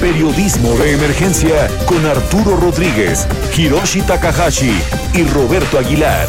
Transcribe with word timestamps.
Periodismo 0.00 0.76
de 0.76 0.92
Emergencia 0.92 1.68
con 1.86 2.04
Arturo 2.04 2.56
Rodríguez, 2.56 3.26
Hiroshi 3.56 4.02
Takahashi 4.02 4.72
y 5.14 5.22
Roberto 5.24 5.78
Aguilar. 5.78 6.28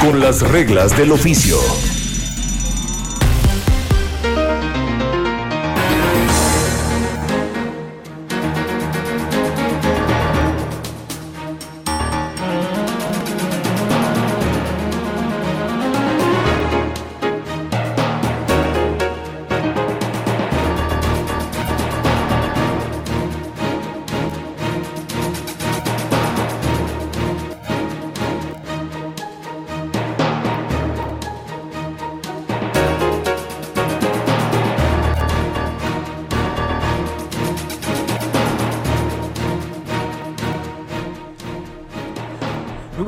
Con 0.00 0.20
las 0.20 0.42
reglas 0.42 0.96
del 0.96 1.12
oficio. 1.12 1.56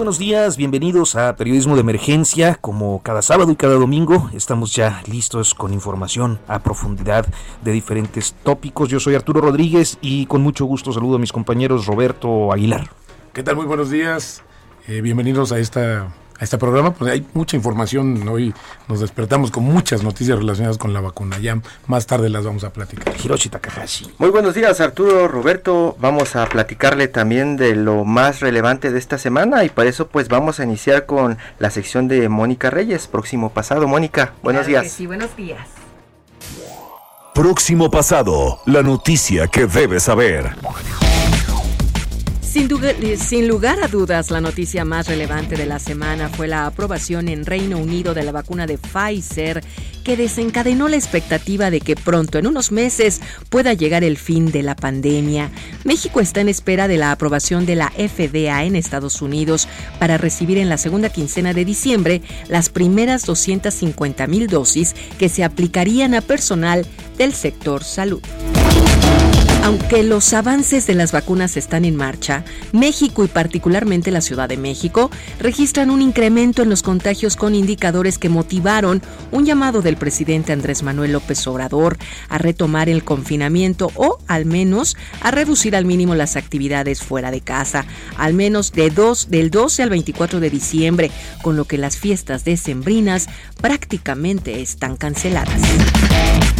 Buenos 0.08 0.18
días, 0.18 0.56
bienvenidos 0.56 1.16
a 1.16 1.36
Periodismo 1.36 1.74
de 1.74 1.82
Emergencia. 1.82 2.54
Como 2.54 3.02
cada 3.02 3.20
sábado 3.20 3.52
y 3.52 3.56
cada 3.56 3.74
domingo, 3.74 4.30
estamos 4.32 4.74
ya 4.74 5.02
listos 5.06 5.52
con 5.52 5.74
información 5.74 6.38
a 6.48 6.60
profundidad 6.60 7.26
de 7.62 7.72
diferentes 7.72 8.34
tópicos. 8.42 8.88
Yo 8.88 9.00
soy 9.00 9.16
Arturo 9.16 9.42
Rodríguez 9.42 9.98
y 10.00 10.24
con 10.24 10.40
mucho 10.40 10.64
gusto 10.64 10.94
saludo 10.94 11.16
a 11.16 11.18
mis 11.18 11.30
compañeros 11.30 11.84
Roberto 11.84 12.54
Aguilar. 12.54 12.88
¿Qué 13.34 13.42
tal? 13.42 13.56
Muy 13.56 13.66
buenos 13.66 13.90
días. 13.90 14.42
Eh, 14.86 15.02
bienvenidos 15.02 15.52
a 15.52 15.58
esta 15.58 16.08
a 16.38 16.44
este 16.44 16.58
programa. 16.58 16.92
Pues 16.92 17.12
hay 17.12 17.26
mucha 17.34 17.56
información. 17.56 18.26
Hoy 18.28 18.54
nos 18.88 19.00
despertamos 19.00 19.50
con 19.50 19.64
muchas 19.64 20.02
noticias 20.02 20.38
relacionadas 20.38 20.78
con 20.78 20.92
la 20.92 21.00
vacuna. 21.00 21.38
Ya 21.38 21.60
más 21.86 22.06
tarde 22.06 22.28
las 22.28 22.44
vamos 22.44 22.64
a 22.64 22.72
platicar. 22.72 23.14
Hiroshi 23.22 23.48
Takahashi. 23.48 24.12
Muy 24.18 24.30
buenos 24.30 24.54
días, 24.54 24.80
Arturo, 24.80 25.28
Roberto. 25.28 25.96
Vamos 26.00 26.36
a 26.36 26.46
platicarle 26.46 27.08
también 27.08 27.56
de 27.56 27.74
lo 27.74 28.04
más 28.04 28.40
relevante 28.40 28.90
de 28.90 28.98
esta 28.98 29.18
semana 29.18 29.64
y 29.64 29.68
para 29.68 29.88
eso 29.88 30.08
pues 30.08 30.28
vamos 30.28 30.60
a 30.60 30.64
iniciar 30.64 31.06
con 31.06 31.38
la 31.58 31.70
sección 31.70 32.08
de 32.08 32.28
Mónica 32.28 32.70
Reyes, 32.70 33.06
próximo 33.06 33.50
pasado. 33.50 33.88
Mónica, 33.88 34.34
buenos 34.42 34.66
Claro 34.66 34.82
días. 34.82 34.92
Sí, 34.92 35.06
buenos 35.06 35.34
días. 35.36 35.66
Próximo 37.34 37.88
pasado, 37.90 38.60
la 38.66 38.82
noticia 38.82 39.46
que 39.46 39.66
debes 39.66 40.02
saber. 40.04 40.56
Sin, 42.58 42.66
duda- 42.66 42.92
sin 43.16 43.46
lugar 43.46 43.78
a 43.84 43.86
dudas, 43.86 44.32
la 44.32 44.40
noticia 44.40 44.84
más 44.84 45.06
relevante 45.06 45.54
de 45.54 45.64
la 45.64 45.78
semana 45.78 46.28
fue 46.28 46.48
la 46.48 46.66
aprobación 46.66 47.28
en 47.28 47.46
Reino 47.46 47.78
Unido 47.78 48.14
de 48.14 48.24
la 48.24 48.32
vacuna 48.32 48.66
de 48.66 48.78
Pfizer, 48.78 49.62
que 50.02 50.16
desencadenó 50.16 50.88
la 50.88 50.96
expectativa 50.96 51.70
de 51.70 51.80
que 51.80 51.94
pronto, 51.94 52.36
en 52.36 52.48
unos 52.48 52.72
meses, 52.72 53.20
pueda 53.48 53.74
llegar 53.74 54.02
el 54.02 54.16
fin 54.16 54.50
de 54.50 54.64
la 54.64 54.74
pandemia. 54.74 55.52
México 55.84 56.18
está 56.18 56.40
en 56.40 56.48
espera 56.48 56.88
de 56.88 56.96
la 56.96 57.12
aprobación 57.12 57.64
de 57.64 57.76
la 57.76 57.92
FDA 57.96 58.64
en 58.64 58.74
Estados 58.74 59.22
Unidos 59.22 59.68
para 60.00 60.18
recibir 60.18 60.58
en 60.58 60.68
la 60.68 60.78
segunda 60.78 61.10
quincena 61.10 61.54
de 61.54 61.64
diciembre 61.64 62.22
las 62.48 62.70
primeras 62.70 63.24
250 63.24 64.26
mil 64.26 64.48
dosis 64.48 64.96
que 65.16 65.28
se 65.28 65.44
aplicarían 65.44 66.12
a 66.12 66.22
personal 66.22 66.84
del 67.18 67.34
sector 67.34 67.84
salud. 67.84 68.20
Aunque 69.62 70.02
los 70.02 70.32
avances 70.32 70.86
de 70.86 70.94
las 70.94 71.12
vacunas 71.12 71.56
están 71.56 71.84
en 71.84 71.94
marcha, 71.94 72.44
México 72.72 73.24
y 73.24 73.28
particularmente 73.28 74.10
la 74.10 74.20
Ciudad 74.20 74.48
de 74.48 74.56
México 74.56 75.10
registran 75.38 75.90
un 75.90 76.02
incremento 76.02 76.62
en 76.62 76.70
los 76.70 76.82
contagios 76.82 77.36
con 77.36 77.54
indicadores 77.54 78.18
que 78.18 78.28
motivaron 78.28 79.02
un 79.30 79.44
llamado 79.44 79.82
del 79.82 79.96
presidente 79.96 80.52
Andrés 80.52 80.82
Manuel 80.82 81.12
López 81.12 81.46
Obrador 81.46 81.98
a 82.28 82.38
retomar 82.38 82.88
el 82.88 83.04
confinamiento 83.04 83.90
o 83.94 84.18
al 84.26 84.44
menos 84.44 84.96
a 85.20 85.30
reducir 85.30 85.76
al 85.76 85.84
mínimo 85.84 86.14
las 86.14 86.36
actividades 86.36 87.02
fuera 87.02 87.30
de 87.30 87.40
casa, 87.40 87.86
al 88.16 88.34
menos 88.34 88.72
de 88.72 88.88
del 89.28 89.50
12 89.50 89.82
al 89.82 89.90
24 89.90 90.40
de 90.40 90.50
diciembre, 90.50 91.10
con 91.42 91.56
lo 91.56 91.66
que 91.66 91.78
las 91.78 91.96
fiestas 91.96 92.44
decembrinas 92.44 93.28
prácticamente 93.60 94.60
están 94.60 94.96
canceladas. 94.96 95.60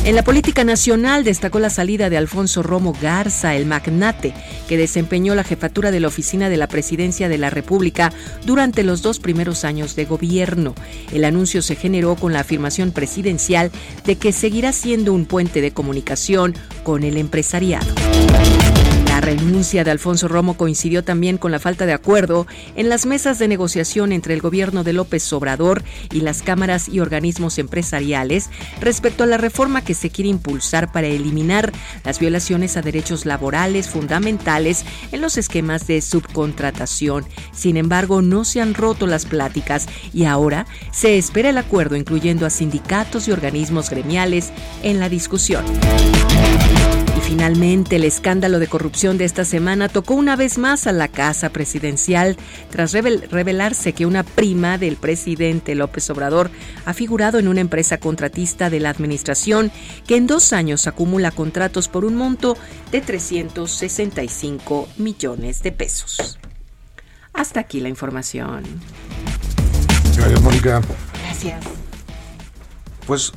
En 0.08 0.14
la 0.14 0.24
política 0.24 0.64
nacional 0.64 1.22
destacó 1.22 1.58
la 1.58 1.68
salida 1.68 2.08
de 2.08 2.16
Alfonso 2.16 2.62
Romo 2.62 2.94
Garza, 2.98 3.54
el 3.54 3.66
magnate, 3.66 4.32
que 4.66 4.78
desempeñó 4.78 5.34
la 5.34 5.44
jefatura 5.44 5.90
de 5.90 6.00
la 6.00 6.08
oficina 6.08 6.48
de 6.48 6.56
la 6.56 6.66
presidencia 6.66 7.28
de 7.28 7.36
la 7.36 7.50
República 7.50 8.10
durante 8.46 8.84
los 8.84 9.02
dos 9.02 9.18
primeros 9.18 9.66
años 9.66 9.96
de 9.96 10.06
gobierno. 10.06 10.74
El 11.12 11.26
anuncio 11.26 11.60
se 11.60 11.76
generó 11.76 12.16
con 12.16 12.32
la 12.32 12.40
afirmación 12.40 12.92
presidencial 12.92 13.70
de 14.06 14.16
que 14.16 14.32
seguirá 14.32 14.72
siendo 14.72 15.12
un 15.12 15.26
puente 15.26 15.60
de 15.60 15.72
comunicación 15.72 16.54
con 16.84 17.04
el 17.04 17.18
empresariado. 17.18 17.88
Renuncia 19.28 19.84
de 19.84 19.90
Alfonso 19.90 20.26
Romo 20.26 20.56
coincidió 20.56 21.04
también 21.04 21.36
con 21.36 21.52
la 21.52 21.58
falta 21.58 21.84
de 21.84 21.92
acuerdo 21.92 22.46
en 22.76 22.88
las 22.88 23.04
mesas 23.04 23.38
de 23.38 23.46
negociación 23.46 24.12
entre 24.12 24.32
el 24.32 24.40
gobierno 24.40 24.84
de 24.84 24.94
López 24.94 25.30
Obrador 25.34 25.84
y 26.14 26.22
las 26.22 26.40
cámaras 26.40 26.88
y 26.88 27.00
organismos 27.00 27.58
empresariales 27.58 28.48
respecto 28.80 29.24
a 29.24 29.26
la 29.26 29.36
reforma 29.36 29.84
que 29.84 29.92
se 29.92 30.08
quiere 30.08 30.30
impulsar 30.30 30.92
para 30.92 31.08
eliminar 31.08 31.74
las 32.04 32.20
violaciones 32.20 32.78
a 32.78 32.80
derechos 32.80 33.26
laborales 33.26 33.90
fundamentales 33.90 34.86
en 35.12 35.20
los 35.20 35.36
esquemas 35.36 35.86
de 35.86 36.00
subcontratación. 36.00 37.26
Sin 37.52 37.76
embargo, 37.76 38.22
no 38.22 38.46
se 38.46 38.62
han 38.62 38.72
roto 38.72 39.06
las 39.06 39.26
pláticas 39.26 39.88
y 40.14 40.24
ahora 40.24 40.66
se 40.90 41.18
espera 41.18 41.50
el 41.50 41.58
acuerdo 41.58 41.96
incluyendo 41.96 42.46
a 42.46 42.50
sindicatos 42.50 43.28
y 43.28 43.32
organismos 43.32 43.90
gremiales 43.90 44.52
en 44.82 44.98
la 44.98 45.10
discusión. 45.10 45.66
Y 47.18 47.20
finalmente, 47.20 47.96
el 47.96 48.04
escándalo 48.04 48.60
de 48.60 48.68
corrupción 48.68 49.17
de 49.18 49.24
esta 49.24 49.44
semana 49.44 49.88
tocó 49.88 50.14
una 50.14 50.36
vez 50.36 50.56
más 50.58 50.86
a 50.86 50.92
la 50.92 51.08
Casa 51.08 51.50
Presidencial 51.50 52.36
tras 52.70 52.94
revel- 52.94 53.28
revelarse 53.28 53.92
que 53.92 54.06
una 54.06 54.22
prima 54.22 54.78
del 54.78 54.96
presidente 54.96 55.74
López 55.74 56.08
Obrador 56.10 56.50
ha 56.86 56.94
figurado 56.94 57.38
en 57.38 57.48
una 57.48 57.60
empresa 57.60 57.98
contratista 57.98 58.70
de 58.70 58.80
la 58.80 58.90
administración 58.90 59.70
que 60.06 60.16
en 60.16 60.26
dos 60.26 60.52
años 60.52 60.86
acumula 60.86 61.30
contratos 61.32 61.88
por 61.88 62.04
un 62.04 62.14
monto 62.16 62.56
de 62.92 63.00
365 63.00 64.88
millones 64.96 65.62
de 65.62 65.72
pesos. 65.72 66.38
Hasta 67.32 67.60
aquí 67.60 67.80
la 67.80 67.88
información. 67.88 68.62
Gracias, 70.16 70.40
Mónica. 70.42 70.80
Gracias. 71.24 71.64
Pues 73.06 73.32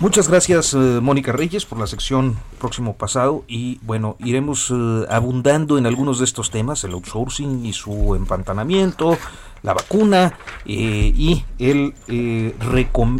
muchas 0.00 0.28
gracias 0.28 0.74
eh, 0.74 0.76
Mónica 0.76 1.32
Reyes 1.32 1.64
por 1.64 1.78
la 1.78 1.86
sección 1.86 2.36
próximo 2.58 2.96
pasado 2.96 3.44
y 3.48 3.78
bueno, 3.82 4.16
iremos 4.20 4.70
eh, 4.70 5.06
abundando 5.08 5.78
en 5.78 5.86
algunos 5.86 6.18
de 6.18 6.24
estos 6.24 6.50
temas, 6.50 6.84
el 6.84 6.92
outsourcing 6.92 7.64
y 7.64 7.72
su 7.72 8.14
empantanamiento, 8.14 9.16
la 9.62 9.74
vacuna 9.74 10.38
eh, 10.66 11.12
y 11.14 11.44
el, 11.58 11.94
eh, 12.08 12.54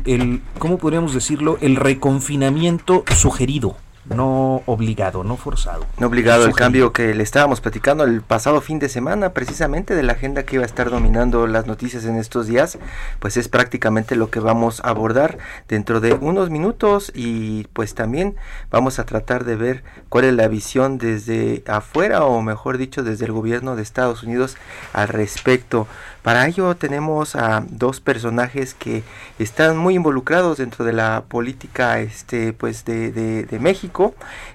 el, 0.04 0.42
¿cómo 0.58 0.78
podríamos 0.78 1.14
decirlo? 1.14 1.58
El 1.60 1.76
reconfinamiento 1.76 3.04
sugerido. 3.14 3.76
No 4.08 4.62
obligado, 4.66 5.24
no 5.24 5.36
forzado. 5.36 5.86
No 5.98 6.06
obligado, 6.06 6.44
el 6.46 6.54
cambio 6.54 6.92
que 6.92 7.14
le 7.14 7.22
estábamos 7.22 7.60
platicando 7.60 8.04
el 8.04 8.22
pasado 8.22 8.60
fin 8.60 8.78
de 8.78 8.88
semana, 8.88 9.32
precisamente 9.32 9.94
de 9.94 10.02
la 10.02 10.14
agenda 10.14 10.44
que 10.44 10.56
iba 10.56 10.64
a 10.64 10.66
estar 10.66 10.90
dominando 10.90 11.46
las 11.46 11.66
noticias 11.66 12.04
en 12.04 12.16
estos 12.16 12.46
días, 12.46 12.78
pues 13.18 13.36
es 13.36 13.48
prácticamente 13.48 14.16
lo 14.16 14.30
que 14.30 14.40
vamos 14.40 14.80
a 14.80 14.88
abordar 14.88 15.38
dentro 15.68 16.00
de 16.00 16.14
unos 16.14 16.50
minutos 16.50 17.12
y 17.14 17.64
pues 17.72 17.94
también 17.94 18.36
vamos 18.70 18.98
a 18.98 19.04
tratar 19.04 19.44
de 19.44 19.56
ver 19.56 19.84
cuál 20.08 20.24
es 20.24 20.34
la 20.34 20.48
visión 20.48 20.98
desde 20.98 21.62
afuera 21.66 22.24
o 22.24 22.40
mejor 22.42 22.78
dicho 22.78 23.02
desde 23.02 23.26
el 23.26 23.32
gobierno 23.32 23.76
de 23.76 23.82
Estados 23.82 24.22
Unidos 24.22 24.56
al 24.92 25.08
respecto. 25.08 25.86
Para 26.22 26.46
ello 26.46 26.76
tenemos 26.76 27.36
a 27.36 27.64
dos 27.70 28.00
personajes 28.00 28.74
que 28.74 29.02
están 29.38 29.78
muy 29.78 29.94
involucrados 29.94 30.58
dentro 30.58 30.84
de 30.84 30.92
la 30.92 31.24
política 31.26 32.00
este, 32.00 32.52
pues 32.52 32.84
de, 32.84 33.10
de, 33.12 33.58
México. 33.58 33.97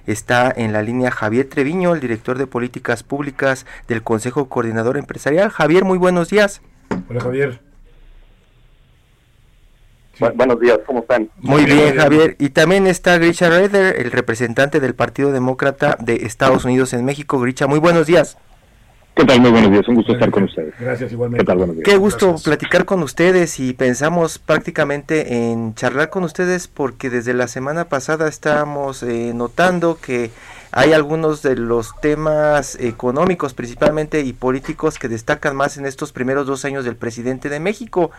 Está 0.06 0.52
en 0.54 0.72
la 0.72 0.82
línea 0.82 1.10
Javier 1.10 1.48
Treviño, 1.48 1.94
el 1.94 2.00
director 2.00 2.38
de 2.38 2.46
políticas 2.46 3.02
públicas 3.02 3.66
del 3.88 4.02
Consejo 4.02 4.48
Coordinador 4.48 4.96
Empresarial. 4.96 5.50
Javier, 5.50 5.84
muy 5.84 5.98
buenos 5.98 6.28
días. 6.28 6.62
Hola 7.08 7.20
Javier. 7.20 7.60
buenos 10.34 10.60
días, 10.60 10.78
¿cómo 10.86 11.00
están? 11.00 11.28
Muy 11.38 11.64
bien, 11.64 11.96
Javier. 11.96 12.36
Y 12.38 12.50
también 12.50 12.86
está 12.86 13.18
Grisha 13.18 13.48
Reder, 13.48 13.96
el 14.00 14.10
representante 14.10 14.80
del 14.80 14.94
Partido 14.94 15.32
Demócrata 15.32 15.96
de 16.00 16.26
Estados 16.26 16.64
Unidos 16.64 16.92
en 16.92 17.04
México. 17.04 17.38
Grisha, 17.38 17.66
muy 17.66 17.78
buenos 17.78 18.06
días. 18.06 18.38
¿Qué 19.14 19.24
tal? 19.24 19.40
Muy 19.40 19.52
buenos 19.52 19.70
días, 19.70 19.86
un 19.86 19.94
gusto 19.94 20.12
estar 20.12 20.30
con 20.30 20.42
ustedes. 20.42 20.74
Gracias, 20.78 21.12
igualmente. 21.12 21.44
¿Qué 21.44 21.46
tal? 21.46 21.58
Buenos 21.58 21.76
días. 21.76 21.84
Qué 21.84 21.96
gusto 21.96 22.34
platicar 22.42 22.84
con 22.84 23.00
ustedes 23.04 23.60
y 23.60 23.72
pensamos 23.72 24.40
prácticamente 24.40 25.50
en 25.50 25.74
charlar 25.76 26.10
con 26.10 26.24
ustedes 26.24 26.66
porque 26.66 27.10
desde 27.10 27.32
la 27.32 27.46
semana 27.46 27.88
pasada 27.88 28.26
estábamos 28.26 29.04
eh, 29.04 29.30
notando 29.32 29.98
que 30.00 30.32
hay 30.72 30.92
algunos 30.92 31.42
de 31.42 31.54
los 31.54 31.94
temas 32.00 32.76
económicos 32.80 33.54
principalmente 33.54 34.20
y 34.22 34.32
políticos 34.32 34.98
que 34.98 35.06
destacan 35.06 35.54
más 35.54 35.76
en 35.76 35.86
estos 35.86 36.10
primeros 36.10 36.48
dos 36.48 36.64
años 36.64 36.84
del 36.84 36.96
presidente 36.96 37.48
de 37.48 37.60
México. 37.60 38.10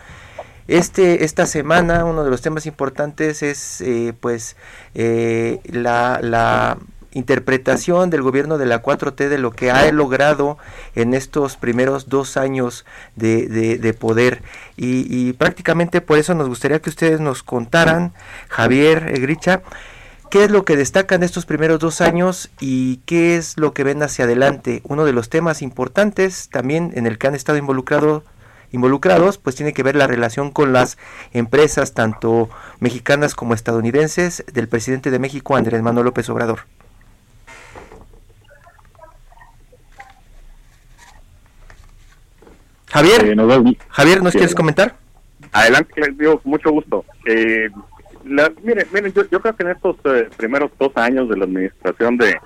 Este, 0.66 1.24
esta 1.24 1.44
semana 1.44 2.06
uno 2.06 2.24
de 2.24 2.30
los 2.30 2.40
temas 2.40 2.64
importantes 2.64 3.42
es 3.42 3.82
eh, 3.82 4.14
pues 4.18 4.56
eh, 4.94 5.60
la, 5.66 6.20
la 6.22 6.78
interpretación 7.16 8.10
del 8.10 8.22
gobierno 8.22 8.58
de 8.58 8.66
la 8.66 8.82
4T 8.82 9.28
de 9.28 9.38
lo 9.38 9.50
que 9.50 9.70
ha 9.70 9.90
logrado 9.90 10.58
en 10.94 11.14
estos 11.14 11.56
primeros 11.56 12.08
dos 12.08 12.36
años 12.36 12.84
de, 13.16 13.48
de, 13.48 13.94
poder. 13.94 14.42
Y, 14.76 15.32
prácticamente 15.34 16.00
por 16.00 16.18
eso 16.18 16.34
nos 16.34 16.48
gustaría 16.48 16.80
que 16.80 16.90
ustedes 16.90 17.20
nos 17.20 17.42
contaran, 17.42 18.12
Javier 18.48 19.18
Gricha, 19.20 19.62
qué 20.30 20.44
es 20.44 20.50
lo 20.50 20.64
que 20.64 20.76
destacan 20.76 21.20
de 21.20 21.26
estos 21.26 21.46
primeros 21.46 21.78
dos 21.78 22.02
años 22.02 22.50
y 22.60 22.98
qué 23.06 23.36
es 23.36 23.56
lo 23.56 23.72
que 23.72 23.84
ven 23.84 24.02
hacia 24.02 24.26
adelante. 24.26 24.82
Uno 24.84 25.06
de 25.06 25.14
los 25.14 25.30
temas 25.30 25.62
importantes 25.62 26.50
también 26.50 26.92
en 26.94 27.06
el 27.06 27.16
que 27.16 27.28
han 27.28 27.34
estado 27.34 27.56
involucrados 27.56 28.24
involucrados, 28.72 29.38
pues 29.38 29.56
tiene 29.56 29.72
que 29.72 29.84
ver 29.84 29.94
la 29.94 30.08
relación 30.08 30.50
con 30.50 30.72
las 30.72 30.98
empresas, 31.32 31.94
tanto 31.94 32.50
mexicanas 32.80 33.34
como 33.34 33.54
estadounidenses, 33.54 34.44
del 34.52 34.68
presidente 34.68 35.10
de 35.10 35.20
México, 35.20 35.56
Andrés 35.56 35.82
Manuel 35.82 36.06
López 36.06 36.28
Obrador. 36.28 36.66
Javier, 42.88 43.26
eh, 43.26 43.76
Javier, 43.88 44.22
¿nos 44.22 44.32
quieres 44.32 44.54
comentar? 44.54 44.96
Adelante, 45.52 45.92
digo, 46.18 46.40
mucho 46.44 46.70
gusto. 46.70 47.04
Eh, 47.26 47.68
miren, 48.24 48.86
miren 48.92 49.12
yo, 49.12 49.40
creo 49.40 49.56
que 49.56 49.62
en 49.62 49.70
estos 49.70 49.96
eh, 50.04 50.28
primeros 50.36 50.70
dos 50.78 50.92
años 50.96 51.28
de 51.28 51.36
la 51.36 51.44
administración 51.44 52.16
de 52.16 52.38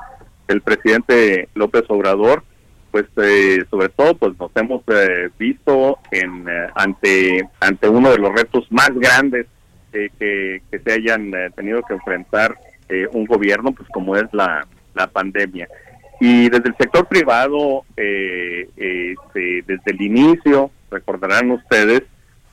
del 0.48 0.62
presidente 0.62 1.48
López 1.54 1.84
Obrador, 1.88 2.42
pues 2.90 3.06
eh, 3.19 3.64
sobre 3.70 3.88
todo 3.90 4.16
pues 4.16 4.37
nos 4.37 4.50
hemos 4.56 4.82
visto 5.38 5.98
en 6.10 6.44
ante 6.75 7.48
ante 7.60 7.88
uno 7.88 8.10
de 8.10 8.19
los 8.19 8.34
retos 8.34 8.66
más 8.70 8.90
grandes 8.94 9.46
que, 9.92 10.10
que 10.19 10.78
se 10.81 10.92
hayan 10.92 11.31
tenido 11.54 11.82
que 11.82 11.94
enfrentar 11.94 12.56
un 13.12 13.26
gobierno, 13.26 13.70
pues 13.70 13.88
como 13.90 14.16
es 14.16 14.25
la, 14.32 14.66
la 14.94 15.06
pandemia. 15.06 15.69
Y 16.20 16.50
desde 16.50 16.69
el 16.69 16.76
sector 16.76 17.08
privado, 17.08 17.84
eh, 17.96 18.69
este, 18.76 19.64
desde 19.67 19.90
el 19.90 20.02
inicio, 20.02 20.70
recordarán 20.90 21.50
ustedes, 21.50 22.02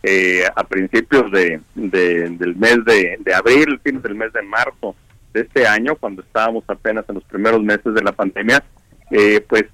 eh, 0.03 0.43
a 0.55 0.63
principios 0.63 1.29
de, 1.31 1.59
del 1.75 2.55
mes 2.55 2.77
de, 2.85 3.33
abril, 3.35 3.77
fines 3.83 4.01
del 4.01 4.15
mes 4.15 4.31
de 4.31 4.41
marzo 4.41 4.95
de 5.33 5.41
este 5.41 5.67
año, 5.67 5.97
cuando 5.97 6.21
estábamos 6.21 6.63
apenas 6.69 7.03
en 7.09 7.15
los 7.15 7.25
primeros 7.25 7.61
meses 7.61 7.93
de 7.93 8.01
la 8.01 8.13
pandemia, 8.13 8.63
eh, 9.11 9.41
pues 9.41 9.65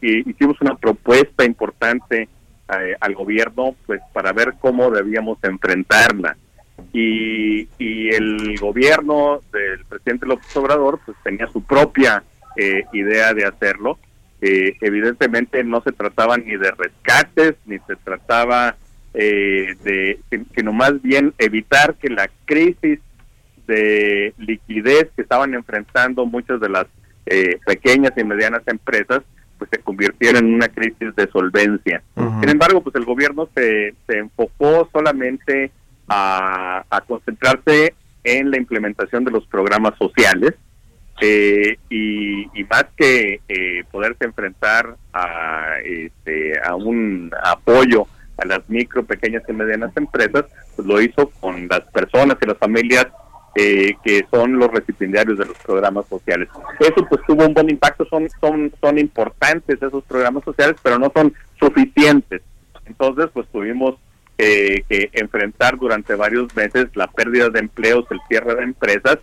hicimos 0.00 0.60
una 0.60 0.76
propuesta 0.76 1.44
importante 1.44 2.28
al 3.00 3.14
gobierno 3.14 3.74
pues 3.86 4.00
para 4.12 4.32
ver 4.32 4.54
cómo 4.60 4.90
debíamos 4.90 5.38
enfrentarla. 5.42 6.36
Y, 6.92 7.68
y 7.78 8.08
el 8.08 8.58
gobierno 8.58 9.40
del 9.52 9.84
presidente 9.84 10.26
López 10.26 10.56
Obrador 10.56 10.98
pues 11.04 11.16
tenía 11.22 11.46
su 11.48 11.62
propia 11.62 12.24
eh, 12.56 12.84
idea 12.92 13.34
de 13.34 13.44
hacerlo. 13.44 13.98
Eh, 14.40 14.76
evidentemente 14.80 15.62
no 15.64 15.82
se 15.82 15.92
trataba 15.92 16.36
ni 16.38 16.56
de 16.56 16.70
rescates, 16.70 17.54
ni 17.66 17.78
se 17.86 17.96
trataba 17.96 18.76
eh, 19.12 19.74
de, 19.84 20.18
sino 20.54 20.72
más 20.72 21.00
bien 21.02 21.34
evitar 21.38 21.94
que 21.96 22.08
la 22.08 22.30
crisis 22.46 23.00
de 23.66 24.34
liquidez 24.38 25.08
que 25.14 25.22
estaban 25.22 25.54
enfrentando 25.54 26.26
muchas 26.26 26.60
de 26.60 26.68
las 26.68 26.86
pequeñas 27.64 28.10
y 28.16 28.24
medianas 28.24 28.62
empresas, 28.66 29.22
pues 29.56 29.70
se 29.70 29.78
convirtiera 29.78 30.40
en 30.40 30.52
una 30.52 30.66
crisis 30.66 31.14
de 31.14 31.28
solvencia. 31.30 32.02
Sin 32.16 32.48
embargo, 32.48 32.80
pues 32.80 32.96
el 32.96 33.04
gobierno 33.04 33.48
se, 33.54 33.94
se 34.08 34.18
enfocó 34.18 34.88
solamente 34.92 35.70
a, 36.08 36.82
a 36.90 37.00
concentrarse 37.02 37.94
en 38.24 38.50
la 38.50 38.56
implementación 38.56 39.24
de 39.24 39.30
los 39.30 39.46
programas 39.46 39.96
sociales, 39.96 40.54
eh, 41.20 41.76
y, 41.90 42.46
más 42.70 42.86
que 42.96 43.40
eh, 43.48 43.84
poderse 43.90 44.24
enfrentar 44.24 44.96
a, 45.12 45.78
este, 45.84 46.58
a 46.64 46.74
un 46.76 47.30
apoyo 47.42 48.06
a 48.38 48.46
las 48.46 48.60
micro, 48.68 49.04
pequeñas 49.04 49.42
y 49.48 49.52
medianas 49.52 49.94
empresas, 49.96 50.44
pues 50.76 50.86
lo 50.86 51.00
hizo 51.00 51.30
con 51.40 51.68
las 51.68 51.80
personas 51.92 52.36
y 52.40 52.46
las 52.46 52.56
familias 52.56 53.08
eh, 53.56 53.94
que 54.04 54.24
son 54.30 54.58
los 54.58 54.70
recipiendarios 54.70 55.36
de 55.36 55.46
los 55.46 55.58
programas 55.58 56.06
sociales. 56.06 56.48
Eso 56.78 57.06
pues 57.08 57.20
tuvo 57.26 57.44
un 57.44 57.54
buen 57.54 57.68
impacto, 57.68 58.06
son, 58.06 58.28
son, 58.40 58.72
son 58.80 58.98
importantes 58.98 59.82
esos 59.82 60.04
programas 60.04 60.44
sociales, 60.44 60.76
pero 60.82 60.98
no 60.98 61.12
son 61.14 61.34
suficientes. 61.58 62.40
Entonces 62.86 63.26
pues 63.34 63.46
tuvimos 63.48 63.96
que 64.38 65.10
enfrentar 65.12 65.76
durante 65.76 66.14
varios 66.14 66.54
meses 66.56 66.86
la 66.94 67.08
pérdida 67.08 67.50
de 67.50 67.60
empleos, 67.60 68.06
el 68.10 68.20
cierre 68.26 68.54
de 68.54 68.62
empresas 68.62 69.18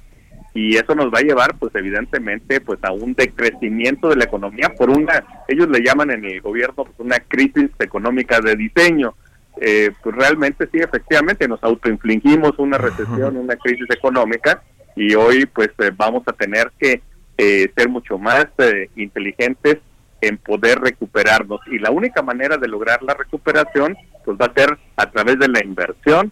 y 0.58 0.76
eso 0.76 0.96
nos 0.96 1.14
va 1.14 1.20
a 1.20 1.22
llevar 1.22 1.56
pues 1.60 1.76
evidentemente 1.76 2.60
pues 2.62 2.80
a 2.84 2.92
un 2.92 3.14
decrecimiento 3.14 4.10
de 4.10 4.16
la 4.16 4.24
economía 4.24 4.74
por 4.76 4.90
una 4.90 5.24
ellos 5.48 5.70
le 5.70 5.84
llaman 5.84 6.10
en 6.10 6.26
el 6.26 6.42
gobierno 6.42 6.84
pues, 6.84 6.96
una 6.98 7.20
crisis 7.20 7.70
económica 7.78 8.42
de 8.42 8.56
diseño. 8.56 9.14
Eh, 9.62 9.92
pues 10.02 10.16
realmente 10.16 10.68
sí 10.72 10.80
efectivamente 10.80 11.48
nos 11.48 11.64
autoinfligimos 11.64 12.58
una 12.58 12.80
recesión 12.80 13.38
una 13.38 13.56
crisis 13.56 13.86
económica 13.92 14.64
y 14.96 15.14
hoy 15.14 15.46
pues 15.46 15.70
eh, 15.78 15.92
vamos 15.96 16.24
a 16.26 16.34
tener 16.34 16.72
que 16.80 17.04
eh, 17.38 17.72
ser 17.76 17.88
mucho 17.88 18.18
más 18.18 18.48
inteligentes 18.96 19.78
en 20.22 20.40
poder 20.40 20.80
recuperarnos. 20.80 21.60
Y 21.68 21.78
la 21.78 21.92
única 21.92 22.24
manera 22.24 22.58
de 22.58 22.68
lograr 22.68 23.04
la 23.04 23.14
recuperación 23.14 23.96
pues 24.26 24.36
va 24.40 24.48
a 24.48 24.54
ser 24.54 24.76
a 24.96 25.12
través 25.12 25.38
de 25.38 25.50
la 25.50 25.64
inversión 25.64 26.32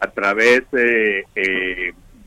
a 0.00 0.10
través 0.10 0.62
de 0.72 1.24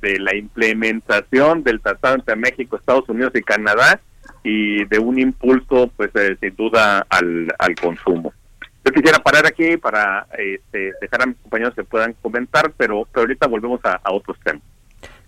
de 0.02 0.20
la 0.20 0.36
implementación 0.36 1.64
del 1.64 1.82
tratado 1.82 2.16
entre 2.16 2.36
México, 2.36 2.78
Estados 2.78 3.08
Unidos 3.10 3.32
y 3.36 3.42
Canadá 3.42 4.00
y 4.44 4.86
de 4.86 5.00
un 5.00 5.20
impulso, 5.20 5.92
pues 5.96 6.12
eh, 6.16 6.38
sin 6.40 6.56
duda, 6.56 7.06
al, 7.10 7.54
al 7.58 7.76
consumo. 7.76 8.34
Yo 8.86 8.94
quisiera 8.94 9.20
parar 9.20 9.46
aquí 9.46 9.78
para 9.78 10.26
este, 10.38 10.94
dejar 11.02 11.24
a 11.24 11.26
mis 11.28 11.38
compañeros 11.38 11.76
que 11.76 11.84
puedan 11.84 12.14
comentar, 12.22 12.72
pero, 12.78 13.08
ahorita 13.14 13.48
volvemos 13.48 13.82
a, 13.84 14.00
otros 14.12 14.38
temas. 14.44 14.64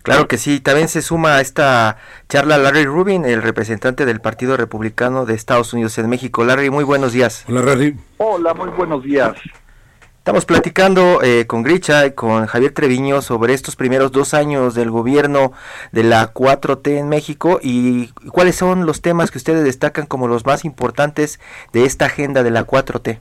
Claro 0.04 0.28
que 0.28 0.38
sí, 0.38 0.60
también 0.60 0.88
se 0.88 1.04
suma 1.04 1.36
a 1.36 1.42
esta 1.42 1.98
charla 2.28 2.58
Larry 2.58 2.86
Rubin, 2.86 3.24
el 3.24 3.44
representante 3.44 4.08
del 4.08 4.20
Partido 4.20 4.58
Republicano 4.58 5.26
de 5.26 5.36
Estados 5.36 5.74
Unidos 5.74 5.96
en 6.00 6.10
México. 6.10 6.44
Larry, 6.44 6.72
muy 6.72 6.84
buenos 6.84 7.14
días. 7.14 7.46
Hola, 7.48 7.62
Larry. 7.62 7.96
Hola, 8.18 8.56
muy 8.56 8.70
buenos 8.70 9.04
días. 9.04 9.34
Estamos 10.22 10.46
platicando 10.46 11.24
eh, 11.24 11.48
con 11.48 11.64
Gricha 11.64 12.06
y 12.06 12.12
con 12.12 12.46
Javier 12.46 12.74
Treviño 12.74 13.24
sobre 13.24 13.56
estos 13.56 13.76
primeros 13.76 14.12
dos 14.12 14.36
años 14.36 14.76
del 14.76 14.92
gobierno 14.92 15.52
de 15.92 16.04
la 16.04 16.32
4T 16.32 17.00
en 17.00 17.10
México 17.10 17.60
y 17.60 18.10
cuáles 18.30 18.56
son 18.56 18.86
los 18.86 19.02
temas 19.02 19.32
que 19.32 19.40
ustedes 19.40 19.64
destacan 19.64 20.06
como 20.06 20.28
los 20.28 20.46
más 20.46 20.64
importantes 20.64 21.40
de 21.74 21.86
esta 21.86 22.06
agenda 22.06 22.44
de 22.44 22.52
la 22.52 22.68
4T. 22.68 23.18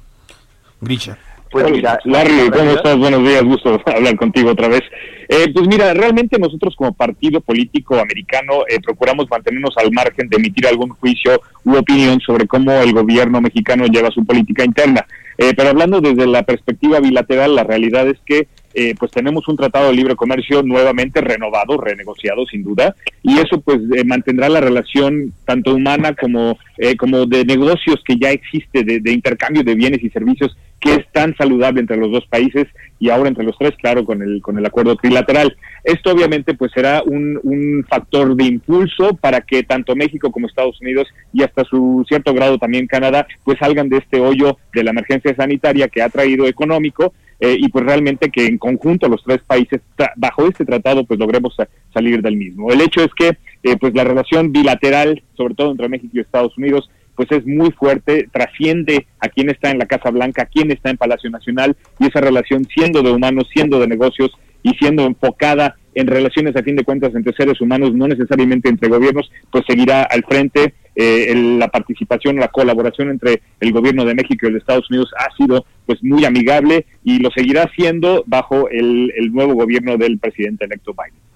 Gricha. 0.83 1.17
Pues 1.51 1.69
mira, 1.69 1.99
Larry, 2.05 2.49
¿cómo 2.51 2.71
estás? 2.71 2.97
Buenos 2.97 3.23
días, 3.25 3.43
gusto 3.43 3.81
hablar 3.87 4.17
contigo 4.17 4.51
otra 4.51 4.69
vez. 4.69 4.83
Eh, 5.29 5.53
pues 5.53 5.67
mira, 5.67 5.93
realmente 5.95 6.39
nosotros 6.39 6.77
como 6.77 6.93
partido 6.93 7.41
político 7.41 7.99
americano 7.99 8.65
eh, 8.69 8.79
procuramos 8.81 9.27
mantenernos 9.29 9.77
al 9.77 9.91
margen 9.91 10.29
de 10.29 10.37
emitir 10.37 10.69
algún 10.69 10.91
juicio 10.91 11.41
u 11.65 11.77
opinión 11.77 12.21
sobre 12.21 12.47
cómo 12.47 12.71
el 12.73 12.93
gobierno 12.93 13.41
mexicano 13.41 13.87
lleva 13.87 14.11
su 14.11 14.25
política 14.25 14.65
interna. 14.65 15.05
Eh, 15.39 15.53
pero 15.57 15.71
hablando 15.71 16.01
desde 16.01 16.27
la 16.27 16.45
perspectiva 16.45 17.01
bilateral, 17.01 17.57
la 17.57 17.65
realidad 17.65 18.07
es 18.07 18.19
que 18.25 18.47
eh, 18.73 18.95
pues 18.97 19.11
tenemos 19.11 19.49
un 19.49 19.57
tratado 19.57 19.89
de 19.89 19.95
libre 19.95 20.15
comercio 20.15 20.63
nuevamente 20.63 21.21
renovado, 21.21 21.77
renegociado 21.77 22.47
sin 22.47 22.63
duda, 22.63 22.95
y 23.21 23.39
eso 23.41 23.61
pues 23.61 23.79
eh, 23.97 24.05
mantendrá 24.05 24.49
la 24.49 24.61
relación 24.61 25.33
tanto 25.45 25.75
humana 25.75 26.15
como, 26.15 26.57
eh, 26.79 26.97
como 26.97 27.27
de 27.27 27.45
negocios 27.45 28.01
que 28.05 28.17
ya 28.17 28.31
existe, 28.31 28.85
de, 28.85 29.13
intercambio 29.13 29.65
de 29.65 29.75
bienes 29.75 30.05
y 30.05 30.11
servicios 30.11 30.57
que 30.81 30.95
es 30.95 31.13
tan 31.13 31.37
saludable 31.37 31.81
entre 31.81 31.99
los 31.99 32.11
dos 32.11 32.27
países 32.27 32.67
y 32.99 33.11
ahora 33.11 33.29
entre 33.29 33.45
los 33.45 33.57
tres, 33.59 33.73
claro, 33.77 34.05
con 34.05 34.23
el, 34.23 34.41
con 34.43 34.59
el 34.59 34.67
acuerdo 34.67 34.97
trilateral. 34.97 35.57
Esto 35.85 36.13
obviamente 36.13 36.55
pues 36.55 36.73
será 36.73 37.03
un, 37.05 37.39
un 37.43 37.85
factor 37.89 38.35
de 38.35 38.45
impulso 38.45 39.15
para 39.15 39.41
que 39.43 39.63
tanto 39.63 39.95
México 39.95 40.31
como 40.31 40.47
Estados 40.47 40.81
Unidos 40.81 41.09
y 41.33 41.43
hasta 41.43 41.65
su 41.65 42.05
cierto 42.09 42.35
grado 42.35 42.59
también 42.59 42.87
Canadá 42.87 43.27
pues 43.45 43.59
salgan 43.59 43.89
de 43.89 43.99
este 43.99 44.21
hoyo 44.21 44.59
de 44.73 44.85
la 44.85 44.91
emergencia 44.91 45.35
sanitaria 45.35 45.89
que 45.89 46.03
ha 46.03 46.09
traído 46.09 46.47
económico 46.47 47.13
eh, 47.41 47.57
y 47.59 47.69
pues 47.69 47.85
realmente 47.87 48.31
que 48.31 48.47
en 48.47 48.59
conjunto 48.59 49.09
los 49.09 49.23
tres 49.25 49.41
países 49.47 49.81
bajo 50.17 50.47
este 50.47 50.67
tratado 50.67 51.05
pues 51.05 51.19
logremos 51.19 51.57
salir 51.93 52.21
del 52.21 52.37
mismo. 52.37 52.71
El 52.71 52.83
hecho 52.83 53.03
es 53.03 53.11
que 53.15 53.39
eh, 53.63 53.77
pues 53.79 53.95
la 53.95 54.05
relación 54.05 54.53
bilateral, 54.53 55.23
sobre 55.37 55.55
todo 55.55 55.71
entre 55.71 55.89
México 55.89 56.13
y 56.15 56.21
Estados 56.21 56.57
Unidos, 56.59 56.91
pues 57.21 57.33
es 57.33 57.47
muy 57.47 57.71
fuerte, 57.73 58.31
trasciende 58.33 59.07
a 59.19 59.29
quien 59.29 59.51
está 59.51 59.71
en 59.71 59.77
la 59.77 59.85
Casa 59.85 60.09
Blanca, 60.11 60.45
a 60.45 60.47
quien 60.47 60.71
está 60.71 60.89
en 60.89 60.97
Palacio 60.97 61.29
Nacional 61.29 61.77
y 61.99 62.07
esa 62.07 62.23
relación 62.23 62.67
siendo 62.75 63.03
de 63.03 63.11
humanos, 63.11 63.47
siendo 63.53 63.79
de 63.79 63.87
negocios 63.87 64.31
y 64.63 64.71
siendo 64.77 65.05
enfocada 65.05 65.77
en 65.95 66.07
relaciones 66.07 66.57
a 66.57 66.63
fin 66.63 66.77
de 66.77 66.83
cuentas 66.83 67.15
entre 67.15 67.35
seres 67.35 67.61
humanos, 67.61 67.93
no 67.93 68.09
necesariamente 68.09 68.71
entre 68.71 68.89
gobiernos, 68.89 69.31
pues 69.53 69.65
seguirá 69.69 70.05
al 70.05 70.25
frente. 70.25 70.73
Eh, 70.97 71.35
la 71.59 71.69
participación, 71.69 72.37
la 72.37 72.49
colaboración 72.49 73.11
entre 73.11 73.43
el 73.61 73.73
gobierno 73.73 74.07
de 74.07 74.15
México 74.15 74.39
y 74.43 74.47
el 74.47 74.55
de 74.55 74.61
Estados 74.61 74.89
Unidos 74.89 75.11
ha 75.19 75.31
sido 75.37 75.67
pues 75.85 76.03
muy 76.03 76.25
amigable 76.25 76.87
y 77.05 77.19
lo 77.19 77.31
seguirá 77.33 77.71
siendo 77.77 78.25
bajo 78.27 78.71
el, 78.71 79.13
el 79.15 79.31
nuevo 79.31 79.53
gobierno 79.53 79.99
del 79.99 80.19
presidente 80.19 80.65
electo 80.65 80.95
Biden. 80.95 81.30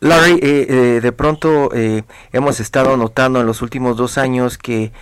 Larry, 0.00 0.34
eh, 0.34 0.38
eh, 0.42 1.00
de 1.02 1.12
pronto 1.12 1.70
eh, 1.74 2.04
hemos 2.32 2.60
estado 2.60 2.96
notando 2.96 3.40
en 3.40 3.46
los 3.46 3.62
últimos 3.62 3.96
dos 3.96 4.16
años 4.16 4.56
que, 4.56 4.92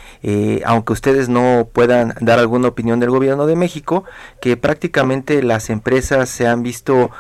aunque 0.65 0.95
ustedes 0.95 1.29
no 1.29 1.69
puedan 1.71 2.15
dar 2.21 2.39
alguna 2.39 2.69
opinión 2.69 2.99
del 2.99 3.11
gobierno 3.11 3.47
de 3.47 3.57
México, 3.57 4.05
que 4.41 4.57
prácticamente 4.57 5.43
las 5.43 5.69
empresas 5.69 6.31
se 6.31 6.47
han 6.47 6.63
visto 6.63 7.11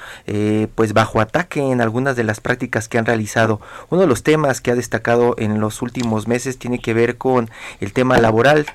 pues 0.74 0.94
bajo 0.94 1.20
ataque 1.20 1.60
en 1.60 1.80
algunas 1.80 2.16
de 2.16 2.24
las 2.24 2.40
prácticas 2.40 2.88
que 2.88 2.98
han 2.98 3.06
realizado. 3.06 3.60
Uno 3.90 4.00
de 4.00 4.06
los 4.06 4.22
temas 4.22 4.60
que 4.60 4.70
ha 4.70 4.74
destacado 4.74 5.34
en 5.38 5.60
los 5.60 5.82
últimos 5.82 6.26
meses 6.26 6.58
tiene 6.58 6.78
que 6.78 6.94
ver 6.94 7.18
con 7.18 7.50
el 7.80 7.92
tema 7.92 8.18
laboral, 8.18 8.66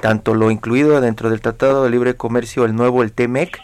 tanto 0.00 0.34
lo 0.34 0.50
incluido 0.50 1.00
dentro 1.00 1.30
del 1.30 1.40
Tratado 1.40 1.84
de 1.84 1.90
Libre 1.90 2.16
Comercio, 2.16 2.64
el 2.64 2.74
nuevo, 2.74 3.02
el 3.02 3.12
TEMEC, 3.12 3.58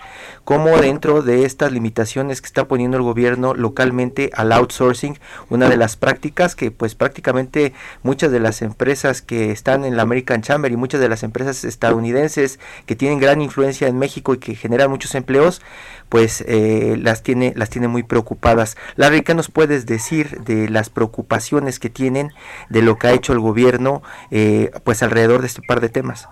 como 0.49 0.79
dentro 0.79 1.21
de 1.21 1.45
estas 1.45 1.73
limitaciones 1.73 2.41
que 2.41 2.47
está 2.47 2.67
poniendo 2.67 2.97
el 2.97 3.03
gobierno 3.03 3.53
localmente 3.53 4.31
al 4.33 4.51
outsourcing, 4.53 5.19
una 5.51 5.69
de 5.69 5.77
las 5.77 5.97
prácticas 5.97 6.57
que 6.57 6.71
pues 6.71 6.95
prácticamente 6.95 7.75
muchas 8.03 8.33
de 8.33 8.41
las 8.41 8.63
empresas 8.63 9.21
que 9.21 9.51
están 9.51 9.85
en 9.85 9.99
la 9.99 10.05
American 10.05 10.41
Chamber 10.41 10.73
y 10.73 10.77
muchas 10.77 11.03
de 11.03 11.11
las 11.11 11.23
empresas 11.23 11.65
estadounidenses 11.65 12.61
que 12.87 12.97
tienen 12.97 13.21
gran 13.21 13.43
influencia 13.43 13.89
en 13.89 13.99
México 13.99 14.33
y 14.33 14.39
que 14.39 14.55
generan 14.55 14.89
muchos 14.89 15.15
empleos, 15.15 15.61
pues 16.09 16.43
eh, 16.49 16.97
las 16.99 17.23
tiene 17.23 17.53
las 17.55 17.69
tiene 17.69 17.89
muy 17.89 18.03
preocupadas. 18.03 18.79
Larry, 18.97 19.21
¿qué 19.21 19.35
nos 19.35 19.51
puedes 19.51 19.85
decir 19.85 20.41
de 20.45 20.71
las 20.71 20.89
preocupaciones 20.89 21.79
que 21.79 21.91
tienen 21.91 22.33
de 22.71 22.81
lo 22.81 22.97
que 22.97 23.09
ha 23.09 23.13
hecho 23.13 23.35
el 23.35 23.41
gobierno 23.41 24.03
eh, 24.31 24.71
pues 24.83 25.03
alrededor 25.03 25.43
de 25.43 25.49
este 25.49 25.61
par 25.61 25.83
de 25.83 25.91
temas? 25.91 26.27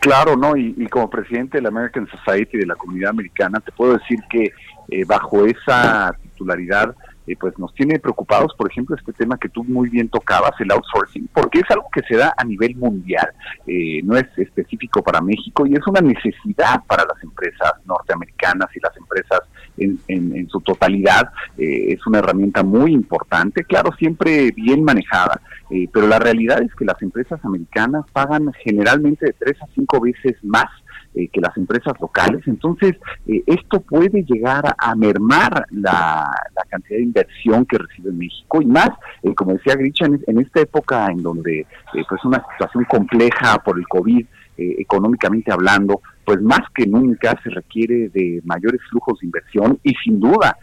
Claro, 0.00 0.34
¿no? 0.34 0.56
Y, 0.56 0.86
como 0.86 1.10
presidente 1.10 1.58
de 1.58 1.62
la 1.62 1.68
American 1.68 2.08
Society 2.08 2.56
de 2.56 2.66
la 2.66 2.74
comunidad 2.74 3.10
americana, 3.10 3.60
te 3.60 3.70
puedo 3.70 3.98
decir 3.98 4.18
que 4.30 4.52
eh, 4.88 5.04
bajo 5.04 5.44
esa 5.44 6.16
titularidad, 6.22 6.94
eh, 7.30 7.36
pues 7.38 7.56
nos 7.58 7.72
tiene 7.74 7.98
preocupados, 7.98 8.52
por 8.56 8.70
ejemplo, 8.70 8.96
este 8.96 9.12
tema 9.12 9.38
que 9.38 9.48
tú 9.48 9.62
muy 9.64 9.88
bien 9.88 10.08
tocabas, 10.08 10.52
el 10.60 10.70
outsourcing, 10.72 11.28
porque 11.32 11.60
es 11.60 11.70
algo 11.70 11.88
que 11.92 12.02
se 12.02 12.16
da 12.16 12.34
a 12.36 12.44
nivel 12.44 12.74
mundial, 12.76 13.28
eh, 13.66 14.00
no 14.02 14.16
es 14.16 14.26
específico 14.36 15.02
para 15.02 15.20
México 15.20 15.66
y 15.66 15.74
es 15.74 15.86
una 15.86 16.00
necesidad 16.00 16.82
para 16.86 17.04
las 17.04 17.22
empresas 17.22 17.72
norteamericanas 17.84 18.68
y 18.74 18.80
las 18.80 18.96
empresas 18.96 19.40
en, 19.76 19.98
en, 20.08 20.48
su 20.48 20.60
totalidad. 20.60 21.30
es 21.56 22.04
una 22.06 22.18
herramienta 22.18 22.62
muy 22.62 22.92
importante, 22.92 23.64
claro, 23.64 23.92
siempre 23.98 24.50
bien 24.50 24.82
manejada, 24.82 25.40
eh, 25.70 25.88
pero 25.92 26.08
la 26.08 26.18
realidad 26.18 26.60
es 26.62 26.74
que 26.74 26.84
las 26.84 27.00
empresas 27.00 27.38
americanas 27.44 28.04
pagan 28.12 28.52
generalmente 28.64 29.26
de 29.26 29.32
tres 29.32 29.56
a 29.62 29.66
cinco 29.74 30.00
veces 30.00 30.36
más 30.42 30.68
eh, 31.12 31.28
que 31.28 31.40
las 31.40 31.56
empresas 31.56 31.94
locales. 32.00 32.40
Entonces, 32.46 32.94
eh, 33.26 33.42
esto 33.46 33.80
puede 33.80 34.22
llegar 34.22 34.76
a 34.78 34.94
mermar 34.94 35.66
la, 35.72 36.30
cantidad 36.68 36.98
de 36.98 37.02
inversión 37.02 37.66
que 37.66 37.78
recibe 37.78 38.12
México 38.12 38.62
y 38.62 38.66
más, 38.66 38.90
como 39.34 39.54
decía 39.54 39.74
Gricha, 39.74 40.06
en, 40.06 40.40
esta 40.40 40.60
época 40.60 41.08
en 41.10 41.20
donde 41.20 41.66
pues 42.08 42.24
una 42.24 42.40
situación 42.52 42.84
compleja 42.84 43.58
por 43.58 43.76
el 43.76 43.88
COVID, 43.88 44.24
económicamente 44.56 45.50
hablando, 45.50 46.00
pues 46.24 46.40
más 46.42 46.60
que 46.72 46.86
nunca 46.86 47.36
se 47.42 47.50
requiere 47.50 48.08
de 48.10 48.40
mayores 48.44 48.80
flujos 48.88 49.18
de 49.18 49.26
inversión 49.26 49.80
y 49.82 49.94
sin 50.04 50.20
duda 50.20 50.56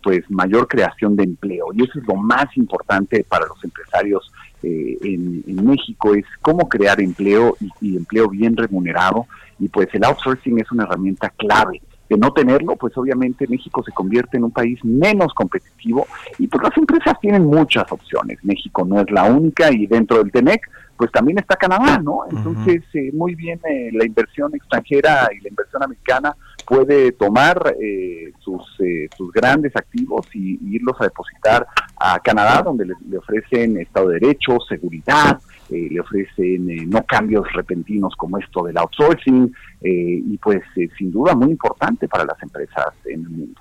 pues 0.00 0.20
mayor 0.28 0.68
creación 0.68 1.16
de 1.16 1.24
empleo. 1.24 1.66
Y 1.74 1.82
eso 1.82 1.98
es 1.98 2.06
lo 2.06 2.14
más 2.14 2.56
importante 2.56 3.24
para 3.28 3.46
los 3.46 3.64
empresarios 3.64 4.32
eh, 4.62 4.98
en, 5.02 5.64
México 5.64 6.14
es 6.14 6.24
cómo 6.40 6.68
crear 6.68 7.00
empleo 7.00 7.56
y, 7.80 7.96
empleo 7.96 8.28
bien 8.28 8.56
remunerado 8.56 9.26
y 9.58 9.68
pues 9.68 9.88
el 9.92 10.04
outsourcing 10.04 10.58
es 10.60 10.70
una 10.72 10.84
herramienta 10.84 11.30
clave. 11.30 11.82
De 12.08 12.16
no 12.16 12.32
tenerlo, 12.32 12.74
pues 12.76 12.96
obviamente 12.96 13.46
México 13.46 13.82
se 13.84 13.92
convierte 13.92 14.38
en 14.38 14.44
un 14.44 14.50
país 14.50 14.82
menos 14.82 15.34
competitivo 15.34 16.06
y 16.38 16.46
pues 16.46 16.62
las 16.62 16.76
empresas 16.78 17.20
tienen 17.20 17.44
muchas 17.44 17.90
opciones. 17.92 18.38
México 18.42 18.86
no 18.86 19.00
es 19.00 19.10
la 19.10 19.24
única 19.24 19.70
y 19.70 19.86
dentro 19.86 20.16
del 20.16 20.32
TENEC 20.32 20.62
pues 20.98 21.12
también 21.12 21.38
está 21.38 21.56
Canadá, 21.56 21.98
¿no? 21.98 22.22
Entonces, 22.28 22.82
eh, 22.92 23.10
muy 23.12 23.34
bien 23.34 23.60
eh, 23.70 23.90
la 23.92 24.04
inversión 24.04 24.54
extranjera 24.54 25.28
y 25.32 25.40
la 25.40 25.48
inversión 25.48 25.82
americana 25.82 26.34
puede 26.68 27.12
tomar 27.12 27.74
eh, 27.80 28.32
sus, 28.40 28.62
eh, 28.80 29.08
sus 29.16 29.32
grandes 29.32 29.74
activos 29.74 30.26
y, 30.34 30.58
irlos 30.74 30.96
a 31.00 31.04
depositar 31.04 31.66
a 31.96 32.20
Canadá, 32.20 32.62
donde 32.62 32.84
le, 32.84 33.16
ofrecen 33.16 33.78
Estado 33.78 34.08
de 34.08 34.20
Derecho, 34.20 34.58
seguridad, 34.68 35.40
eh, 35.70 35.88
le 35.90 36.00
ofrecen 36.00 36.90
no 36.90 37.02
cambios 37.04 37.50
repentinos 37.54 38.14
como 38.16 38.38
esto 38.38 38.64
del 38.64 38.76
outsourcing, 38.76 39.50
y 39.80 40.36
pues 40.38 40.62
sin 40.98 41.10
duda 41.10 41.34
muy 41.34 41.50
importante 41.50 42.06
para 42.06 42.24
las 42.24 42.40
empresas 42.42 42.92
en 43.06 43.22
el 43.22 43.30
mundo. 43.30 43.60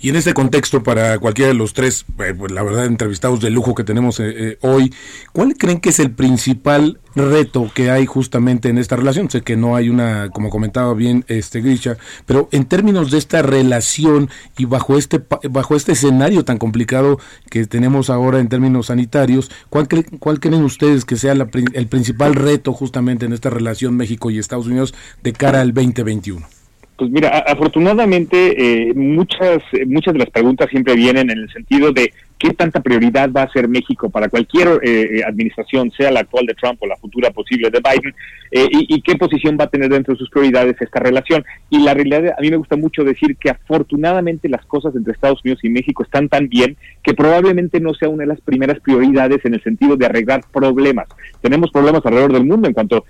Y 0.00 0.10
en 0.10 0.16
este 0.16 0.34
contexto, 0.34 0.82
para 0.82 1.18
cualquiera 1.18 1.48
de 1.48 1.54
los 1.54 1.72
tres, 1.72 2.04
eh, 2.18 2.34
pues 2.36 2.52
la 2.52 2.62
verdad, 2.62 2.84
entrevistados 2.84 3.40
de 3.40 3.50
lujo 3.50 3.74
que 3.74 3.84
tenemos 3.84 4.20
eh, 4.20 4.34
eh, 4.36 4.58
hoy, 4.60 4.92
¿cuál 5.32 5.56
creen 5.56 5.80
que 5.80 5.88
es 5.88 5.98
el 5.98 6.10
principal 6.10 7.00
reto 7.14 7.70
que 7.72 7.90
hay 7.90 8.04
justamente 8.04 8.68
en 8.68 8.76
esta 8.76 8.96
relación? 8.96 9.30
Sé 9.30 9.40
que 9.40 9.56
no 9.56 9.76
hay 9.76 9.88
una, 9.88 10.28
como 10.30 10.50
comentaba 10.50 10.92
bien 10.92 11.24
este 11.28 11.62
Grisha, 11.62 11.96
pero 12.26 12.48
en 12.52 12.66
términos 12.66 13.10
de 13.10 13.18
esta 13.18 13.40
relación 13.40 14.28
y 14.58 14.66
bajo 14.66 14.98
este 14.98 15.22
bajo 15.48 15.74
este 15.74 15.92
escenario 15.92 16.44
tan 16.44 16.58
complicado 16.58 17.18
que 17.48 17.66
tenemos 17.66 18.10
ahora 18.10 18.40
en 18.40 18.48
términos 18.48 18.86
sanitarios, 18.86 19.50
¿cuál, 19.70 19.88
cuál 20.18 20.38
creen 20.38 20.64
ustedes 20.64 21.04
que 21.04 21.16
sea 21.16 21.32
el 21.32 21.86
principal 21.88 22.34
reto 22.34 22.72
justamente 22.72 23.24
en 23.24 23.32
esta 23.32 23.48
relación 23.48 23.96
México 23.96 24.30
y 24.30 24.38
Estados 24.38 24.66
Unidos 24.66 24.92
de 25.22 25.32
cara 25.32 25.60
al 25.60 25.72
2021? 25.72 26.53
Pues 26.96 27.10
mira, 27.10 27.38
afortunadamente 27.40 28.88
eh, 28.88 28.94
muchas 28.94 29.62
muchas 29.86 30.12
de 30.12 30.20
las 30.20 30.30
preguntas 30.30 30.70
siempre 30.70 30.94
vienen 30.94 31.28
en 31.30 31.38
el 31.38 31.52
sentido 31.52 31.90
de 31.92 32.12
qué 32.44 32.52
tanta 32.52 32.80
prioridad 32.80 33.30
va 33.32 33.44
a 33.44 33.52
ser 33.52 33.68
México 33.68 34.10
para 34.10 34.28
cualquier 34.28 34.68
eh, 34.82 35.18
eh, 35.18 35.24
administración, 35.26 35.90
sea 35.96 36.10
la 36.10 36.20
actual 36.20 36.44
de 36.44 36.52
Trump 36.52 36.78
o 36.82 36.86
la 36.86 36.96
futura 36.98 37.30
posible 37.30 37.70
de 37.70 37.80
Biden, 37.80 38.14
eh, 38.50 38.68
y, 38.70 39.00
qué 39.00 39.16
posición 39.16 39.56
va 39.58 39.64
a 39.64 39.70
tener 39.70 39.90
dentro 39.90 40.12
de 40.12 40.18
sus 40.18 40.28
prioridades 40.28 40.76
esta 40.78 41.00
relación. 41.00 41.42
Y 41.70 41.78
la 41.78 41.94
realidad, 41.94 42.34
a 42.38 42.40
mí 42.42 42.50
me 42.50 42.58
gusta 42.58 42.76
mucho 42.76 43.02
decir 43.02 43.36
que 43.36 43.48
afortunadamente 43.48 44.48
las 44.50 44.64
cosas 44.66 44.94
entre 44.94 45.14
Estados 45.14 45.40
Unidos 45.42 45.64
y 45.64 45.70
México 45.70 46.02
están 46.02 46.28
tan 46.28 46.48
bien 46.48 46.76
que 47.02 47.14
probablemente 47.14 47.80
no 47.80 47.94
sea 47.94 48.10
una 48.10 48.24
de 48.24 48.28
las 48.28 48.40
primeras 48.42 48.78
prioridades 48.80 49.44
en 49.44 49.54
el 49.54 49.62
sentido 49.62 49.96
de 49.96 50.06
arreglar 50.06 50.42
problemas. 50.52 51.08
Tenemos 51.40 51.70
problemas 51.70 52.04
alrededor 52.04 52.32
del 52.34 52.44
mundo 52.44 52.68
en 52.68 52.74
cuanto 52.74 52.98
a 52.98 53.02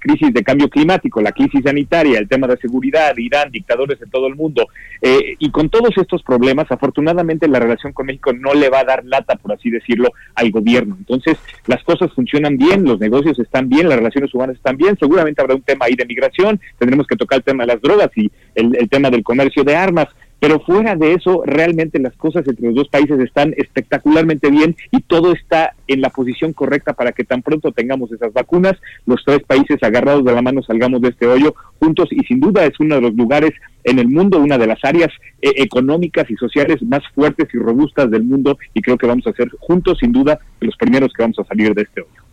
crisis 0.00 0.34
de 0.34 0.42
cambio 0.42 0.68
climático, 0.68 1.20
la 1.20 1.32
crisis 1.32 1.62
sanitaria, 1.64 2.18
el 2.18 2.28
tema 2.28 2.46
de 2.46 2.56
seguridad, 2.58 3.16
Irán, 3.16 3.50
dictadores 3.50 4.00
de 4.00 4.06
todo 4.06 4.26
el 4.26 4.34
mundo. 4.34 4.66
y 5.00 5.50
con 5.50 5.70
todos 5.70 5.96
estos 5.96 6.22
problemas, 6.22 6.70
afortunadamente 6.70 7.48
la 7.48 7.60
relación 7.60 7.92
con 7.92 8.06
México 8.06 8.32
no 8.32 8.52
le 8.52 8.68
va 8.68 8.79
a 8.80 8.84
dar 8.84 9.04
lata, 9.04 9.36
por 9.36 9.52
así 9.52 9.70
decirlo, 9.70 10.12
al 10.34 10.50
gobierno. 10.50 10.96
Entonces, 10.98 11.38
las 11.66 11.82
cosas 11.84 12.12
funcionan 12.12 12.56
bien, 12.56 12.84
los 12.84 12.98
negocios 13.00 13.38
están 13.38 13.68
bien, 13.68 13.88
las 13.88 13.98
relaciones 13.98 14.34
humanas 14.34 14.56
están 14.56 14.76
bien, 14.76 14.96
seguramente 14.98 15.40
habrá 15.40 15.54
un 15.54 15.62
tema 15.62 15.86
ahí 15.86 15.94
de 15.94 16.06
migración, 16.06 16.60
tendremos 16.78 17.06
que 17.06 17.16
tocar 17.16 17.38
el 17.38 17.44
tema 17.44 17.64
de 17.64 17.74
las 17.74 17.82
drogas 17.82 18.10
y 18.16 18.30
el, 18.54 18.76
el 18.76 18.88
tema 18.88 19.10
del 19.10 19.22
comercio 19.22 19.64
de 19.64 19.76
armas, 19.76 20.08
pero 20.40 20.58
fuera 20.60 20.96
de 20.96 21.12
eso, 21.12 21.42
realmente 21.44 22.00
las 22.00 22.16
cosas 22.16 22.48
entre 22.48 22.66
los 22.66 22.74
dos 22.74 22.88
países 22.88 23.20
están 23.20 23.54
espectacularmente 23.56 24.50
bien 24.50 24.74
y 24.90 25.02
todo 25.02 25.32
está 25.32 25.74
en 25.86 26.00
la 26.00 26.08
posición 26.08 26.54
correcta 26.54 26.94
para 26.94 27.12
que 27.12 27.24
tan 27.24 27.42
pronto 27.42 27.72
tengamos 27.72 28.10
esas 28.10 28.32
vacunas, 28.32 28.74
los 29.06 29.22
tres 29.24 29.40
países 29.46 29.82
agarrados 29.82 30.24
de 30.24 30.32
la 30.32 30.42
mano 30.42 30.62
salgamos 30.62 31.02
de 31.02 31.10
este 31.10 31.26
hoyo 31.26 31.54
juntos 31.78 32.08
y 32.10 32.20
sin 32.24 32.40
duda 32.40 32.64
es 32.64 32.80
uno 32.80 32.94
de 32.94 33.02
los 33.02 33.14
lugares 33.14 33.52
en 33.84 33.98
el 33.98 34.08
mundo, 34.08 34.40
una 34.40 34.56
de 34.56 34.66
las 34.66 34.82
áreas 34.82 35.10
eh, 35.42 35.52
económicas 35.56 36.30
y 36.30 36.36
sociales 36.36 36.82
más 36.82 37.02
fuertes 37.14 37.48
y 37.52 37.58
robustas 37.58 38.10
del 38.10 38.24
mundo 38.24 38.58
y 38.72 38.80
creo 38.80 38.96
que 38.96 39.06
vamos 39.06 39.26
a 39.26 39.32
ser 39.32 39.50
juntos 39.58 39.98
sin 40.00 40.12
duda 40.12 40.38
los 40.60 40.76
primeros 40.76 41.12
que 41.12 41.22
vamos 41.22 41.38
a 41.38 41.44
salir 41.44 41.74
de 41.74 41.82
este 41.82 42.00
hoyo. 42.00 42.29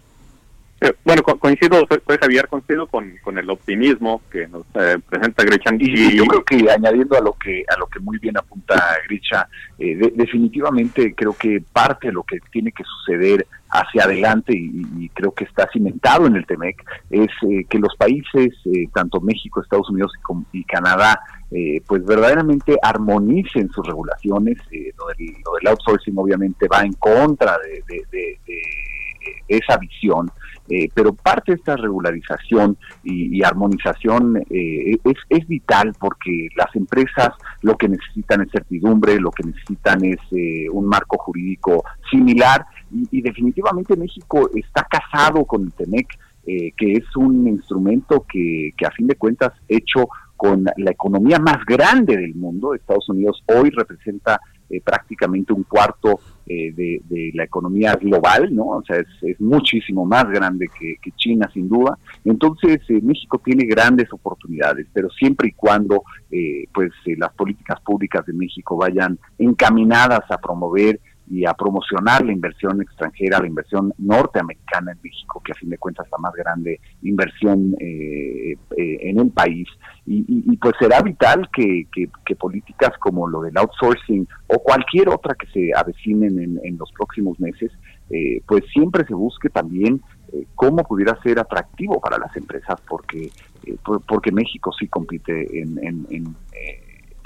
Eh, 0.80 0.94
bueno, 1.04 1.24
coincido, 1.24 1.88
soy 1.90 2.18
Javier, 2.22 2.48
coincido 2.48 2.86
con, 2.86 3.18
con 3.24 3.40
el 3.40 3.50
optimismo 3.50 4.22
que 4.32 4.48
nos 4.48 4.64
eh, 4.76 5.00
presenta 5.10 5.44
Gricha. 5.44 5.72
Y, 5.80 6.16
yo 6.16 6.26
creo 6.26 6.46
que 6.46 6.70
añadiendo 6.70 7.18
a 7.18 7.22
lo 7.22 7.34
que 7.34 7.64
a 7.68 7.80
lo 7.80 7.88
que 7.88 8.00
muy 8.00 8.20
bien 8.20 8.38
apunta 8.38 8.76
Gricha, 9.08 9.48
eh, 9.80 10.12
definitivamente 10.14 11.16
creo 11.16 11.34
que 11.34 11.64
parte 11.74 12.08
de 12.08 12.14
lo 12.14 12.22
que 12.22 12.40
tiene 12.52 12.72
que 12.72 12.84
suceder 12.84 13.48
hacia 13.70 14.04
adelante 14.04 14.54
y, 14.56 15.10
creo 15.10 15.32
que 15.32 15.46
está 15.46 15.68
cimentado 15.74 16.28
en 16.28 16.36
el 16.36 16.46
TEMEC 16.46 16.84
es 17.10 17.30
que 17.68 17.80
los 17.80 17.96
países, 17.98 18.54
tanto 18.94 19.20
México, 19.20 19.62
Estados 19.62 19.90
Unidos 19.90 20.12
y, 20.52 20.64
Canadá, 20.64 21.20
pues 21.88 22.06
verdaderamente 22.06 22.78
armonicen 22.82 23.70
sus 23.72 23.86
regulaciones. 23.86 24.58
lo, 24.98 25.08
del, 25.08 25.68
outsourcing 25.68 26.18
obviamente 26.18 26.68
va 26.68 26.82
en 26.82 26.94
contra 26.94 27.58
de 27.58 28.38
esa 29.48 29.78
visión 29.78 30.32
eh, 30.70 30.90
pero 30.94 31.14
parte 31.14 31.54
de 31.54 31.58
esta 31.58 31.78
regularización 31.78 32.78
y, 33.04 33.42
armonización 33.44 34.38
eh, 34.50 34.98
es, 35.04 35.18
es, 35.30 35.48
vital 35.48 35.94
porque 35.98 36.50
las 36.58 36.76
empresas 36.76 37.30
lo 37.62 37.78
que 37.78 37.88
necesitan 37.88 38.42
es 38.42 38.52
certidumbre, 38.52 39.20
lo 39.20 39.32
que 39.32 39.44
necesitan 39.44 40.04
es 40.04 40.20
eh, 40.32 40.70
un 40.70 40.86
marco 40.86 41.18
jurídico 41.18 41.84
similar 42.12 42.66
y, 42.92 43.22
definitivamente 43.22 43.96
México 43.96 44.50
está 44.56 44.86
casado 44.90 45.46
con 45.46 45.64
el 45.64 45.74
TEMEC, 45.74 46.08
que 46.46 46.94
es 46.94 47.16
un 47.18 47.46
instrumento 47.46 48.26
que, 48.30 48.72
que 48.78 48.86
a 48.86 48.92
fin 48.92 49.08
de 49.08 49.16
cuentas 49.16 49.52
hecho 49.68 50.08
con 50.38 50.64
la 50.78 50.92
economía 50.92 51.40
más 51.40 51.66
grande 51.66 52.16
del 52.16 52.36
mundo. 52.36 52.74
Estados 52.74 53.10
Unidos 53.10 53.44
hoy 53.48 53.70
representa 53.72 54.40
eh, 54.70 54.82
prácticamente 54.82 55.54
un 55.54 55.64
cuarto 55.64 56.20
eh, 56.46 56.74
de, 56.74 57.32
la 57.34 57.44
economía 57.44 57.94
global, 57.94 58.54
¿no? 58.54 58.68
O 58.68 58.84
sea, 58.84 58.98
es, 58.98 59.40
muchísimo 59.40 60.06
más 60.06 60.30
grande 60.30 60.68
que, 60.78 60.98
China, 61.16 61.50
sin 61.54 61.70
duda. 61.70 61.98
Entonces, 62.26 62.80
eh, 62.90 63.00
México 63.02 63.42
tiene 63.44 63.66
grandes 63.66 64.12
oportunidades, 64.12 64.88
pero 64.94 65.10
siempre 65.10 65.50
y 65.50 65.52
cuando, 65.54 66.04
pues, 66.74 66.92
las 67.18 67.34
políticas 67.34 67.80
públicas 67.82 68.26
de 68.26 68.34
México 68.34 68.78
vayan 68.78 69.18
encaminadas 69.38 70.30
a 70.30 70.38
promover 70.38 71.00
y 71.30 71.46
a 71.46 71.54
promocionar 71.54 72.24
la 72.26 72.32
inversión 72.32 72.82
extranjera, 72.82 73.40
la 73.40 73.48
inversión 73.48 73.94
norteamericana 73.98 74.94
en 74.94 75.00
México, 75.04 75.42
que 75.44 75.52
a 75.52 75.56
fin 75.56 75.70
de 75.70 75.78
cuentas 75.78 76.06
es 76.06 76.12
la 76.12 76.18
más 76.20 76.34
grande 76.34 76.80
inversión 77.04 77.76
eh, 77.80 78.56
eh, 78.78 78.98
en 79.02 79.20
el 79.20 79.30
país. 79.32 79.68
Y, 80.06 80.56
pues 80.58 80.74
será 80.80 81.02
vital 81.02 81.50
que, 81.54 81.86
políticas 82.40 82.98
como 83.00 83.28
lo 83.28 83.42
del 83.42 83.58
outsourcing 83.58 84.26
o 84.48 84.60
cualquier 84.60 85.10
otra 85.10 85.36
que 85.36 85.48
se 85.48 85.72
avecinen 85.76 86.60
en, 86.64 86.78
los 86.78 86.90
próximos 86.94 87.38
meses, 87.42 87.72
eh, 88.10 88.42
pues 88.48 88.64
siempre 88.72 89.06
se 89.06 89.14
busque 89.14 89.50
también 89.50 90.02
cómo 90.56 90.84
pudiera 90.84 91.22
ser 91.24 91.40
atractivo 91.40 92.00
para 92.00 92.18
las 92.18 92.36
empresas, 92.38 92.80
porque, 92.88 93.30
porque 94.08 94.32
México 94.32 94.72
sí 94.80 94.88
compite 94.88 95.60
en, 95.60 95.78
en 96.10 96.36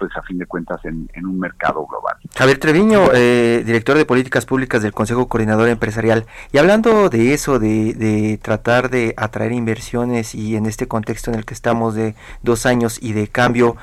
pues 0.01 0.17
a 0.17 0.23
fin 0.23 0.39
de 0.39 0.47
cuentas 0.47 0.83
en, 0.83 1.07
un 1.23 1.39
mercado 1.39 1.85
global. 1.85 2.15
Javier 2.35 2.57
Treviño, 2.57 3.11
eh, 3.13 3.61
director 3.63 3.95
de 3.95 4.05
políticas 4.05 4.47
públicas 4.47 4.81
del 4.81 4.93
Consejo 4.93 5.27
Coordinador 5.27 5.69
Empresarial, 5.69 6.25
y 6.51 6.57
hablando 6.57 7.09
de 7.09 7.35
eso, 7.35 7.59
de, 7.59 7.93
de 7.93 8.39
tratar 8.41 8.89
de 8.89 9.13
atraer 9.15 9.51
inversiones 9.51 10.33
y 10.33 10.55
en 10.55 10.65
este 10.65 10.87
contexto 10.87 11.29
en 11.29 11.37
el 11.37 11.45
que 11.45 11.53
estamos 11.53 11.93
de 11.93 12.15
dos 12.41 12.65
años 12.65 12.97
y 12.99 13.13
de 13.13 13.27
cambio, 13.27 13.77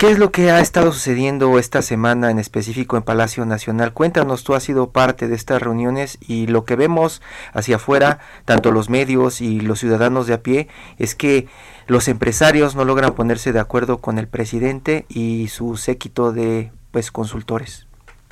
¿Qué 0.00 0.10
es 0.10 0.18
lo 0.18 0.32
que 0.32 0.50
ha 0.50 0.60
estado 0.60 0.94
sucediendo 0.94 1.58
esta 1.58 1.82
semana 1.82 2.30
en 2.30 2.38
específico 2.38 2.96
en 2.96 3.02
Palacio 3.02 3.44
Nacional? 3.44 3.92
Cuéntanos, 3.92 4.44
tú 4.44 4.54
has 4.54 4.62
sido 4.62 4.92
parte 4.92 5.28
de 5.28 5.34
estas 5.34 5.60
reuniones 5.60 6.16
y 6.26 6.46
lo 6.46 6.64
que 6.64 6.74
vemos 6.74 7.20
hacia 7.52 7.76
afuera, 7.76 8.18
tanto 8.46 8.72
los 8.72 8.88
medios 8.88 9.42
y 9.42 9.60
los 9.60 9.78
ciudadanos 9.78 10.26
de 10.26 10.32
a 10.32 10.42
pie, 10.42 10.68
es 10.96 11.14
que 11.14 11.48
los 11.90 12.08
empresarios 12.08 12.76
no 12.76 12.84
logran 12.84 13.14
ponerse 13.14 13.52
de 13.52 13.60
acuerdo 13.60 13.98
con 13.98 14.18
el 14.18 14.28
presidente 14.28 15.06
y 15.08 15.48
su 15.48 15.76
séquito 15.76 16.32
de 16.32 16.70
pues 16.90 17.10
consultores. 17.10 17.86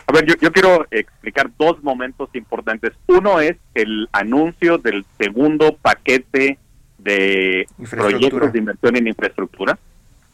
A 0.06 0.12
ver, 0.12 0.24
yo, 0.24 0.34
yo 0.40 0.52
quiero 0.52 0.86
explicar 0.90 1.50
dos 1.58 1.82
momentos 1.82 2.30
importantes. 2.34 2.92
Uno 3.06 3.40
es 3.40 3.56
el 3.74 4.08
anuncio 4.12 4.78
del 4.78 5.04
segundo 5.18 5.76
paquete 5.76 6.58
de 6.98 7.66
proyectos 7.90 8.52
de 8.52 8.58
inversión 8.58 8.96
en 8.96 9.08
infraestructura 9.08 9.78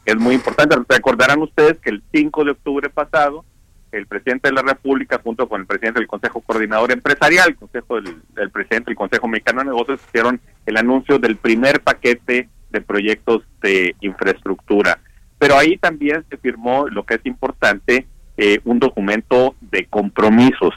es 0.05 0.15
muy 0.15 0.35
importante. 0.35 0.75
Recordarán 0.87 1.41
ustedes 1.41 1.79
que 1.79 1.89
el 1.89 2.03
5 2.13 2.45
de 2.45 2.51
octubre 2.51 2.89
pasado, 2.89 3.43
el 3.91 4.05
presidente 4.07 4.49
de 4.49 4.53
la 4.53 4.61
República, 4.61 5.19
junto 5.23 5.47
con 5.49 5.61
el 5.61 5.67
presidente 5.67 5.99
del 5.99 6.07
Consejo 6.07 6.41
Coordinador 6.41 6.91
Empresarial, 6.91 7.49
el 7.49 7.55
Consejo 7.55 8.01
del, 8.01 8.51
presidente 8.51 8.91
del 8.91 8.95
Consejo 8.95 9.27
Mexicano 9.27 9.59
de 9.59 9.65
Negocios, 9.65 9.99
hicieron 10.07 10.39
el 10.65 10.77
anuncio 10.77 11.17
del 11.17 11.37
primer 11.37 11.81
paquete 11.81 12.49
de 12.79 12.85
proyectos 12.85 13.43
de 13.61 13.95
infraestructura. 14.01 14.99
Pero 15.37 15.57
ahí 15.57 15.77
también 15.77 16.23
se 16.29 16.37
firmó 16.37 16.87
lo 16.87 17.03
que 17.05 17.15
es 17.15 17.25
importante, 17.25 18.05
eh, 18.37 18.59
un 18.63 18.79
documento 18.79 19.55
de 19.61 19.85
compromisos. 19.85 20.73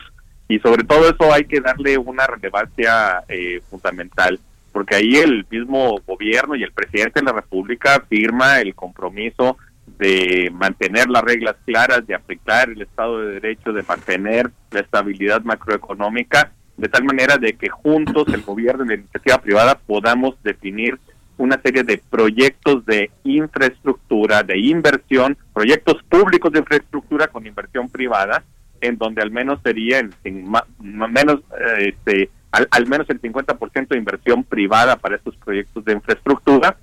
Y 0.49 0.59
sobre 0.61 0.85
todo 0.85 1.11
eso 1.11 1.33
hay 1.33 1.45
que 1.45 1.61
darle 1.61 1.99
una 1.99 2.27
relevancia 2.27 3.23
eh, 3.29 3.61
fundamental 3.71 4.41
porque 4.79 4.95
ahí 4.95 5.17
el 5.17 5.45
mismo 5.51 6.01
gobierno 6.07 6.55
y 6.55 6.63
el 6.63 6.71
presidente 6.71 7.21
de 7.21 7.27
la 7.27 7.33
República 7.33 8.01
firma 8.09 8.61
el 8.61 8.77
compromiso 8.77 9.57
de 9.99 10.53
mantener 10.53 11.09
las 11.09 11.25
reglas 11.25 11.57
claras, 11.67 12.07
de 12.07 12.15
aplicar 12.15 12.71
el 12.71 12.83
Estado 12.83 13.21
de 13.21 13.41
Derecho, 13.41 13.73
de 13.73 13.83
mantener 13.83 14.51
la 14.71 14.81
estabilidad 14.81 15.43
macroeconómica, 15.43 16.53
de 16.77 16.89
tal 16.89 17.03
manera 17.03 17.39
de 17.39 17.55
que 17.55 17.69
juntos 17.69 18.29
el 18.33 18.43
gobierno 18.43 18.85
y 18.85 18.89
la 18.89 18.95
iniciativa 18.95 19.39
privada 19.39 19.79
podamos 19.85 20.41
definir 20.45 20.97
una 21.39 21.61
serie 21.63 21.85
de 21.85 22.03
proyectos 22.11 22.85
de 22.85 23.11
infraestructura, 23.25 24.43
de 24.43 24.59
inversión, 24.59 25.37
proyectos 25.55 26.03
públicos 26.09 26.53
de 26.53 26.59
infraestructura 26.59 27.29
con 27.29 27.47
inversión 27.47 27.89
privada, 27.89 28.45
en 28.81 28.99
donde 28.99 29.23
al 29.23 29.31
menos 29.31 29.61
sería 29.63 29.99
en, 29.99 30.53
menos 30.81 31.41
eh, 31.59 31.95
este, 31.95 32.31
al, 32.51 32.87
menos 32.87 33.09
el 33.11 33.21
50% 33.21 33.89
de 33.89 33.99
inversión 33.99 34.45
privada 34.45 34.97
para 34.97 35.17
estos 35.17 35.37
proyectos 35.37 35.85
de 35.85 35.93
infraestructura 35.93 36.77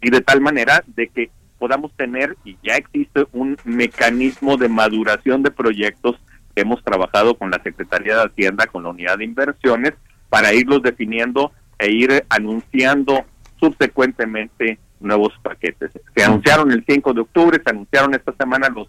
y 0.00 0.10
de 0.10 0.20
tal 0.20 0.40
manera 0.40 0.82
de 0.86 1.08
que 1.08 1.30
podamos 1.58 1.92
tener, 1.94 2.36
y 2.44 2.56
ya 2.62 2.76
existe 2.76 3.26
un 3.32 3.56
mecanismo 3.64 4.56
de 4.56 4.68
maduración 4.68 5.42
de 5.42 5.50
proyectos 5.50 6.16
que 6.54 6.62
hemos 6.62 6.82
trabajado 6.82 7.34
con 7.34 7.50
la 7.50 7.62
Secretaría 7.62 8.16
de 8.16 8.24
Hacienda, 8.24 8.66
con 8.66 8.82
la 8.82 8.90
Unidad 8.90 9.18
de 9.18 9.24
Inversiones, 9.24 9.92
para 10.30 10.54
irlos 10.54 10.82
definiendo 10.82 11.52
e 11.78 11.90
ir 11.90 12.24
anunciando 12.30 13.24
subsecuentemente 13.60 14.78
nuevos 14.98 15.32
paquetes. 15.42 15.92
Se 16.16 16.24
anunciaron 16.24 16.72
el 16.72 16.84
5 16.86 17.12
de 17.12 17.20
octubre, 17.20 17.60
se 17.62 17.70
anunciaron 17.70 18.14
esta 18.14 18.32
semana 18.32 18.68
los, 18.68 18.88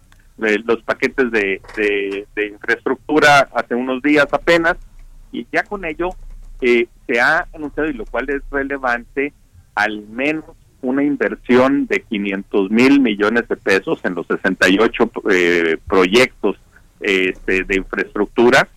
los 0.64 0.82
paquetes 0.82 1.30
de, 1.30 1.60
de 2.34 2.46
infraestructura 2.46 3.48
hace 3.54 3.74
unos 3.74 4.02
días 4.02 4.26
apenas, 4.32 4.76
y 5.30 5.46
ya 5.52 5.62
con 5.62 5.84
ello 5.84 6.10
eh, 6.62 6.86
se 7.08 7.20
ha 7.20 7.48
anunciado, 7.52 7.90
y 7.90 7.94
lo 7.94 8.06
cual 8.06 8.30
es 8.30 8.42
relevante, 8.50 9.32
al 9.74 10.06
menos 10.08 10.44
una 10.80 11.02
inversión 11.02 11.86
de 11.86 12.02
500 12.02 12.70
mil 12.70 13.00
millones 13.00 13.48
de 13.48 13.56
pesos 13.56 14.00
en 14.04 14.14
los 14.14 14.26
68 14.28 15.12
eh, 15.30 15.76
proyectos 15.88 16.56
este, 17.00 17.64
de 17.64 17.76
infraestructura. 17.76 18.68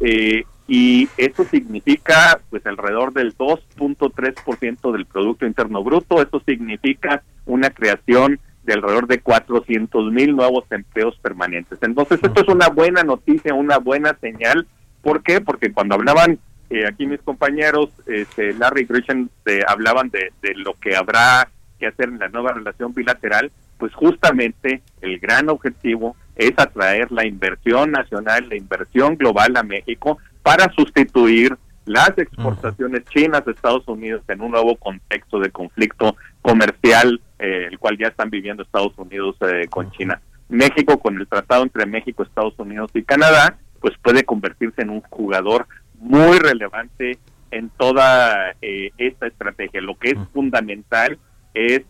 Eh, 0.00 0.44
y 0.68 1.08
eso 1.16 1.44
significa 1.44 2.40
pues 2.50 2.64
alrededor 2.66 3.12
del 3.12 3.36
2.3% 3.36 4.92
del 4.92 5.06
Producto 5.06 5.46
Interno 5.46 5.82
Bruto. 5.82 6.22
Eso 6.22 6.40
significa 6.46 7.22
una 7.46 7.70
creación 7.70 8.38
de 8.64 8.74
alrededor 8.74 9.08
de 9.08 9.20
400 9.20 10.12
mil 10.12 10.36
nuevos 10.36 10.64
empleos 10.70 11.18
permanentes. 11.20 11.78
Entonces, 11.82 12.20
esto 12.22 12.42
es 12.42 12.48
una 12.48 12.68
buena 12.68 13.02
noticia, 13.02 13.54
una 13.54 13.78
buena 13.78 14.16
señal 14.20 14.66
¿Por 15.02 15.22
qué? 15.22 15.40
Porque 15.40 15.72
cuando 15.72 15.96
hablaban 15.96 16.38
eh, 16.70 16.86
aquí 16.86 17.06
mis 17.06 17.20
compañeros, 17.20 17.90
este, 18.06 18.54
Larry 18.54 18.86
Christian, 18.86 19.28
eh, 19.46 19.60
hablaban 19.66 20.10
de, 20.10 20.30
lo 20.54 20.74
que 20.74 20.96
habrá 20.96 21.48
que 21.78 21.88
hacer 21.88 22.08
en 22.08 22.20
la 22.20 22.28
nueva 22.28 22.52
relación 22.52 22.94
bilateral, 22.94 23.50
pues 23.78 23.92
justamente 23.94 24.80
el 25.00 25.18
gran 25.18 25.48
objetivo 25.48 26.16
es 26.36 26.52
atraer 26.56 27.10
la 27.10 27.26
inversión 27.26 27.90
nacional, 27.90 28.48
la 28.48 28.56
inversión 28.56 29.16
global 29.16 29.56
a 29.56 29.64
México 29.64 30.18
para 30.42 30.72
sustituir 30.72 31.56
las 31.84 32.16
exportaciones 32.16 33.04
chinas 33.06 33.42
a 33.46 33.50
Estados 33.50 33.86
Unidos 33.88 34.22
en 34.28 34.40
un 34.40 34.52
nuevo 34.52 34.76
contexto 34.76 35.40
de 35.40 35.50
conflicto 35.50 36.16
comercial, 36.40 37.20
eh, 37.38 37.68
el 37.70 37.78
cual 37.78 37.98
ya 37.98 38.08
están 38.08 38.30
viviendo 38.30 38.62
Estados 38.62 38.96
Unidos 38.96 39.36
eh, 39.40 39.66
con 39.68 39.90
China. 39.90 40.20
México, 40.48 40.98
con 40.98 41.18
el 41.18 41.26
tratado 41.26 41.62
entre 41.62 41.86
México, 41.86 42.22
Estados 42.22 42.54
Unidos 42.58 42.90
y 42.94 43.02
Canadá, 43.02 43.58
pues 43.80 43.94
puede 44.02 44.24
convertirse 44.24 44.82
en 44.82 44.90
un 44.90 45.00
jugador 45.00 45.66
muy 45.98 46.38
relevante 46.38 47.18
en 47.50 47.68
toda 47.70 48.54
eh, 48.62 48.90
esta 48.98 49.26
estrategia. 49.26 49.80
Lo 49.80 49.98
que 49.98 50.10
es 50.10 50.18
fundamental 50.32 51.18
es 51.54 51.82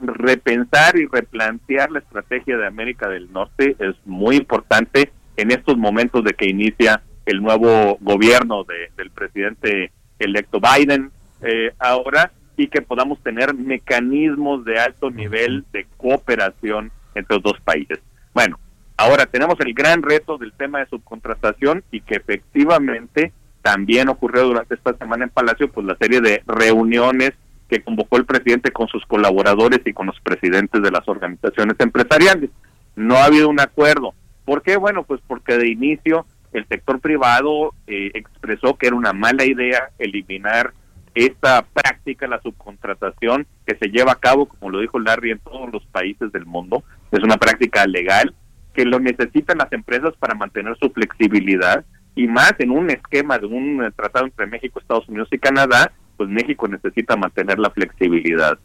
repensar 0.00 0.96
y 0.96 1.06
replantear 1.06 1.90
la 1.90 1.98
estrategia 1.98 2.56
de 2.56 2.66
América 2.66 3.08
del 3.08 3.30
Norte. 3.30 3.76
Es 3.78 3.94
muy 4.06 4.36
importante 4.36 5.12
en 5.36 5.50
estos 5.50 5.76
momentos 5.76 6.24
de 6.24 6.32
que 6.32 6.48
inicia 6.48 7.02
el 7.28 7.42
nuevo 7.42 7.98
gobierno 8.00 8.64
del 8.64 9.10
presidente 9.10 9.92
electo 10.18 10.60
Biden 10.60 11.10
eh, 11.42 11.72
ahora 11.78 12.32
y 12.56 12.68
que 12.68 12.80
podamos 12.80 13.22
tener 13.22 13.54
mecanismos 13.54 14.64
de 14.64 14.80
alto 14.80 15.10
nivel 15.10 15.64
de 15.72 15.86
cooperación 15.98 16.90
entre 17.14 17.36
los 17.36 17.42
dos 17.42 17.60
países. 17.60 18.00
Bueno, 18.32 18.58
ahora 18.96 19.26
tenemos 19.26 19.60
el 19.60 19.74
gran 19.74 20.02
reto 20.02 20.38
del 20.38 20.52
tema 20.52 20.78
de 20.80 20.86
subcontratación 20.86 21.84
y 21.92 22.00
que 22.00 22.16
efectivamente 22.16 23.32
también 23.60 24.08
ocurrió 24.08 24.44
durante 24.44 24.74
esta 24.74 24.94
semana 24.94 25.24
en 25.24 25.30
Palacio, 25.30 25.70
pues 25.70 25.86
la 25.86 25.96
serie 25.96 26.22
de 26.22 26.42
reuniones 26.46 27.32
que 27.68 27.82
convocó 27.82 28.16
el 28.16 28.24
presidente 28.24 28.72
con 28.72 28.88
sus 28.88 29.04
colaboradores 29.04 29.80
y 29.84 29.92
con 29.92 30.06
los 30.06 30.18
presidentes 30.20 30.82
de 30.82 30.90
las 30.90 31.06
organizaciones 31.06 31.76
empresariales. 31.78 32.48
No 32.96 33.16
ha 33.16 33.26
habido 33.26 33.50
un 33.50 33.60
acuerdo. 33.60 34.14
¿Por 34.46 34.62
qué? 34.62 34.78
Bueno, 34.78 35.02
pues 35.02 35.20
porque 35.26 35.58
de 35.58 35.68
inicio 35.68 36.24
el 36.52 36.66
sector 36.68 37.00
privado 37.00 37.74
eh, 37.86 38.10
expresó 38.14 38.76
que 38.76 38.86
era 38.88 38.96
una 38.96 39.12
mala 39.12 39.44
idea 39.44 39.90
eliminar 39.98 40.72
esta 41.14 41.62
práctica, 41.62 42.26
la 42.26 42.40
subcontratación, 42.40 43.46
que 43.66 43.76
se 43.76 43.88
lleva 43.88 44.12
a 44.12 44.20
cabo, 44.20 44.46
como 44.46 44.70
lo 44.70 44.80
dijo 44.80 44.98
Larry, 44.98 45.32
en 45.32 45.40
todos 45.40 45.72
los 45.72 45.84
países 45.86 46.30
del 46.32 46.46
mundo. 46.46 46.84
Es 47.10 47.22
una 47.22 47.36
práctica 47.36 47.86
legal 47.86 48.34
que 48.72 48.84
lo 48.84 49.00
necesitan 49.00 49.58
las 49.58 49.72
empresas 49.72 50.14
para 50.18 50.34
mantener 50.34 50.76
su 50.78 50.90
flexibilidad 50.90 51.84
y 52.14 52.26
más 52.28 52.54
en 52.58 52.70
un 52.70 52.90
esquema 52.90 53.38
de 53.38 53.46
un 53.46 53.92
tratado 53.96 54.26
entre 54.26 54.46
México, 54.46 54.78
Estados 54.78 55.08
Unidos 55.08 55.28
y 55.32 55.38
Canadá, 55.38 55.92
pues 56.16 56.28
México 56.28 56.68
necesita 56.68 57.16
mantener 57.16 57.58
la 57.58 57.70
flexibilidad. 57.70 58.58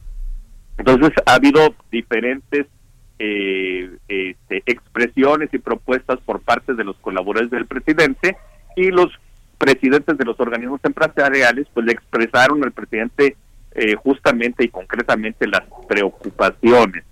Entonces 0.77 1.11
ha 1.25 1.35
habido 1.35 1.75
diferentes 1.91 2.67
eh, 3.19 3.97
este, 4.07 4.63
expresiones 4.65 5.49
y 5.53 5.59
propuestas 5.59 6.19
por 6.21 6.41
parte 6.41 6.73
de 6.73 6.83
los 6.83 6.97
colaboradores 6.97 7.51
del 7.51 7.65
presidente 7.65 8.37
y 8.75 8.91
los 8.91 9.11
presidentes 9.57 10.17
de 10.17 10.25
los 10.25 10.39
organismos 10.39 10.81
empresariales 10.83 11.67
pues 11.73 11.85
le 11.85 11.93
expresaron 11.93 12.63
al 12.63 12.71
presidente 12.71 13.37
eh, 13.75 13.95
justamente 13.95 14.65
y 14.65 14.69
concretamente 14.69 15.47
las 15.47 15.63
preocupaciones 15.87 17.03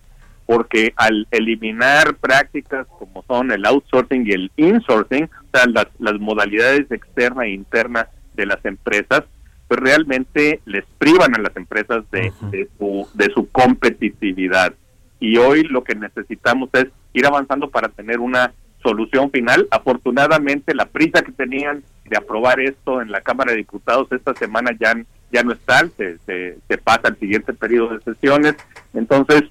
porque 0.51 0.93
al 0.97 1.27
eliminar 1.31 2.15
prácticas 2.15 2.85
como 2.99 3.23
son 3.23 3.51
el 3.51 3.65
outsourcing 3.65 4.27
y 4.27 4.31
el 4.31 4.51
insourcing, 4.57 5.23
o 5.23 5.57
sea, 5.57 5.65
las, 5.67 5.87
las 5.97 6.19
modalidades 6.19 6.91
externa 6.91 7.45
e 7.45 7.51
interna 7.51 8.09
de 8.33 8.45
las 8.45 8.63
empresas, 8.65 9.23
pues 9.69 9.79
realmente 9.79 10.59
les 10.65 10.83
privan 10.97 11.35
a 11.35 11.39
las 11.39 11.55
empresas 11.55 12.03
de, 12.11 12.33
de, 12.51 12.67
su, 12.77 13.07
de 13.13 13.31
su 13.33 13.49
competitividad 13.49 14.73
y 15.21 15.37
hoy 15.37 15.63
lo 15.63 15.83
que 15.85 15.95
necesitamos 15.95 16.69
es 16.73 16.87
ir 17.13 17.25
avanzando 17.25 17.69
para 17.69 17.87
tener 17.87 18.19
una 18.19 18.51
solución 18.81 19.31
final. 19.31 19.67
Afortunadamente 19.71 20.73
la 20.73 20.87
prisa 20.87 21.21
que 21.21 21.31
tenían 21.31 21.83
de 22.09 22.17
aprobar 22.17 22.59
esto 22.59 23.01
en 23.01 23.11
la 23.11 23.21
Cámara 23.21 23.51
de 23.51 23.59
Diputados 23.59 24.11
esta 24.11 24.33
semana 24.33 24.71
ya, 24.77 24.95
ya 25.31 25.43
no 25.43 25.53
está, 25.53 25.87
se, 25.95 26.17
se, 26.25 26.77
pasa 26.79 27.09
al 27.09 27.19
siguiente 27.19 27.53
periodo 27.53 27.97
de 27.97 28.03
sesiones, 28.03 28.55
entonces 28.93 29.43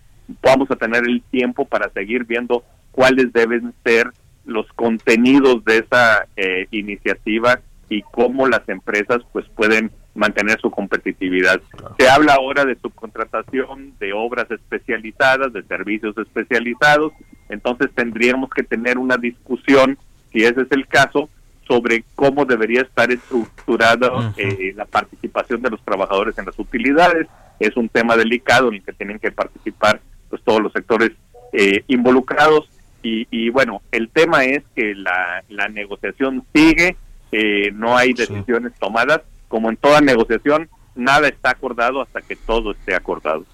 vamos 0.43 0.71
a 0.71 0.77
tener 0.77 1.05
el 1.05 1.23
tiempo 1.31 1.65
para 1.65 1.89
seguir 1.91 2.25
viendo 2.25 2.65
cuáles 2.91 3.33
deben 3.33 3.73
ser 3.85 4.11
los 4.45 4.67
contenidos 4.73 5.65
de 5.65 5.79
esa 5.79 6.27
eh, 6.37 6.67
iniciativa 6.73 7.61
y 7.89 8.03
cómo 8.03 8.49
las 8.49 8.69
empresas 8.69 9.23
pues 9.33 9.47
pueden 9.55 9.93
mantener 10.15 10.61
su 10.61 10.71
competitividad. 10.71 11.61
Se 11.99 12.09
habla 12.09 12.35
ahora 12.35 12.65
de 12.65 12.77
subcontratación 12.77 13.95
de 13.99 14.13
obras 14.13 14.51
especializadas, 14.51 15.53
de 15.53 15.63
servicios 15.63 16.17
especializados, 16.19 17.13
entonces 17.49 17.91
tendríamos 17.95 18.51
que 18.51 18.63
tener 18.63 18.99
una 18.99 19.17
discusión, 19.17 19.99
si 20.33 20.45
ese 20.45 20.63
es 20.63 20.73
el 20.73 20.87
caso, 20.87 21.29
sobre 21.67 22.05
cómo 22.17 22.45
debería 22.45 22.83
estar 22.83 23.13
estructurada 23.13 24.33
eh, 24.37 24.73
la 24.75 24.87
participación 24.87 25.63
de 25.63 25.71
los 25.71 25.81
trabajadores 25.85 26.37
en 26.37 26.47
las 26.47 26.59
utilidades. 26.59 27.29
Es 27.61 27.77
un 27.77 27.89
tema 27.89 28.17
delicado 28.17 28.69
en 28.69 28.75
el 28.75 28.83
que 28.83 28.93
tienen 28.93 29.21
que 29.21 29.31
participar 29.31 30.01
pues 30.29 30.43
todos 30.43 30.61
los 30.61 30.73
sectores 30.73 31.13
eh, 31.53 31.85
involucrados. 31.87 32.69
Y, 33.05 33.29
y, 33.31 33.51
bueno, 33.51 33.83
el 33.93 34.09
tema 34.09 34.45
es 34.45 34.65
que 34.75 34.95
la, 34.97 35.45
la 35.49 35.69
negociación 35.69 36.45
sigue, 36.53 36.97
eh, 37.31 37.71
no 37.73 37.97
hay 37.97 38.15
decisiones 38.15 38.73
tomadas 38.79 39.23
como 39.51 39.69
en 39.69 39.77
toda 39.77 40.01
negociación, 40.01 40.71
nada 40.95 41.27
está 41.27 41.51
acordado 41.51 42.01
hasta 42.01 42.23
que 42.23 42.37
todo 42.37 42.71
esté 42.71 42.95
acordado. 42.95 43.45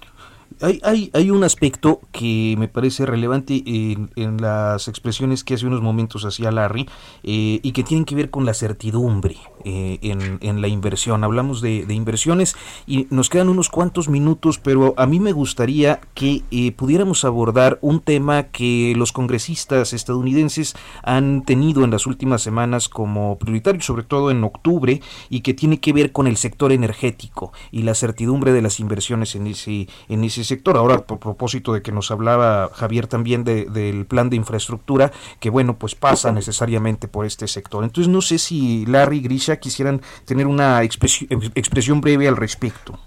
Hay, 0.61 0.79
hay, 0.83 1.11
hay, 1.13 1.29
un 1.29 1.43
aspecto 1.43 2.01
que 2.11 2.55
me 2.57 2.67
parece 2.67 3.05
relevante 3.05 3.63
en, 3.65 4.37
las 4.41 4.87
expresiones 4.87 5.43
que 5.43 5.53
hace 5.53 5.67
unos 5.67 5.81
momentos 5.81 6.25
hacía 6.25 6.51
Larry 6.51 6.89
eh, 7.23 7.59
y 7.61 7.71
que 7.73 7.83
tienen 7.83 8.05
que 8.05 8.15
ver 8.15 8.29
con 8.29 8.45
la 8.45 8.53
certidumbre 8.53 9.37
eh, 9.65 9.99
en, 10.01 10.61
la 10.61 10.67
inversión. 10.67 11.23
Hablamos 11.23 11.61
de, 11.61 11.85
de, 11.85 11.93
inversiones 11.93 12.55
y 12.87 13.05
nos 13.09 13.29
quedan 13.29 13.49
unos 13.49 13.69
cuantos 13.69 14.09
minutos, 14.09 14.59
pero 14.59 14.93
a 14.97 15.05
mí 15.05 15.19
me 15.19 15.31
gustaría 15.31 15.99
que 16.13 16.43
eh, 16.51 16.71
pudiéramos 16.71 17.25
abordar 17.25 17.77
un 17.81 17.99
tema 17.99 18.43
que 18.43 18.93
los 18.95 19.11
congresistas 19.11 19.93
estadounidenses 19.93 20.75
han 21.03 21.43
tenido 21.43 21.83
en 21.83 21.91
las 21.91 22.07
últimas 22.07 22.41
semanas 22.41 22.89
como 22.89 23.37
prioritario, 23.37 23.81
sobre 23.81 24.03
todo 24.03 24.31
en 24.31 24.43
octubre, 24.43 25.01
y 25.29 25.41
que 25.41 25.53
tiene 25.53 25.79
que 25.79 25.93
ver 25.93 26.11
con 26.11 26.27
el 26.27 26.37
sector 26.37 26.71
energético 26.71 27.51
y 27.71 27.83
la 27.83 27.93
certidumbre 27.93 28.53
de 28.53 28.61
las 28.61 28.79
inversiones 28.79 29.35
en 29.35 29.47
ese, 29.47 29.87
en 30.07 30.23
ese 30.23 30.43
sector. 30.47 30.77
Ahora, 30.77 30.99
por 30.99 31.19
propósito 31.19 31.73
de 31.73 31.81
que 31.81 31.91
nos 31.91 32.09
hablaba 32.09 32.69
Javier 32.73 33.07
también 33.07 33.43
de, 33.43 33.65
del 33.65 34.05
plan 34.05 34.29
de 34.29 34.37
infraestructura, 34.37 35.11
que 35.39 35.49
bueno, 35.49 35.77
pues 35.77 35.93
pasa 35.93 36.31
necesariamente 36.31 37.07
por 37.07 37.25
este 37.25 37.47
sector. 37.47 37.83
Entonces, 37.83 38.11
no 38.11 38.21
sé 38.21 38.39
si 38.39 38.85
Larry 38.85 39.17
y 39.17 39.21
Grisha 39.21 39.57
quisieran 39.57 40.01
tener 40.25 40.47
una 40.47 40.83
expresión, 40.83 41.29
expresión 41.55 42.01
breve 42.01 42.27
al 42.27 42.37
respecto. 42.37 42.99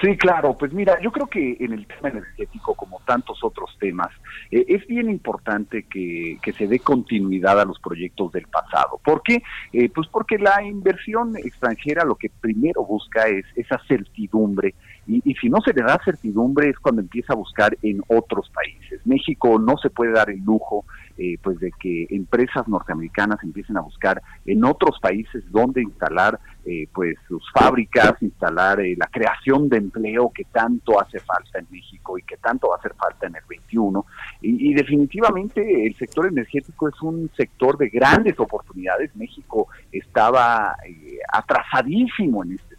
Sí, 0.00 0.16
claro, 0.16 0.56
pues 0.56 0.72
mira, 0.72 0.98
yo 1.02 1.12
creo 1.12 1.26
que 1.26 1.58
en 1.60 1.74
el 1.74 1.86
tema 1.86 2.08
energético, 2.08 2.74
como 2.74 3.02
tantos 3.04 3.44
otros 3.44 3.76
temas, 3.78 4.08
eh, 4.50 4.64
es 4.66 4.86
bien 4.86 5.10
importante 5.10 5.82
que, 5.82 6.38
que, 6.42 6.54
se 6.54 6.66
dé 6.66 6.78
continuidad 6.78 7.60
a 7.60 7.66
los 7.66 7.78
proyectos 7.78 8.32
del 8.32 8.46
pasado. 8.46 8.98
¿Por 9.04 9.22
qué? 9.22 9.42
Eh, 9.74 9.90
pues 9.90 10.08
porque 10.08 10.38
la 10.38 10.62
inversión 10.62 11.36
extranjera 11.36 12.06
lo 12.06 12.14
que 12.14 12.30
primero 12.30 12.82
busca 12.82 13.28
es 13.28 13.44
esa 13.56 13.78
certidumbre 13.86 14.74
y, 15.10 15.34
si 15.34 15.48
no 15.48 15.60
se 15.60 15.72
le 15.72 15.82
da 15.82 16.00
certidumbre 16.04 16.70
es 16.70 16.78
cuando 16.78 17.00
empieza 17.00 17.32
a 17.32 17.36
buscar 17.36 17.76
en 17.82 18.00
otros 18.08 18.50
países. 18.50 19.04
México 19.04 19.58
no 19.58 19.76
se 19.78 19.90
puede 19.90 20.12
dar 20.12 20.30
el 20.30 20.40
lujo 20.40 20.84
eh, 21.18 21.36
pues 21.42 21.58
de 21.58 21.72
que 21.78 22.06
empresas 22.10 22.66
norteamericanas 22.68 23.42
empiecen 23.42 23.76
a 23.76 23.80
buscar 23.80 24.22
en 24.46 24.64
otros 24.64 24.98
países 25.00 25.42
donde 25.50 25.82
instalar 25.82 26.38
eh, 26.64 26.86
pues 26.92 27.16
sus 27.26 27.42
fábricas, 27.52 28.14
instalar 28.20 28.80
eh, 28.80 28.94
la 28.96 29.06
creación 29.06 29.68
de 29.68 29.78
empleo 29.78 30.30
que 30.34 30.44
tanto 30.44 31.00
hace 31.00 31.18
falta 31.20 31.58
en 31.58 31.66
México 31.70 32.18
y 32.18 32.22
que 32.22 32.36
tanto 32.36 32.68
va 32.68 32.76
a 32.76 32.78
hacer 32.78 32.94
falta 32.94 33.26
en 33.26 33.36
el 33.36 33.42
21. 33.48 34.04
Y, 34.42 34.70
y 34.70 34.74
definitivamente 34.74 35.86
el 35.86 35.96
sector 35.96 36.26
energético 36.26 36.88
es 36.88 37.02
un 37.02 37.30
sector 37.36 37.78
de 37.78 37.88
grandes 37.88 38.38
oportunidades. 38.38 39.14
México 39.16 39.68
estaba 39.90 40.76
eh, 40.86 41.18
atrasadísimo 41.32 42.44
en 42.44 42.52
este 42.52 42.69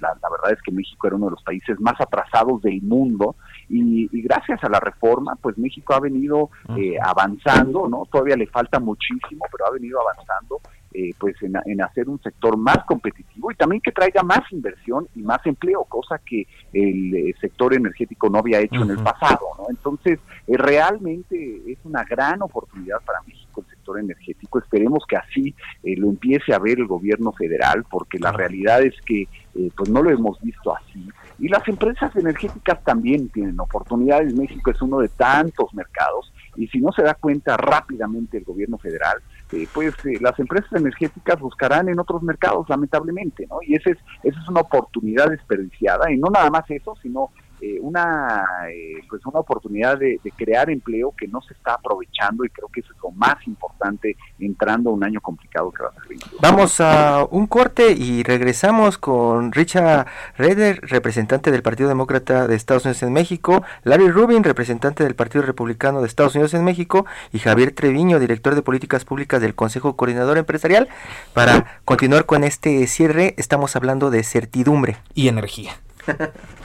La, 0.00 0.08
la, 0.20 0.30
verdad 0.30 0.52
es 0.52 0.62
que 0.62 0.72
México 0.72 1.06
era 1.06 1.16
uno 1.16 1.26
de 1.26 1.32
los 1.32 1.42
países 1.42 1.80
más 1.80 2.00
atrasados 2.00 2.62
del 2.62 2.82
mundo 2.82 3.36
y, 3.68 4.08
y 4.12 4.22
gracias 4.22 4.62
a 4.62 4.68
la 4.68 4.80
reforma, 4.80 5.36
pues 5.40 5.56
México 5.58 5.94
ha 5.94 6.00
venido 6.00 6.50
eh, 6.76 6.96
avanzando, 7.02 7.88
¿no? 7.88 8.06
Todavía 8.10 8.36
le 8.36 8.46
falta 8.46 8.78
muchísimo, 8.78 9.44
pero 9.50 9.66
ha 9.66 9.70
venido 9.70 9.98
avanzando 10.00 10.60
eh, 10.96 11.12
pues 11.18 11.34
en, 11.42 11.54
en, 11.66 11.82
hacer 11.82 12.08
un 12.08 12.22
sector 12.22 12.56
más 12.56 12.78
competitivo 12.86 13.50
y 13.50 13.56
también 13.56 13.82
que 13.82 13.90
traiga 13.90 14.22
más 14.22 14.40
inversión 14.52 15.08
y 15.16 15.22
más 15.22 15.44
empleo, 15.44 15.82
cosa 15.84 16.20
que 16.24 16.46
el 16.72 17.12
eh, 17.16 17.34
sector 17.40 17.74
energético 17.74 18.28
no 18.30 18.38
había 18.38 18.60
hecho 18.60 18.76
uh 18.76 18.84
-huh. 18.84 18.92
en 18.92 18.98
el 18.98 19.02
pasado, 19.02 19.44
¿no? 19.58 19.64
Entonces, 19.70 20.20
eh, 20.46 20.56
realmente 20.56 21.62
es 21.66 21.78
una 21.82 22.04
gran 22.04 22.40
oportunidad 22.42 23.00
para 23.04 23.20
México 23.26 23.43
sector 23.84 24.00
energético. 24.00 24.58
Esperemos 24.58 25.04
que 25.06 25.16
así 25.16 25.54
eh, 25.82 25.94
lo 25.96 26.08
empiece 26.08 26.54
a 26.54 26.58
ver 26.58 26.78
el 26.78 26.86
gobierno 26.86 27.32
federal, 27.32 27.84
porque 27.90 28.18
la 28.18 28.32
realidad 28.32 28.82
es 28.82 28.94
que 29.02 29.22
eh, 29.54 29.70
pues 29.76 29.90
no 29.90 30.02
lo 30.02 30.10
hemos 30.10 30.40
visto 30.40 30.74
así. 30.74 31.06
Y 31.38 31.48
las 31.48 31.66
empresas 31.68 32.14
energéticas 32.16 32.82
también 32.84 33.28
tienen 33.28 33.60
oportunidades. 33.60 34.34
México 34.34 34.70
es 34.70 34.80
uno 34.80 34.98
de 34.98 35.08
tantos 35.08 35.74
mercados 35.74 36.32
y 36.56 36.68
si 36.68 36.78
no 36.78 36.92
se 36.92 37.02
da 37.02 37.14
cuenta 37.14 37.56
rápidamente 37.56 38.38
el 38.38 38.44
gobierno 38.44 38.78
federal, 38.78 39.18
eh, 39.52 39.66
pues 39.72 39.94
las 40.20 40.38
empresas 40.38 40.72
energéticas 40.72 41.38
buscarán 41.40 41.88
en 41.88 41.98
otros 41.98 42.22
mercados, 42.22 42.68
lamentablemente, 42.68 43.46
¿no? 43.48 43.58
Y 43.62 43.74
esa 43.74 43.90
es, 43.90 43.98
esa 44.22 44.40
es 44.40 44.48
una 44.48 44.60
oportunidad 44.60 45.28
desperdiciada 45.28 46.10
y 46.10 46.16
no 46.16 46.30
nada 46.30 46.50
más 46.50 46.70
eso, 46.70 46.94
sino 47.02 47.30
eh, 47.64 47.78
una 47.80 48.44
eh, 48.68 49.00
pues 49.08 49.24
una 49.24 49.40
oportunidad 49.40 49.98
de, 49.98 50.20
crear 50.36 50.68
empleo 50.68 51.14
que 51.16 51.26
no 51.26 51.40
se 51.40 51.54
está 51.54 51.74
aprovechando 51.74 52.44
y 52.44 52.50
creo 52.50 52.68
que 52.68 52.80
eso 52.80 52.92
es 52.92 52.98
lo 53.02 53.10
más 53.12 53.36
importante 53.46 54.16
entrando 54.38 54.90
a 54.90 54.92
un 54.92 55.02
año 55.02 55.20
complicado 55.22 55.72
que 55.72 55.82
va 55.82 55.88
a 55.88 55.92
ser 55.92 56.02
Vamos 56.42 56.78
a 56.80 57.26
un 57.30 57.46
corte 57.46 57.92
y 57.92 58.22
regresamos 58.22 58.98
con 58.98 59.52
Richard 59.52 60.06
Reder, 60.36 60.80
representante 60.82 61.50
del 61.50 61.62
Partido 61.62 61.88
Demócrata 61.88 62.46
de 62.46 62.54
Estados 62.54 62.84
Unidos 62.84 63.02
en 63.02 63.14
México, 63.14 63.62
Larry 63.84 64.10
Rubin, 64.10 64.44
representante 64.44 65.02
del 65.02 65.14
Partido 65.14 65.42
Republicano 65.42 66.02
de 66.02 66.06
Estados 66.06 66.34
Unidos 66.34 66.52
en 66.52 66.64
México 66.64 67.06
y 67.32 67.38
Javier 67.38 67.72
Treviño, 67.72 68.18
director 68.18 68.54
de 68.54 68.62
políticas 68.62 69.06
públicas 69.06 69.40
del 69.40 69.54
Consejo 69.54 69.96
Coordinador 69.96 70.36
Empresarial. 70.36 70.88
Para 71.32 71.80
continuar 71.86 72.26
con 72.26 72.44
este 72.44 72.86
cierre, 72.88 73.34
estamos 73.38 73.74
hablando 73.74 74.10
de 74.10 74.22
certidumbre 74.22 74.98
y 75.14 75.28
energía. 75.28 75.72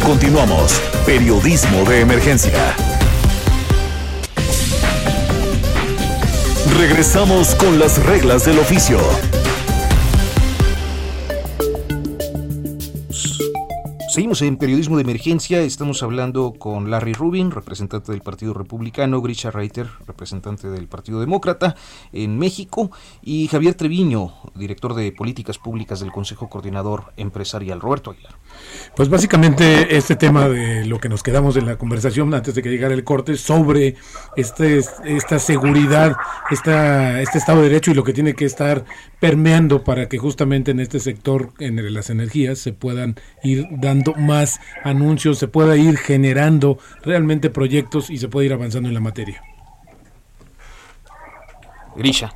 continuamos. 0.00 0.80
Periodismo 1.04 1.84
de 1.84 2.00
emergencia. 2.00 2.74
Regresamos 6.78 7.54
con 7.54 7.78
las 7.78 8.02
reglas 8.04 8.44
del 8.44 8.58
oficio. 8.58 8.98
Seguimos 14.12 14.42
en 14.42 14.58
periodismo 14.58 14.96
de 14.96 15.04
emergencia. 15.04 15.62
Estamos 15.62 16.02
hablando 16.02 16.52
con 16.58 16.90
Larry 16.90 17.14
Rubin, 17.14 17.50
representante 17.50 18.12
del 18.12 18.20
Partido 18.20 18.52
Republicano, 18.52 19.22
Grisha 19.22 19.50
Reiter, 19.50 19.86
representante 20.06 20.68
del 20.68 20.86
Partido 20.86 21.18
Demócrata 21.18 21.76
en 22.12 22.38
México, 22.38 22.90
y 23.22 23.48
Javier 23.48 23.72
Treviño, 23.72 24.34
director 24.54 24.92
de 24.92 25.12
políticas 25.12 25.56
públicas 25.56 26.00
del 26.00 26.12
Consejo 26.12 26.50
Coordinador 26.50 27.14
Empresarial. 27.16 27.80
Roberto 27.80 28.10
Aguilar. 28.10 28.34
Pues 28.94 29.08
básicamente 29.08 29.96
este 29.96 30.14
tema 30.14 30.46
de 30.46 30.84
lo 30.84 31.00
que 31.00 31.08
nos 31.08 31.22
quedamos 31.22 31.56
en 31.56 31.64
la 31.64 31.78
conversación 31.78 32.34
antes 32.34 32.54
de 32.54 32.60
que 32.60 32.68
llegara 32.68 32.92
el 32.92 33.04
corte 33.04 33.38
sobre 33.38 33.96
este, 34.36 34.82
esta 35.06 35.38
seguridad, 35.38 36.16
esta, 36.50 37.18
este 37.22 37.38
Estado 37.38 37.62
de 37.62 37.70
Derecho 37.70 37.92
y 37.92 37.94
lo 37.94 38.04
que 38.04 38.12
tiene 38.12 38.34
que 38.34 38.44
estar 38.44 38.84
permeando 39.20 39.84
para 39.84 40.06
que 40.10 40.18
justamente 40.18 40.72
en 40.72 40.80
este 40.80 41.00
sector, 41.00 41.54
en 41.60 41.94
las 41.94 42.10
energías, 42.10 42.58
se 42.58 42.74
puedan 42.74 43.16
ir 43.42 43.68
dando 43.70 44.01
más 44.16 44.60
anuncios, 44.82 45.38
se 45.38 45.48
pueda 45.48 45.76
ir 45.76 45.96
generando 45.96 46.78
realmente 47.04 47.50
proyectos 47.50 48.10
y 48.10 48.18
se 48.18 48.28
pueda 48.28 48.46
ir 48.46 48.52
avanzando 48.52 48.88
en 48.88 48.94
la 48.94 49.00
materia. 49.00 49.42
Grisha. 51.96 52.32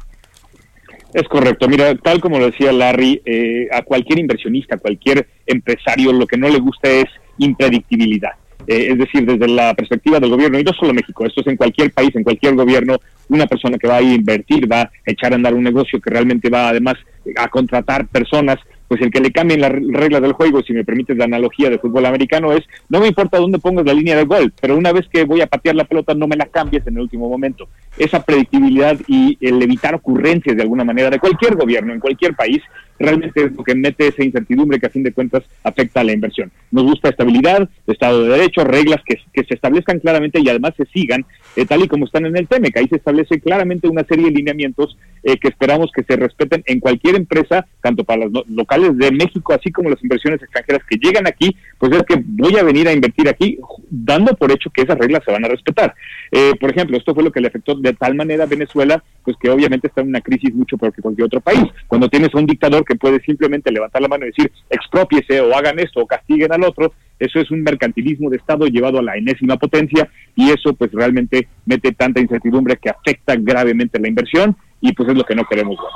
Es 1.12 1.26
correcto. 1.28 1.68
Mira, 1.68 1.94
tal 1.96 2.20
como 2.20 2.38
lo 2.38 2.46
decía 2.46 2.72
Larry, 2.72 3.22
eh, 3.24 3.68
a 3.72 3.82
cualquier 3.82 4.18
inversionista, 4.18 4.74
a 4.74 4.78
cualquier 4.78 5.26
empresario, 5.46 6.12
lo 6.12 6.26
que 6.26 6.36
no 6.36 6.48
le 6.48 6.58
gusta 6.58 6.90
es 6.90 7.06
impredictibilidad. 7.38 8.32
Eh, 8.66 8.88
es 8.90 8.98
decir, 8.98 9.24
desde 9.24 9.46
la 9.48 9.74
perspectiva 9.74 10.18
del 10.18 10.30
gobierno, 10.30 10.58
y 10.58 10.64
no 10.64 10.72
solo 10.72 10.92
México, 10.92 11.24
esto 11.24 11.40
es 11.40 11.46
en 11.46 11.56
cualquier 11.56 11.92
país, 11.92 12.14
en 12.16 12.24
cualquier 12.24 12.54
gobierno, 12.54 12.98
una 13.28 13.46
persona 13.46 13.78
que 13.78 13.86
va 13.86 13.96
a 13.96 14.02
invertir, 14.02 14.70
va 14.70 14.82
a 14.82 14.90
echar 15.06 15.32
a 15.32 15.36
andar 15.36 15.54
un 15.54 15.62
negocio 15.62 16.00
que 16.00 16.10
realmente 16.10 16.50
va 16.50 16.68
además 16.68 16.96
a 17.36 17.48
contratar 17.48 18.08
personas 18.08 18.58
pues 18.88 19.00
el 19.00 19.10
que 19.10 19.20
le 19.20 19.32
cambien 19.32 19.60
las 19.60 19.72
reglas 19.72 20.22
del 20.22 20.32
juego, 20.32 20.62
si 20.62 20.72
me 20.72 20.84
permites 20.84 21.16
la 21.16 21.24
analogía 21.24 21.70
de 21.70 21.78
fútbol 21.78 22.06
americano, 22.06 22.52
es 22.52 22.64
no 22.88 23.00
me 23.00 23.08
importa 23.08 23.38
dónde 23.38 23.58
pongas 23.58 23.84
la 23.84 23.94
línea 23.94 24.16
de 24.16 24.24
gol, 24.24 24.52
pero 24.60 24.76
una 24.76 24.92
vez 24.92 25.06
que 25.12 25.24
voy 25.24 25.40
a 25.40 25.46
patear 25.46 25.74
la 25.74 25.84
pelota 25.84 26.14
no 26.14 26.26
me 26.26 26.36
la 26.36 26.46
cambies 26.46 26.86
en 26.86 26.94
el 26.94 27.02
último 27.02 27.28
momento. 27.28 27.68
Esa 27.98 28.22
predictibilidad 28.22 28.96
y 29.06 29.36
el 29.40 29.62
evitar 29.62 29.94
ocurrencias 29.94 30.56
de 30.56 30.62
alguna 30.62 30.84
manera 30.84 31.10
de 31.10 31.18
cualquier 31.18 31.56
gobierno 31.56 31.92
en 31.92 32.00
cualquier 32.00 32.34
país 32.34 32.62
realmente 32.98 33.44
es 33.44 33.52
lo 33.52 33.64
que 33.64 33.74
mete 33.74 34.08
esa 34.08 34.24
incertidumbre 34.24 34.78
que 34.78 34.86
a 34.86 34.90
fin 34.90 35.02
de 35.02 35.12
cuentas 35.12 35.42
afecta 35.62 36.00
a 36.00 36.04
la 36.04 36.12
inversión. 36.12 36.50
Nos 36.70 36.84
gusta 36.84 37.08
estabilidad, 37.08 37.68
Estado 37.86 38.22
de 38.22 38.30
Derecho, 38.30 38.64
reglas 38.64 39.00
que, 39.04 39.16
se 39.44 39.54
establezcan 39.54 40.00
claramente 40.00 40.40
y 40.40 40.48
además 40.48 40.72
se 40.76 40.86
sigan 40.86 41.24
eh, 41.56 41.66
tal 41.66 41.84
y 41.84 41.88
como 41.88 42.06
están 42.06 42.26
en 42.26 42.36
el 42.36 42.48
TEMEC. 42.48 42.76
Ahí 42.76 42.88
se 42.88 42.96
establece 42.96 43.40
claramente 43.40 43.88
una 43.88 44.04
serie 44.04 44.26
de 44.26 44.32
lineamientos 44.32 44.96
eh, 45.22 45.36
que 45.38 45.48
esperamos 45.48 45.90
que 45.94 46.02
se 46.04 46.16
respeten 46.16 46.62
en 46.66 46.80
cualquier 46.80 47.16
empresa, 47.16 47.66
tanto 47.82 48.04
para 48.04 48.26
las 48.26 48.46
locales 48.48 48.96
de 48.96 49.10
México, 49.12 49.52
así 49.52 49.70
como 49.70 49.90
las 49.90 50.02
inversiones 50.02 50.42
extranjeras 50.42 50.82
que 50.88 50.96
llegan 50.96 51.26
aquí, 51.26 51.56
pues 51.78 51.92
es 51.92 52.02
que 52.04 52.22
voy 52.24 52.56
a 52.56 52.62
venir 52.62 52.88
a 52.88 52.92
invertir 52.92 53.28
aquí, 53.28 53.58
dando 53.90 54.34
por 54.34 54.50
hecho 54.52 54.70
que 54.70 54.82
esas 54.82 54.98
reglas 54.98 55.22
se 55.24 55.32
van 55.32 55.44
a 55.44 55.48
respetar. 55.48 55.94
Eh, 56.32 56.52
por 56.58 56.70
ejemplo, 56.70 56.96
esto 56.96 57.14
fue 57.14 57.24
lo 57.24 57.32
que 57.32 57.40
le 57.40 57.48
afectó 57.48 57.74
de 57.74 57.92
tal 57.92 58.14
manera 58.14 58.44
a 58.44 58.46
Venezuela, 58.46 59.02
pues 59.24 59.36
que 59.40 59.50
obviamente 59.50 59.88
está 59.88 60.00
en 60.00 60.08
una 60.08 60.20
crisis 60.20 60.54
mucho 60.54 60.78
peor 60.78 60.92
que 60.92 61.02
cualquier 61.02 61.26
otro 61.26 61.40
país. 61.40 61.64
Cuando 61.86 62.08
tienes 62.08 62.34
a 62.34 62.38
un 62.38 62.46
dictador 62.46 62.84
que 62.86 62.96
puede 62.96 63.20
simplemente 63.20 63.70
levantar 63.70 64.00
la 64.00 64.08
mano 64.08 64.24
y 64.24 64.28
decir 64.28 64.50
expropiese 64.70 65.40
o 65.40 65.54
hagan 65.54 65.78
esto 65.78 66.00
o 66.00 66.06
castiguen 66.06 66.52
al 66.52 66.64
otro, 66.64 66.92
eso 67.18 67.40
es 67.40 67.50
un 67.50 67.62
mercantilismo 67.62 68.30
de 68.30 68.36
Estado 68.36 68.66
llevado 68.66 68.98
a 68.98 69.02
la 69.02 69.16
enésima 69.16 69.56
potencia 69.56 70.08
y 70.34 70.50
eso 70.50 70.74
pues 70.74 70.92
realmente 70.92 71.48
mete 71.64 71.92
tanta 71.92 72.20
incertidumbre 72.20 72.76
que 72.76 72.90
afecta 72.90 73.34
gravemente 73.36 73.98
la 73.98 74.08
inversión 74.08 74.56
y 74.80 74.92
pues 74.92 75.08
es 75.08 75.16
lo 75.16 75.24
que 75.24 75.34
no 75.34 75.44
queremos 75.44 75.76
ver. 75.76 75.90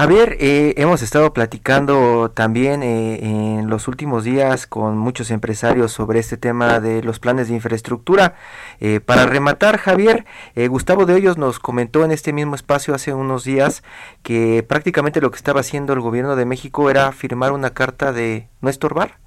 Javier, 0.00 0.38
eh, 0.40 0.72
hemos 0.78 1.02
estado 1.02 1.34
platicando 1.34 2.30
también 2.30 2.82
eh, 2.82 3.18
en 3.22 3.68
los 3.68 3.86
últimos 3.86 4.24
días 4.24 4.66
con 4.66 4.96
muchos 4.96 5.30
empresarios 5.30 5.92
sobre 5.92 6.20
este 6.20 6.38
tema 6.38 6.80
de 6.80 7.02
los 7.02 7.20
planes 7.20 7.48
de 7.48 7.54
infraestructura. 7.56 8.34
Eh, 8.80 9.00
para 9.00 9.26
rematar, 9.26 9.76
Javier, 9.76 10.24
Gustavo 10.56 11.04
de 11.04 11.12
Hoyos 11.12 11.36
nos 11.36 11.58
comentó 11.58 12.02
en 12.02 12.12
este 12.12 12.32
mismo 12.32 12.54
espacio 12.54 12.94
hace 12.94 13.12
unos 13.12 13.44
días 13.44 13.82
que 14.22 14.64
prácticamente 14.66 15.20
lo 15.20 15.30
que 15.30 15.36
estaba 15.36 15.60
haciendo 15.60 15.92
el 15.92 16.00
gobierno 16.00 16.34
de 16.34 16.46
México 16.46 16.88
era 16.88 17.12
firmar 17.12 17.52
una 17.52 17.74
carta 17.74 18.10
de 18.14 18.48
no 18.62 18.70
estorbar 18.70 19.19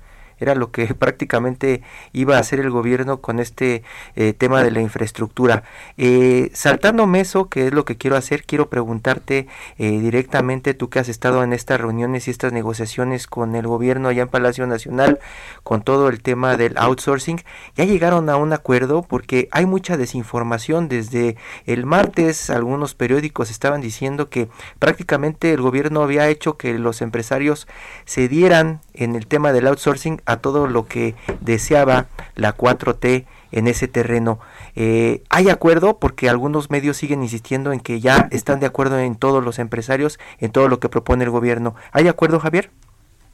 era 0.44 0.56
lo 0.56 0.72
que 0.72 0.86
prácticamente 0.94 1.82
iba 2.12 2.38
a 2.38 2.40
hacer 2.40 2.60
el 2.60 2.70
gobierno 2.70 3.22
con 3.22 3.40
este 3.40 3.84
eh, 4.16 4.34
tema 4.34 4.64
de 4.64 4.72
la 4.72 4.82
infraestructura. 4.82 5.64
Eh, 5.98 6.52
saltándome 6.54 7.22
eso, 7.22 7.50
que 7.50 7.68
es 7.68 7.74
lo 7.74 7.86
que 7.86 7.98
quiero 7.98 8.16
hacer, 8.16 8.44
quiero 8.44 8.70
preguntarte 8.70 9.48
eh, 9.78 10.00
directamente, 10.00 10.74
tú 10.74 10.90
que 10.90 11.00
has 11.00 11.10
estado 11.10 11.44
en 11.44 11.54
estas 11.54 11.80
reuniones 11.82 12.28
y 12.28 12.32
estas 12.32 12.54
negociaciones 12.54 13.28
con 13.28 13.56
el 13.56 13.68
gobierno 13.68 14.10
allá 14.10 14.24
en 14.24 14.28
Palacio 14.30 14.68
Nacional, 14.68 15.20
con 15.64 15.82
todo 15.82 16.10
el 16.10 16.22
tema 16.22 16.58
del 16.58 16.78
outsourcing, 16.78 17.42
¿ya 17.76 17.86
llegaron 17.86 18.30
a 18.30 18.38
un 18.38 18.54
acuerdo? 18.54 19.02
Porque 19.04 19.48
hay 19.52 19.66
mucha 19.66 19.98
desinformación. 19.98 20.88
Desde 20.88 21.38
el 21.66 21.86
martes 21.86 22.50
algunos 22.50 22.96
periódicos 22.96 23.50
estaban 23.50 23.82
diciendo 23.82 24.30
que 24.30 24.50
prácticamente 24.80 25.54
el 25.54 25.62
gobierno 25.62 26.04
había 26.04 26.28
hecho 26.28 26.58
que 26.58 26.78
los 26.78 27.02
empresarios 27.02 27.68
se 28.06 28.28
dieran 28.28 28.82
en 28.94 29.16
el 29.16 29.28
tema 29.28 29.54
del 29.54 29.68
outsourcing 29.68 30.22
todo 30.38 30.67
lo 30.67 30.88
que 30.88 31.15
deseaba 31.41 32.08
la 32.36 32.56
4T 32.56 33.26
en 33.52 33.67
ese 33.67 33.88
terreno. 33.88 34.39
Eh, 34.76 35.22
¿Hay 35.30 35.50
acuerdo? 35.50 36.00
Porque 36.00 36.30
algunos 36.30 36.69
medios 36.69 36.98
siguen 36.98 37.24
insistiendo 37.24 37.72
en 37.72 37.80
que 37.80 38.00
ya 38.00 38.28
están 38.32 38.60
de 38.60 38.65
acuerdo 38.65 39.00
en 39.00 39.15
todos 39.15 39.43
los 39.43 39.60
empresarios, 39.60 40.19
en 40.39 40.52
todo 40.52 40.67
lo 40.67 40.80
que 40.80 40.89
propone 40.89 41.24
el 41.24 41.30
gobierno. 41.30 41.76
¿Hay 41.91 42.08
acuerdo, 42.08 42.39
Javier? 42.39 42.69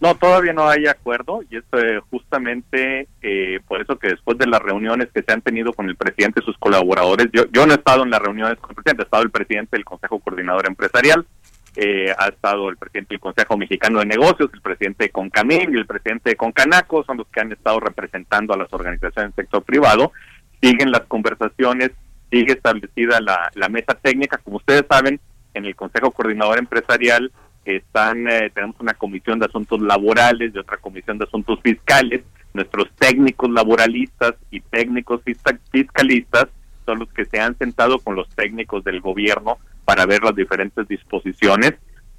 No, 0.01 0.15
todavía 0.15 0.53
no 0.53 0.69
hay 0.69 0.88
acuerdo 0.88 1.41
y 1.49 1.57
es 1.57 1.63
eh, 1.73 1.99
justamente 2.09 3.09
eh, 3.21 3.59
por 3.67 3.81
eso 3.81 3.97
que 3.97 4.07
después 4.07 4.38
de 4.38 4.47
las 4.47 4.62
reuniones 4.62 5.09
que 5.13 5.21
se 5.21 5.33
han 5.33 5.41
tenido 5.41 5.73
con 5.73 5.89
el 5.89 5.97
presidente 5.97 6.39
y 6.41 6.45
sus 6.45 6.57
colaboradores, 6.57 7.27
yo, 7.33 7.43
yo 7.51 7.67
no 7.67 7.73
he 7.73 7.75
estado 7.75 8.03
en 8.03 8.09
las 8.09 8.21
reuniones 8.21 8.57
con 8.59 8.71
el 8.71 8.75
presidente, 8.75 9.03
he 9.03 9.05
estado 9.05 9.23
el 9.23 9.31
presidente 9.31 9.75
del 9.75 9.83
Consejo 9.83 10.19
Coordinador 10.19 10.67
Empresarial, 10.67 11.25
eh, 11.75 12.13
ha 12.17 12.27
estado 12.27 12.69
el 12.69 12.77
presidente 12.77 13.13
del 13.13 13.19
Consejo 13.19 13.58
Mexicano 13.58 13.99
de 13.99 14.05
Negocios, 14.05 14.49
el 14.53 14.62
presidente 14.62 15.05
de 15.05 15.10
Concamín 15.12 15.73
y 15.73 15.77
el 15.77 15.86
presidente 15.86 16.32
de 16.32 16.36
Concanaco, 16.36 17.03
son 17.03 17.17
los 17.17 17.27
que 17.27 17.39
han 17.39 17.51
estado 17.51 17.79
representando 17.79 18.53
a 18.53 18.58
las 18.58 18.71
organizaciones 18.73 19.36
del 19.36 19.45
sector 19.45 19.63
privado. 19.63 20.12
Siguen 20.62 20.91
las 20.91 21.01
conversaciones, 21.01 21.91
sigue 22.32 22.53
establecida 22.53 23.21
la, 23.21 23.49
la 23.55 23.69
mesa 23.69 23.93
técnica. 23.93 24.38
Como 24.38 24.58
ustedes 24.58 24.86
saben, 24.89 25.19
en 25.53 25.65
el 25.65 25.75
Consejo 25.75 26.12
Coordinador 26.12 26.60
Empresarial 26.60 27.32
están 27.65 28.27
eh, 28.27 28.49
tenemos 28.53 28.75
una 28.79 28.93
comisión 28.93 29.39
de 29.39 29.45
asuntos 29.45 29.82
laborales 29.82 30.53
y 30.53 30.58
otra 30.58 30.77
comisión 30.77 31.17
de 31.17 31.25
asuntos 31.25 31.60
fiscales. 31.62 32.21
Nuestros 32.53 32.89
técnicos 32.97 33.49
laboralistas 33.51 34.34
y 34.49 34.60
técnicos 34.60 35.21
fiscalistas 35.71 36.47
son 36.86 36.99
los 36.99 37.10
que 37.13 37.25
se 37.25 37.39
han 37.39 37.55
sentado 37.58 37.99
con 37.99 38.15
los 38.15 38.27
técnicos 38.29 38.84
del 38.84 39.01
gobierno 39.01 39.60
para 39.89 40.06
ver 40.06 40.23
las 40.23 40.36
diferentes 40.36 40.88
disposiciones. 40.88 41.73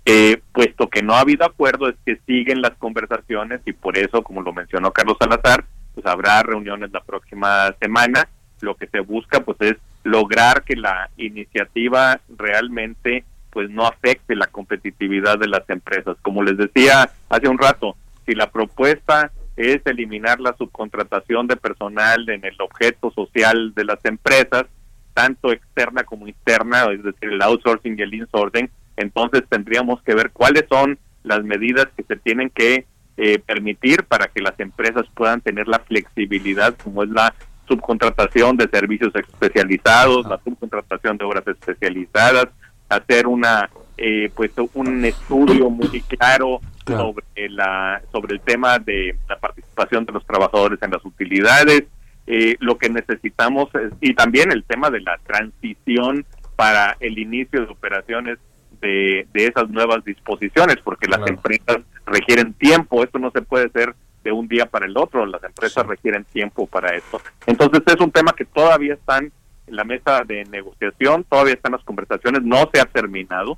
Eh, 0.04 0.42
puesto 0.52 0.90
que 0.90 1.04
no 1.04 1.14
ha 1.14 1.20
habido 1.20 1.46
acuerdo, 1.46 1.88
es 1.88 1.94
que 2.04 2.18
siguen 2.26 2.62
las 2.62 2.72
conversaciones 2.72 3.61
y 3.64 3.72
por 3.72 3.96
eso, 3.96 4.24
como 4.24 4.42
lo 4.42 4.52
mencionó 4.52 4.90
Carlos 4.90 5.16
Salazar, 5.20 5.64
pues 5.94 6.04
habrá 6.04 6.42
reuniones 6.42 6.90
la 6.90 7.00
próxima 7.00 7.72
semana. 7.80 8.26
Lo 8.61 8.74
que 8.74 8.88
se 8.88 8.98
busca, 8.98 9.38
pues, 9.44 9.56
es 9.61 9.76
lograr 10.02 10.64
que 10.64 10.74
la 10.74 11.11
iniciativa 11.16 12.20
realmente 12.37 13.22
pues 13.50 13.70
no 13.70 13.87
afecte 13.87 14.35
la 14.35 14.48
competitividad 14.48 15.38
de 15.38 15.46
las 15.46 15.62
empresas. 15.70 16.16
Como 16.22 16.42
les 16.42 16.56
decía 16.56 17.09
hace 17.28 17.48
un 17.48 17.59
rato, 17.59 17.94
si 18.26 18.35
la 18.35 18.50
propuesta 18.50 19.30
es 19.54 19.80
eliminar 19.87 20.40
la 20.40 20.56
subcontratación 20.56 21.46
de 21.46 21.54
personal 21.54 22.28
en 22.30 22.44
el 22.44 22.56
objeto 22.61 23.12
social 23.12 23.74
de 23.76 23.85
las 23.85 24.04
empresas, 24.04 24.66
tanto 25.14 25.52
externa 25.52 26.04
como 26.04 26.28
interna, 26.28 26.84
es 26.92 27.02
decir, 27.02 27.30
el 27.30 27.42
outsourcing 27.42 27.98
y 27.98 28.02
el 28.02 28.14
insourcing, 28.14 28.70
entonces 28.96 29.42
tendríamos 29.48 30.02
que 30.02 30.14
ver 30.14 30.30
cuáles 30.30 30.64
son 30.68 30.98
las 31.22 31.42
medidas 31.42 31.86
que 31.96 32.02
se 32.02 32.16
tienen 32.16 32.50
que 32.50 32.86
eh, 33.16 33.38
permitir 33.38 34.04
para 34.04 34.28
que 34.28 34.40
las 34.40 34.58
empresas 34.58 35.04
puedan 35.14 35.40
tener 35.40 35.68
la 35.68 35.78
flexibilidad 35.80 36.74
como 36.82 37.02
es 37.02 37.10
la 37.10 37.34
subcontratación 37.68 38.56
de 38.56 38.68
servicios 38.68 39.12
especializados, 39.14 40.26
la 40.26 40.40
subcontratación 40.42 41.16
de 41.18 41.24
obras 41.24 41.46
especializadas, 41.46 42.46
hacer 42.88 43.26
una 43.26 43.70
eh, 43.96 44.30
pues 44.34 44.52
un 44.74 45.04
estudio 45.04 45.68
muy 45.68 46.00
claro, 46.02 46.60
sobre 46.86 47.48
la 47.50 48.02
sobre 48.10 48.34
el 48.34 48.40
tema 48.40 48.78
de 48.78 49.16
la 49.28 49.38
participación 49.38 50.04
de 50.04 50.12
los 50.12 50.26
trabajadores 50.26 50.80
en 50.82 50.90
las 50.90 51.04
utilidades 51.04 51.84
eh, 52.32 52.56
lo 52.60 52.78
que 52.78 52.88
necesitamos 52.88 53.68
y 54.00 54.14
también 54.14 54.52
el 54.52 54.64
tema 54.64 54.90
de 54.90 55.00
la 55.00 55.18
transición 55.26 56.24
para 56.56 56.96
el 57.00 57.18
inicio 57.18 57.60
de 57.60 57.72
operaciones 57.72 58.38
de, 58.80 59.26
de 59.32 59.46
esas 59.46 59.68
nuevas 59.68 60.04
disposiciones 60.04 60.76
porque 60.82 61.08
las 61.08 61.26
empresas 61.28 61.78
requieren 62.06 62.54
tiempo 62.54 63.02
esto 63.02 63.18
no 63.18 63.30
se 63.30 63.42
puede 63.42 63.66
hacer 63.66 63.94
de 64.22 64.32
un 64.32 64.48
día 64.48 64.66
para 64.66 64.86
el 64.86 64.96
otro 64.96 65.26
las 65.26 65.42
empresas 65.42 65.86
requieren 65.86 66.24
tiempo 66.24 66.66
para 66.66 66.94
esto 66.94 67.20
entonces 67.46 67.82
es 67.86 68.00
un 68.00 68.10
tema 68.10 68.32
que 68.32 68.44
todavía 68.44 68.94
están 68.94 69.32
la 69.70 69.84
mesa 69.84 70.22
de 70.24 70.44
negociación, 70.44 71.24
todavía 71.24 71.54
están 71.54 71.72
las 71.72 71.84
conversaciones, 71.84 72.42
no 72.42 72.68
se 72.72 72.80
ha 72.80 72.84
terminado. 72.84 73.56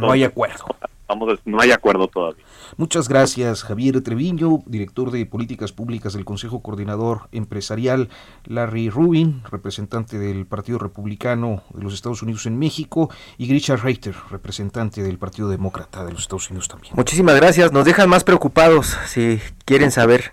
no 0.00 0.12
hay 0.12 0.24
acuerdo. 0.24 0.76
Vamos, 1.10 1.40
no 1.44 1.60
hay 1.60 1.72
acuerdo 1.72 2.06
todavía. 2.06 2.44
Muchas 2.76 3.08
gracias, 3.08 3.64
Javier 3.64 4.00
Treviño, 4.00 4.62
director 4.66 5.10
de 5.10 5.26
Políticas 5.26 5.72
Públicas 5.72 6.12
del 6.12 6.24
Consejo 6.24 6.62
Coordinador 6.62 7.22
Empresarial, 7.32 8.10
Larry 8.44 8.90
Rubin, 8.90 9.42
representante 9.50 10.20
del 10.20 10.46
Partido 10.46 10.78
Republicano 10.78 11.64
de 11.74 11.82
los 11.82 11.94
Estados 11.94 12.22
Unidos 12.22 12.46
en 12.46 12.60
México, 12.60 13.10
y 13.38 13.48
Grisha 13.48 13.74
Reiter, 13.74 14.14
representante 14.30 15.02
del 15.02 15.18
Partido 15.18 15.48
Demócrata 15.48 16.04
de 16.04 16.12
los 16.12 16.22
Estados 16.22 16.48
Unidos 16.48 16.68
también. 16.68 16.94
Muchísimas 16.94 17.34
gracias, 17.34 17.72
nos 17.72 17.84
dejan 17.84 18.08
más 18.08 18.22
preocupados 18.22 18.96
si 19.06 19.40
quieren 19.64 19.90
saber. 19.90 20.32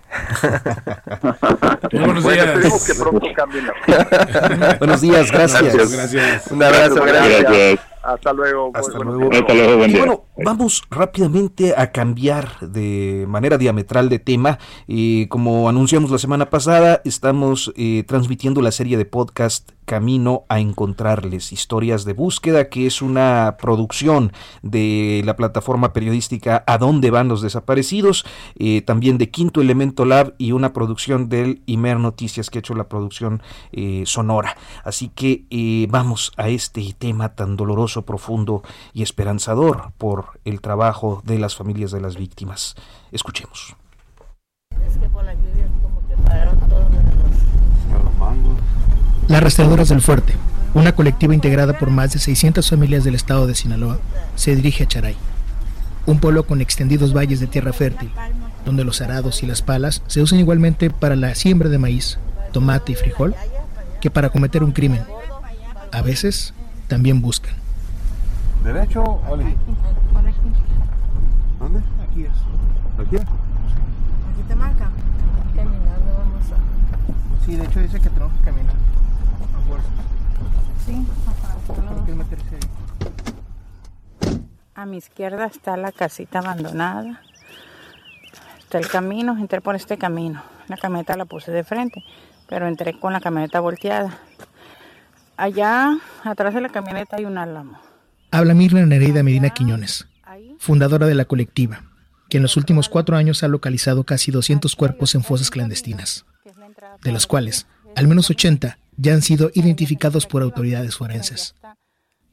Buenos 1.90 2.22
días. 2.22 2.86
que 2.86 2.94
pronto 2.94 3.26
cambien 3.34 3.66
Buenos 4.78 5.00
días, 5.00 5.32
gracias. 5.32 5.90
Gracias. 5.90 6.46
Un 6.52 6.62
abrazo, 6.62 7.02
gracias. 7.02 7.80
Hasta 8.02 8.32
luego. 8.32 8.70
Hasta 8.74 8.96
Bueno, 8.96 9.12
luego. 9.12 9.32
Hasta 9.32 9.54
luego, 9.54 9.76
buen 9.78 9.90
Y 9.90 9.94
día. 9.94 10.04
bueno, 10.04 10.24
vamos 10.44 10.82
rápidamente 10.90 11.74
a 11.76 11.92
cambiar 11.92 12.58
de 12.60 13.24
manera 13.28 13.58
diametral 13.58 14.08
de 14.08 14.18
tema. 14.18 14.58
Eh, 14.86 15.26
como 15.28 15.68
anunciamos 15.68 16.10
la 16.10 16.18
semana 16.18 16.50
pasada, 16.50 17.00
estamos 17.04 17.72
eh, 17.76 18.04
transmitiendo 18.06 18.62
la 18.62 18.72
serie 18.72 18.96
de 18.96 19.04
podcast 19.04 19.70
Camino 19.88 20.44
a 20.50 20.60
Encontrarles, 20.60 21.50
historias 21.50 22.04
de 22.04 22.12
búsqueda, 22.12 22.68
que 22.68 22.86
es 22.86 23.00
una 23.00 23.56
producción 23.58 24.32
de 24.62 25.22
la 25.24 25.34
plataforma 25.34 25.94
periodística 25.94 26.62
A 26.66 26.76
dónde 26.76 27.10
van 27.10 27.28
los 27.28 27.40
desaparecidos, 27.40 28.26
eh, 28.58 28.82
también 28.82 29.16
de 29.16 29.30
Quinto 29.30 29.62
Elemento 29.62 30.04
Lab 30.04 30.34
y 30.36 30.52
una 30.52 30.74
producción 30.74 31.30
del 31.30 31.62
Imer 31.64 31.98
Noticias 31.98 32.50
que 32.50 32.58
ha 32.58 32.60
hecho 32.60 32.74
la 32.74 32.90
producción 32.90 33.42
eh, 33.72 34.02
sonora. 34.04 34.58
Así 34.84 35.08
que 35.08 35.46
eh, 35.48 35.86
vamos 35.88 36.32
a 36.36 36.50
este 36.50 36.94
tema 36.98 37.34
tan 37.34 37.56
doloroso, 37.56 38.02
profundo 38.02 38.62
y 38.92 39.02
esperanzador 39.02 39.92
por 39.96 40.38
el 40.44 40.60
trabajo 40.60 41.22
de 41.24 41.38
las 41.38 41.56
familias 41.56 41.92
de 41.92 42.02
las 42.02 42.16
víctimas. 42.16 42.76
Escuchemos. 43.10 43.74
Las 49.28 49.42
Rastreadoras 49.42 49.88
del 49.90 50.00
Fuerte, 50.00 50.34
una 50.74 50.92
colectiva 50.92 51.34
integrada 51.34 51.78
por 51.78 51.90
más 51.90 52.12
de 52.12 52.18
600 52.18 52.68
familias 52.68 53.04
del 53.04 53.14
estado 53.14 53.46
de 53.46 53.54
Sinaloa, 53.54 53.98
se 54.36 54.56
dirige 54.56 54.84
a 54.84 54.88
Charay, 54.88 55.16
un 56.06 56.18
pueblo 56.18 56.44
con 56.46 56.60
extendidos 56.60 57.14
valles 57.14 57.40
de 57.40 57.46
tierra 57.46 57.72
fértil, 57.72 58.10
donde 58.64 58.84
los 58.84 59.00
arados 59.00 59.42
y 59.42 59.46
las 59.46 59.60
palas 59.62 60.02
se 60.06 60.22
usan 60.22 60.38
igualmente 60.38 60.90
para 60.90 61.16
la 61.16 61.34
siembra 61.34 61.68
de 61.68 61.78
maíz, 61.78 62.18
tomate 62.52 62.92
y 62.92 62.94
frijol 62.94 63.34
que 64.00 64.10
para 64.10 64.30
cometer 64.30 64.62
un 64.64 64.72
crimen. 64.72 65.02
A 65.92 66.02
veces 66.02 66.54
también 66.86 67.20
buscan. 67.20 67.54
¿Derecho 68.64 69.02
o 69.02 69.36
le- 69.36 69.56
¿Dónde? 71.58 71.80
Aquí 72.10 72.22
es. 72.24 73.06
¿Aquí? 73.06 73.16
Aquí 73.16 73.26
te 74.48 74.54
marca. 74.54 74.90
Caminando 75.56 76.14
vamos 76.16 76.44
a. 76.52 77.44
Sí, 77.46 77.56
de 77.56 77.64
hecho 77.64 77.80
dice 77.80 78.00
que 78.00 78.08
tenemos 78.10 78.32
que 78.38 78.44
caminar 78.44 78.74
a 79.68 79.82
fuerzas. 79.82 79.90
Sí, 80.86 81.06
Hay 81.90 82.06
que 82.06 82.12
meterse 82.14 82.54
ahí. 82.54 82.78
A 84.74 84.86
mi 84.86 84.98
izquierda 84.98 85.46
está 85.46 85.76
la 85.76 85.92
casita 85.92 86.38
abandonada. 86.38 87.20
Está 88.60 88.78
el 88.78 88.88
camino, 88.88 89.36
entré 89.38 89.60
por 89.60 89.74
este 89.74 89.98
camino. 89.98 90.42
La 90.68 90.76
camioneta 90.76 91.16
la 91.16 91.24
puse 91.24 91.50
de 91.50 91.64
frente, 91.64 92.04
pero 92.48 92.68
entré 92.68 92.98
con 92.98 93.12
la 93.12 93.20
camioneta 93.20 93.60
volteada. 93.60 94.18
Allá, 95.36 95.96
atrás 96.24 96.54
de 96.54 96.60
la 96.60 96.68
camioneta 96.68 97.16
hay 97.16 97.24
un 97.24 97.38
álamo. 97.38 97.78
Habla 98.30 98.54
Mirna 98.54 98.84
Nereida 98.84 99.22
Medina 99.22 99.50
Quiñones, 99.50 100.06
fundadora 100.58 101.06
de 101.06 101.14
la 101.14 101.24
colectiva, 101.24 101.82
que 102.28 102.36
en 102.36 102.42
los 102.42 102.56
últimos 102.56 102.88
cuatro 102.88 103.16
años 103.16 103.42
ha 103.42 103.48
localizado 103.48 104.04
casi 104.04 104.30
200 104.30 104.76
cuerpos 104.76 105.14
en 105.14 105.24
fosas 105.24 105.50
clandestinas, 105.50 106.26
de 107.02 107.12
los 107.12 107.26
cuales 107.26 107.66
al 107.96 108.06
menos 108.06 108.28
80 108.28 108.78
ya 108.98 109.14
han 109.14 109.22
sido 109.22 109.50
identificados 109.54 110.26
por 110.26 110.42
autoridades 110.42 110.96
forenses. 110.96 111.54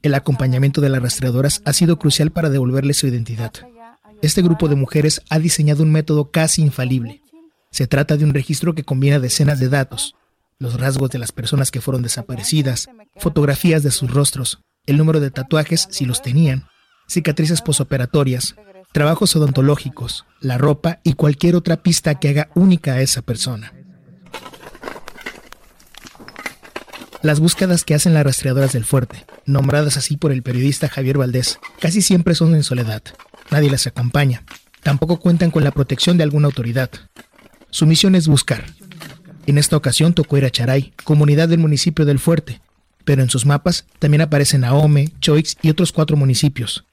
El 0.02 0.14
acompañamiento 0.14 0.80
de 0.80 0.90
las 0.90 1.02
rastreadoras 1.02 1.62
ha 1.64 1.72
sido 1.72 1.98
crucial 1.98 2.30
para 2.30 2.50
devolverles 2.50 2.98
su 2.98 3.06
identidad. 3.06 3.52
Este 4.20 4.42
grupo 4.42 4.68
de 4.68 4.76
mujeres 4.76 5.22
ha 5.30 5.38
diseñado 5.38 5.82
un 5.82 5.92
método 5.92 6.30
casi 6.30 6.62
infalible. 6.62 7.22
Se 7.70 7.86
trata 7.86 8.16
de 8.16 8.24
un 8.24 8.34
registro 8.34 8.74
que 8.74 8.84
combina 8.84 9.18
decenas 9.18 9.60
de 9.60 9.68
datos, 9.68 10.14
los 10.58 10.78
rasgos 10.78 11.10
de 11.10 11.18
las 11.18 11.32
personas 11.32 11.70
que 11.70 11.80
fueron 11.80 12.02
desaparecidas, 12.02 12.88
fotografías 13.16 13.82
de 13.82 13.90
sus 13.90 14.10
rostros, 14.10 14.58
el 14.86 14.96
número 14.96 15.20
de 15.20 15.30
tatuajes 15.30 15.86
si 15.90 16.04
los 16.04 16.22
tenían, 16.22 16.66
cicatrices 17.06 17.62
posoperatorias, 17.62 18.56
trabajos 18.92 19.36
odontológicos, 19.36 20.24
la 20.40 20.58
ropa 20.58 21.00
y 21.04 21.12
cualquier 21.12 21.54
otra 21.56 21.82
pista 21.82 22.14
que 22.16 22.30
haga 22.30 22.48
única 22.54 22.94
a 22.94 23.00
esa 23.02 23.22
persona. 23.22 23.72
Las 27.26 27.40
búsquedas 27.40 27.82
que 27.82 27.96
hacen 27.96 28.14
las 28.14 28.22
rastreadoras 28.22 28.72
del 28.72 28.84
fuerte, 28.84 29.26
nombradas 29.46 29.96
así 29.96 30.16
por 30.16 30.30
el 30.30 30.44
periodista 30.44 30.88
Javier 30.88 31.18
Valdés, 31.18 31.58
casi 31.80 32.00
siempre 32.00 32.36
son 32.36 32.54
en 32.54 32.62
soledad. 32.62 33.02
Nadie 33.50 33.68
las 33.68 33.88
acompaña. 33.88 34.44
Tampoco 34.84 35.18
cuentan 35.18 35.50
con 35.50 35.64
la 35.64 35.72
protección 35.72 36.16
de 36.16 36.22
alguna 36.22 36.46
autoridad. 36.46 36.88
Su 37.70 37.84
misión 37.84 38.14
es 38.14 38.28
buscar. 38.28 38.64
En 39.44 39.58
esta 39.58 39.76
ocasión 39.76 40.14
tocó 40.14 40.38
ir 40.38 40.44
a 40.44 40.50
Charay, 40.50 40.92
comunidad 41.02 41.48
del 41.48 41.58
municipio 41.58 42.04
del 42.04 42.20
Fuerte, 42.20 42.60
pero 43.04 43.22
en 43.22 43.28
sus 43.28 43.44
mapas 43.44 43.86
también 43.98 44.20
aparecen 44.20 44.62
Ahome, 44.62 45.08
Choix 45.18 45.56
y 45.62 45.70
otros 45.70 45.90
cuatro 45.90 46.16
municipios. 46.16 46.84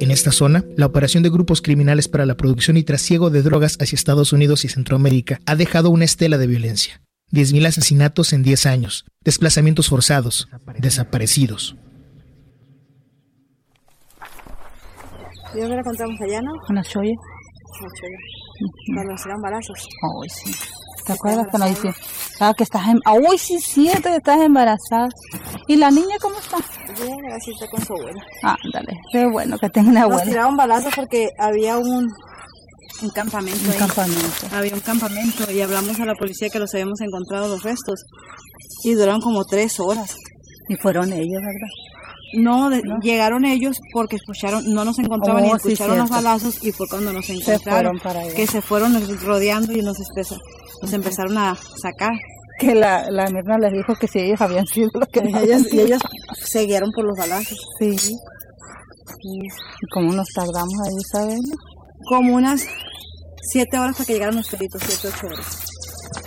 En 0.00 0.10
esta 0.10 0.32
zona, 0.32 0.64
la 0.78 0.86
operación 0.86 1.22
de 1.22 1.28
grupos 1.28 1.60
criminales 1.60 2.08
para 2.08 2.24
la 2.24 2.38
producción 2.38 2.78
y 2.78 2.84
trasiego 2.84 3.28
de 3.28 3.42
drogas 3.42 3.76
hacia 3.82 3.96
Estados 3.96 4.32
Unidos 4.32 4.64
y 4.64 4.68
Centroamérica 4.68 5.40
ha 5.44 5.56
dejado 5.56 5.90
una 5.90 6.06
estela 6.06 6.38
de 6.38 6.46
violencia. 6.46 7.02
10.000 7.32 7.66
asesinatos 7.66 8.32
en 8.32 8.42
10 8.42 8.66
años, 8.66 9.04
desplazamientos 9.24 9.88
forzados, 9.88 10.48
desaparecidos. 10.78 11.76
¿Y 15.54 15.58
dónde 15.60 15.74
la 15.76 15.80
encontramos 15.80 16.20
allá, 16.20 16.40
no? 16.42 16.52
En 16.68 16.74
la 16.76 16.82
cholla. 16.82 17.10
En 17.10 17.82
la 17.82 17.90
cholla. 17.98 18.18
Cuando 18.94 19.12
nos 19.12 19.26
eran 19.26 19.40
balazos. 19.40 19.88
Ay, 20.22 20.28
sí. 20.28 20.54
¿Te 21.06 21.12
acuerdas 21.14 21.46
nos 21.58 21.68
dice, 21.70 21.92
ah, 22.40 22.52
que 22.56 22.62
estás 22.62 22.86
en... 22.86 23.00
Uy, 23.26 23.38
sí, 23.38 23.58
cierto 23.58 24.10
que 24.10 24.16
estás 24.16 24.38
embarazada. 24.42 25.08
¿Y 25.66 25.76
la 25.76 25.90
niña 25.90 26.16
cómo 26.20 26.36
está? 26.38 26.58
Bien, 27.02 27.16
así 27.34 27.50
está 27.52 27.66
con 27.68 27.84
su 27.84 27.94
abuela. 27.94 28.22
Ándale, 28.42 29.00
qué 29.10 29.26
bueno 29.26 29.58
que 29.58 29.70
tenga 29.70 29.90
una 29.90 30.00
Nos 30.00 30.10
abuela. 30.10 30.30
tiraron 30.30 30.56
balazos 30.56 30.94
porque 30.94 31.30
había 31.38 31.78
un, 31.78 32.06
un 33.02 33.10
campamento 33.10 33.60
Un 33.64 33.70
ahí. 33.70 33.78
campamento. 33.78 34.46
Había 34.52 34.74
un 34.74 34.80
campamento 34.80 35.50
y 35.50 35.60
hablamos 35.60 35.98
a 36.00 36.04
la 36.04 36.14
policía 36.14 36.48
que 36.50 36.58
los 36.58 36.72
habíamos 36.74 37.00
encontrado 37.00 37.48
los 37.48 37.62
restos. 37.62 38.00
Y 38.84 38.94
duraron 38.94 39.20
como 39.20 39.44
tres 39.44 39.78
horas. 39.80 40.16
Y 40.68 40.76
fueron 40.76 41.12
ellos, 41.12 41.40
¿verdad? 41.40 41.68
No, 42.34 42.70
de- 42.70 42.82
llegaron 43.02 43.44
ellos 43.44 43.76
porque 43.92 44.16
escucharon, 44.16 44.62
no 44.72 44.84
nos 44.84 44.98
encontraban 45.00 45.42
Oh, 45.44 45.46
y 45.46 45.50
sí, 45.50 45.54
escucharon 45.72 45.98
los 45.98 46.10
balazos 46.10 46.62
y 46.64 46.70
fue 46.70 46.86
cuando 46.88 47.12
nos 47.12 47.26
Se 47.26 47.32
encontraron. 47.34 47.98
fueron 47.98 47.98
para. 48.00 48.34
Que 48.34 48.46
se 48.46 48.62
fueron 48.62 48.94
rodeando 49.20 49.72
y 49.72 49.82
nos, 49.82 49.96
empeza- 49.98 50.38
nos 50.80 50.92
empezaron 50.92 51.36
a 51.38 51.56
sacar. 51.82 52.12
Que 52.60 52.74
la, 52.74 53.10
la 53.10 53.24
Mirna 53.30 53.58
les 53.58 53.72
dijo 53.72 53.94
que 53.98 54.06
si 54.06 54.20
ellos 54.20 54.40
habían 54.40 54.66
sido 54.66 54.90
los 54.94 55.08
que 55.08 55.20
Y 55.28 55.36
ellos, 55.44 55.72
y 55.72 55.80
ellos 55.80 56.00
se 56.44 56.66
guiaron 56.66 56.90
por 56.94 57.04
los 57.04 57.16
balazos. 57.18 57.58
Sí. 57.80 57.96
¿Y 59.22 59.38
cómo 59.92 60.12
nos 60.12 60.28
tardamos 60.28 60.74
ahí, 60.86 60.94
sabes? 61.12 61.40
Como 62.08 62.36
unas 62.36 62.64
siete 63.42 63.78
horas 63.78 63.96
para 63.96 64.06
que 64.06 64.12
llegaran 64.14 64.36
los 64.36 64.48
peritos, 64.48 64.82
siete, 64.84 65.14
ocho 65.14 65.26
horas. 65.26 65.64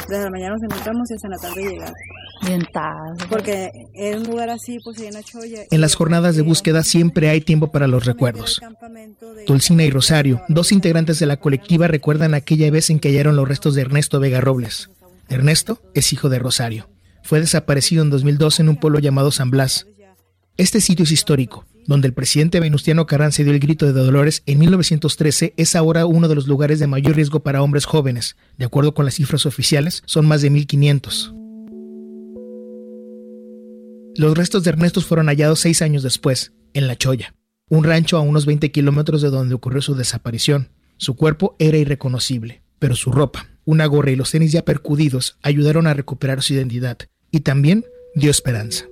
Desde 0.07 0.23
la 0.23 0.29
mañana 0.29 0.55
nos 0.55 0.63
encontramos 0.63 1.11
y 1.11 1.13
hasta 1.13 1.27
la 1.29 1.37
tarde 1.37 1.79
tarde. 2.71 3.25
Porque 3.29 3.71
en 3.93 4.19
un 4.19 4.23
lugar 4.23 4.49
así, 4.49 4.79
pues 4.83 4.99
hay 4.99 5.07
una 5.07 5.23
cholla. 5.23 5.63
En 5.69 5.81
las 5.81 5.95
jornadas 5.95 6.35
de 6.35 6.41
búsqueda 6.41 6.83
siempre 6.83 7.29
hay 7.29 7.41
tiempo 7.41 7.71
para 7.71 7.87
los 7.87 8.05
recuerdos. 8.05 8.61
Dulcina 9.47 9.83
y 9.83 9.89
Rosario, 9.89 10.41
dos 10.47 10.71
integrantes 10.71 11.19
de 11.19 11.25
la 11.25 11.37
colectiva, 11.37 11.87
recuerdan 11.87 12.33
aquella 12.33 12.69
vez 12.71 12.89
en 12.89 12.99
que 12.99 13.09
hallaron 13.09 13.35
los 13.35 13.47
restos 13.47 13.75
de 13.75 13.81
Ernesto 13.81 14.19
Vega 14.19 14.41
Robles. 14.41 14.89
Ernesto 15.29 15.81
es 15.93 16.13
hijo 16.13 16.29
de 16.29 16.39
Rosario. 16.39 16.89
Fue 17.23 17.39
desaparecido 17.39 18.03
en 18.03 18.09
2012 18.09 18.63
en 18.63 18.69
un 18.69 18.77
pueblo 18.77 18.99
llamado 18.99 19.31
San 19.31 19.49
Blas. 19.49 19.87
Este 20.57 20.81
sitio 20.81 21.03
es 21.03 21.11
histórico, 21.11 21.65
donde 21.85 22.07
el 22.07 22.13
presidente 22.13 22.59
Venustiano 22.59 23.05
Carranza 23.05 23.43
dio 23.43 23.51
el 23.51 23.59
grito 23.59 23.85
de 23.85 23.93
Dolores 23.93 24.43
en 24.45 24.59
1913, 24.59 25.53
es 25.57 25.75
ahora 25.75 26.05
uno 26.05 26.27
de 26.27 26.35
los 26.35 26.47
lugares 26.47 26.79
de 26.79 26.87
mayor 26.87 27.15
riesgo 27.15 27.41
para 27.41 27.61
hombres 27.61 27.85
jóvenes. 27.85 28.35
De 28.57 28.65
acuerdo 28.65 28.93
con 28.93 29.05
las 29.05 29.15
cifras 29.15 29.45
oficiales, 29.45 30.03
son 30.05 30.27
más 30.27 30.41
de 30.41 30.49
1500. 30.49 31.33
Los 34.15 34.37
restos 34.37 34.63
de 34.63 34.69
Ernesto 34.69 35.01
fueron 35.01 35.27
hallados 35.27 35.59
seis 35.59 35.81
años 35.81 36.03
después, 36.03 36.53
en 36.73 36.87
La 36.87 36.95
Choya, 36.95 37.35
un 37.69 37.83
rancho 37.83 38.17
a 38.17 38.21
unos 38.21 38.45
20 38.45 38.71
kilómetros 38.71 39.21
de 39.21 39.29
donde 39.29 39.55
ocurrió 39.55 39.81
su 39.81 39.95
desaparición. 39.95 40.69
Su 40.97 41.15
cuerpo 41.15 41.55
era 41.57 41.77
irreconocible, 41.77 42.61
pero 42.77 42.95
su 42.95 43.11
ropa, 43.11 43.47
una 43.65 43.85
gorra 43.87 44.11
y 44.11 44.15
los 44.15 44.31
tenis 44.31 44.51
ya 44.51 44.65
percudidos 44.65 45.37
ayudaron 45.41 45.87
a 45.87 45.93
recuperar 45.93 46.43
su 46.43 46.53
identidad 46.53 46.97
y 47.31 47.39
también 47.39 47.85
dio 48.13 48.29
esperanza. 48.29 48.85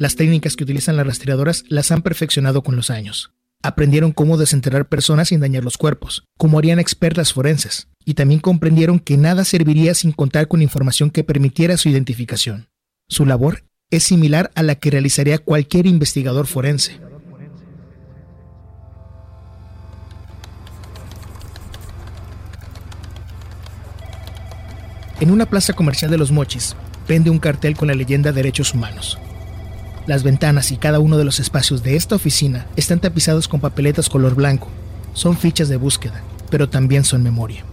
Las 0.00 0.16
técnicas 0.16 0.56
que 0.56 0.64
utilizan 0.64 0.96
las 0.96 1.06
rastreadoras 1.06 1.62
las 1.68 1.92
han 1.92 2.00
perfeccionado 2.00 2.62
con 2.62 2.74
los 2.74 2.88
años. 2.88 3.34
Aprendieron 3.62 4.12
cómo 4.12 4.38
desenterrar 4.38 4.88
personas 4.88 5.28
sin 5.28 5.40
dañar 5.40 5.62
los 5.62 5.76
cuerpos, 5.76 6.24
como 6.38 6.58
harían 6.58 6.78
expertas 6.78 7.34
forenses, 7.34 7.86
y 8.06 8.14
también 8.14 8.40
comprendieron 8.40 8.98
que 8.98 9.18
nada 9.18 9.44
serviría 9.44 9.92
sin 9.92 10.12
contar 10.12 10.48
con 10.48 10.62
información 10.62 11.10
que 11.10 11.22
permitiera 11.22 11.76
su 11.76 11.90
identificación. 11.90 12.70
Su 13.10 13.26
labor 13.26 13.64
es 13.90 14.04
similar 14.04 14.50
a 14.54 14.62
la 14.62 14.76
que 14.76 14.90
realizaría 14.90 15.36
cualquier 15.36 15.86
investigador 15.86 16.46
forense. 16.46 16.98
En 25.20 25.30
una 25.30 25.44
plaza 25.44 25.74
comercial 25.74 26.10
de 26.10 26.16
Los 26.16 26.32
Mochis, 26.32 26.74
pende 27.06 27.28
un 27.28 27.38
cartel 27.38 27.76
con 27.76 27.88
la 27.88 27.94
leyenda 27.94 28.32
Derechos 28.32 28.72
Humanos. 28.72 29.18
Las 30.06 30.22
ventanas 30.22 30.72
y 30.72 30.76
cada 30.76 30.98
uno 30.98 31.16
de 31.16 31.24
los 31.24 31.40
espacios 31.40 31.82
de 31.82 31.96
esta 31.96 32.14
oficina 32.14 32.66
están 32.76 33.00
tapizados 33.00 33.48
con 33.48 33.60
papeletas 33.60 34.08
color 34.08 34.34
blanco. 34.34 34.68
Son 35.12 35.36
fichas 35.36 35.68
de 35.68 35.76
búsqueda, 35.76 36.22
pero 36.50 36.68
también 36.68 37.04
son 37.04 37.22
memoria. 37.22 37.64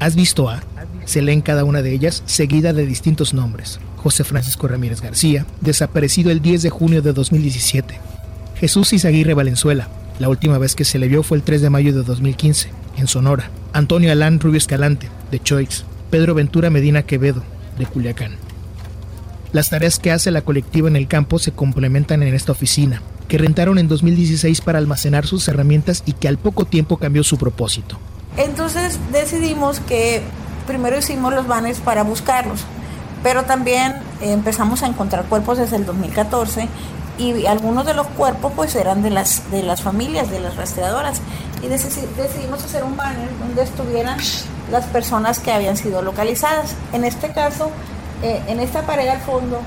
¿Has 0.00 0.16
visto 0.16 0.48
a? 0.48 0.62
Se 1.04 1.22
lee 1.22 1.32
en 1.32 1.42
cada 1.42 1.64
una 1.64 1.82
de 1.82 1.92
ellas, 1.92 2.22
seguida 2.26 2.72
de 2.72 2.86
distintos 2.86 3.34
nombres. 3.34 3.78
José 3.96 4.24
Francisco 4.24 4.66
Ramírez 4.66 5.00
García, 5.00 5.46
desaparecido 5.60 6.30
el 6.30 6.42
10 6.42 6.62
de 6.62 6.70
junio 6.70 7.02
de 7.02 7.12
2017. 7.12 8.00
Jesús 8.56 8.92
Izaguirre 8.92 9.34
Valenzuela, 9.34 9.88
la 10.18 10.28
última 10.28 10.58
vez 10.58 10.74
que 10.74 10.84
se 10.84 10.98
le 10.98 11.08
vio 11.08 11.22
fue 11.22 11.36
el 11.36 11.44
3 11.44 11.62
de 11.62 11.70
mayo 11.70 11.92
de 11.92 12.02
2015, 12.02 12.70
en 12.96 13.06
Sonora. 13.06 13.50
Antonio 13.72 14.10
Alán 14.10 14.40
Rubio 14.40 14.58
Escalante, 14.58 15.08
de 15.30 15.40
Choix. 15.40 15.84
Pedro 16.10 16.34
Ventura 16.34 16.68
Medina 16.68 17.02
Quevedo, 17.02 17.42
de 17.78 17.86
Culiacán. 17.86 18.32
Las 19.52 19.68
tareas 19.70 19.98
que 19.98 20.10
hace 20.12 20.30
la 20.30 20.42
colectiva 20.42 20.88
en 20.88 20.96
el 20.96 21.08
campo 21.08 21.38
se 21.38 21.52
complementan 21.52 22.22
en 22.22 22.34
esta 22.34 22.52
oficina, 22.52 23.02
que 23.28 23.36
rentaron 23.38 23.78
en 23.78 23.86
2016 23.88 24.60
para 24.62 24.78
almacenar 24.78 25.26
sus 25.26 25.46
herramientas 25.48 26.02
y 26.06 26.12
que 26.14 26.28
al 26.28 26.38
poco 26.38 26.64
tiempo 26.64 26.96
cambió 26.96 27.22
su 27.22 27.36
propósito. 27.36 27.98
Entonces 28.38 28.98
decidimos 29.12 29.80
que 29.80 30.22
primero 30.66 30.96
hicimos 30.98 31.34
los 31.34 31.46
banners 31.46 31.80
para 31.80 32.02
buscarlos, 32.02 32.60
pero 33.22 33.42
también 33.44 33.94
empezamos 34.22 34.82
a 34.82 34.86
encontrar 34.86 35.24
cuerpos 35.26 35.58
desde 35.58 35.76
el 35.76 35.84
2014 35.84 36.68
y 37.18 37.44
algunos 37.44 37.84
de 37.84 37.92
los 37.92 38.06
cuerpos 38.06 38.52
pues 38.56 38.74
eran 38.74 39.02
de 39.02 39.10
las 39.10 39.50
de 39.50 39.62
las 39.62 39.82
familias, 39.82 40.30
de 40.30 40.40
las 40.40 40.56
rastreadoras 40.56 41.20
y 41.62 41.66
deci- 41.66 42.06
decidimos 42.16 42.64
hacer 42.64 42.84
un 42.84 42.96
banner 42.96 43.28
donde 43.38 43.62
estuvieran 43.64 44.18
las 44.70 44.86
personas 44.86 45.38
que 45.38 45.52
habían 45.52 45.76
sido 45.76 46.00
localizadas. 46.00 46.74
En 46.94 47.04
este 47.04 47.28
caso, 47.32 47.70
eh, 48.22 48.42
en 48.48 48.60
esta 48.60 48.82
pared 48.82 49.08
al 49.08 49.20
fondo 49.20 49.60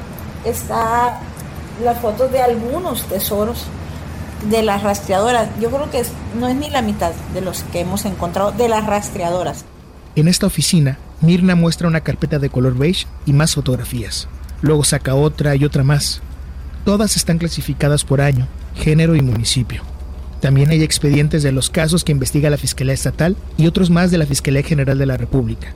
está 0.45 1.19
las 1.83 1.99
fotos 1.99 2.31
de 2.31 2.41
algunos 2.41 3.03
tesoros 3.03 3.65
de 4.49 4.63
las 4.63 4.83
rastreadoras. 4.83 5.49
Yo 5.59 5.69
creo 5.69 5.89
que 5.89 6.03
no 6.39 6.47
es 6.47 6.55
ni 6.55 6.69
la 6.69 6.81
mitad 6.81 7.11
de 7.33 7.41
los 7.41 7.63
que 7.63 7.81
hemos 7.81 8.05
encontrado 8.05 8.51
de 8.51 8.69
las 8.69 8.85
rastreadoras. 8.85 9.65
En 10.15 10.27
esta 10.27 10.47
oficina, 10.47 10.97
Mirna 11.21 11.55
muestra 11.55 11.87
una 11.87 12.01
carpeta 12.01 12.39
de 12.39 12.49
color 12.49 12.77
beige 12.77 13.07
y 13.25 13.33
más 13.33 13.55
fotografías. 13.55 14.27
Luego 14.61 14.83
saca 14.83 15.15
otra 15.15 15.55
y 15.55 15.65
otra 15.65 15.83
más. 15.83 16.21
Todas 16.85 17.15
están 17.15 17.37
clasificadas 17.37 18.05
por 18.05 18.21
año, 18.21 18.47
género 18.75 19.15
y 19.15 19.21
municipio. 19.21 19.81
También 20.39 20.69
hay 20.69 20.83
expedientes 20.83 21.43
de 21.43 21.51
los 21.51 21.69
casos 21.69 22.03
que 22.03 22.11
investiga 22.11 22.49
la 22.49 22.57
Fiscalía 22.57 22.93
Estatal 22.93 23.35
y 23.57 23.67
otros 23.67 23.89
más 23.89 24.11
de 24.11 24.17
la 24.17 24.25
Fiscalía 24.25 24.61
General 24.63 24.97
de 24.97 25.05
la 25.05 25.17
República. 25.17 25.73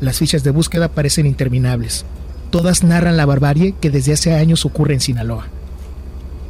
Las 0.00 0.18
fichas 0.18 0.44
de 0.44 0.50
búsqueda 0.50 0.88
parecen 0.88 1.26
interminables. 1.26 2.04
Todas 2.50 2.82
narran 2.82 3.16
la 3.16 3.26
barbarie 3.26 3.74
que 3.80 3.90
desde 3.90 4.12
hace 4.12 4.34
años 4.34 4.64
ocurre 4.64 4.94
en 4.94 5.00
Sinaloa. 5.00 5.48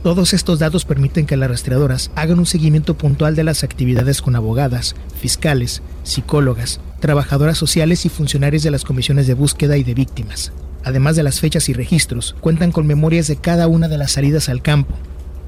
Todos 0.02 0.34
estos 0.34 0.58
datos 0.58 0.84
permiten 0.84 1.26
que 1.26 1.36
las 1.36 1.50
rastreadoras 1.50 2.10
hagan 2.14 2.38
un 2.38 2.46
seguimiento 2.46 2.96
puntual 2.96 3.34
de 3.34 3.44
las 3.44 3.64
actividades 3.64 4.22
con 4.22 4.36
abogadas, 4.36 4.94
fiscales, 5.18 5.82
psicólogas, 6.04 6.80
trabajadoras 7.00 7.58
sociales 7.58 8.04
y 8.06 8.08
funcionarios 8.08 8.62
de 8.62 8.70
las 8.70 8.84
comisiones 8.84 9.26
de 9.26 9.34
búsqueda 9.34 9.76
y 9.76 9.84
de 9.84 9.94
víctimas. 9.94 10.52
Además 10.84 11.16
de 11.16 11.24
las 11.24 11.40
fechas 11.40 11.68
y 11.68 11.72
registros, 11.72 12.36
cuentan 12.40 12.70
con 12.70 12.86
memorias 12.86 13.26
de 13.26 13.36
cada 13.36 13.66
una 13.66 13.88
de 13.88 13.98
las 13.98 14.12
salidas 14.12 14.48
al 14.48 14.62
campo. 14.62 14.94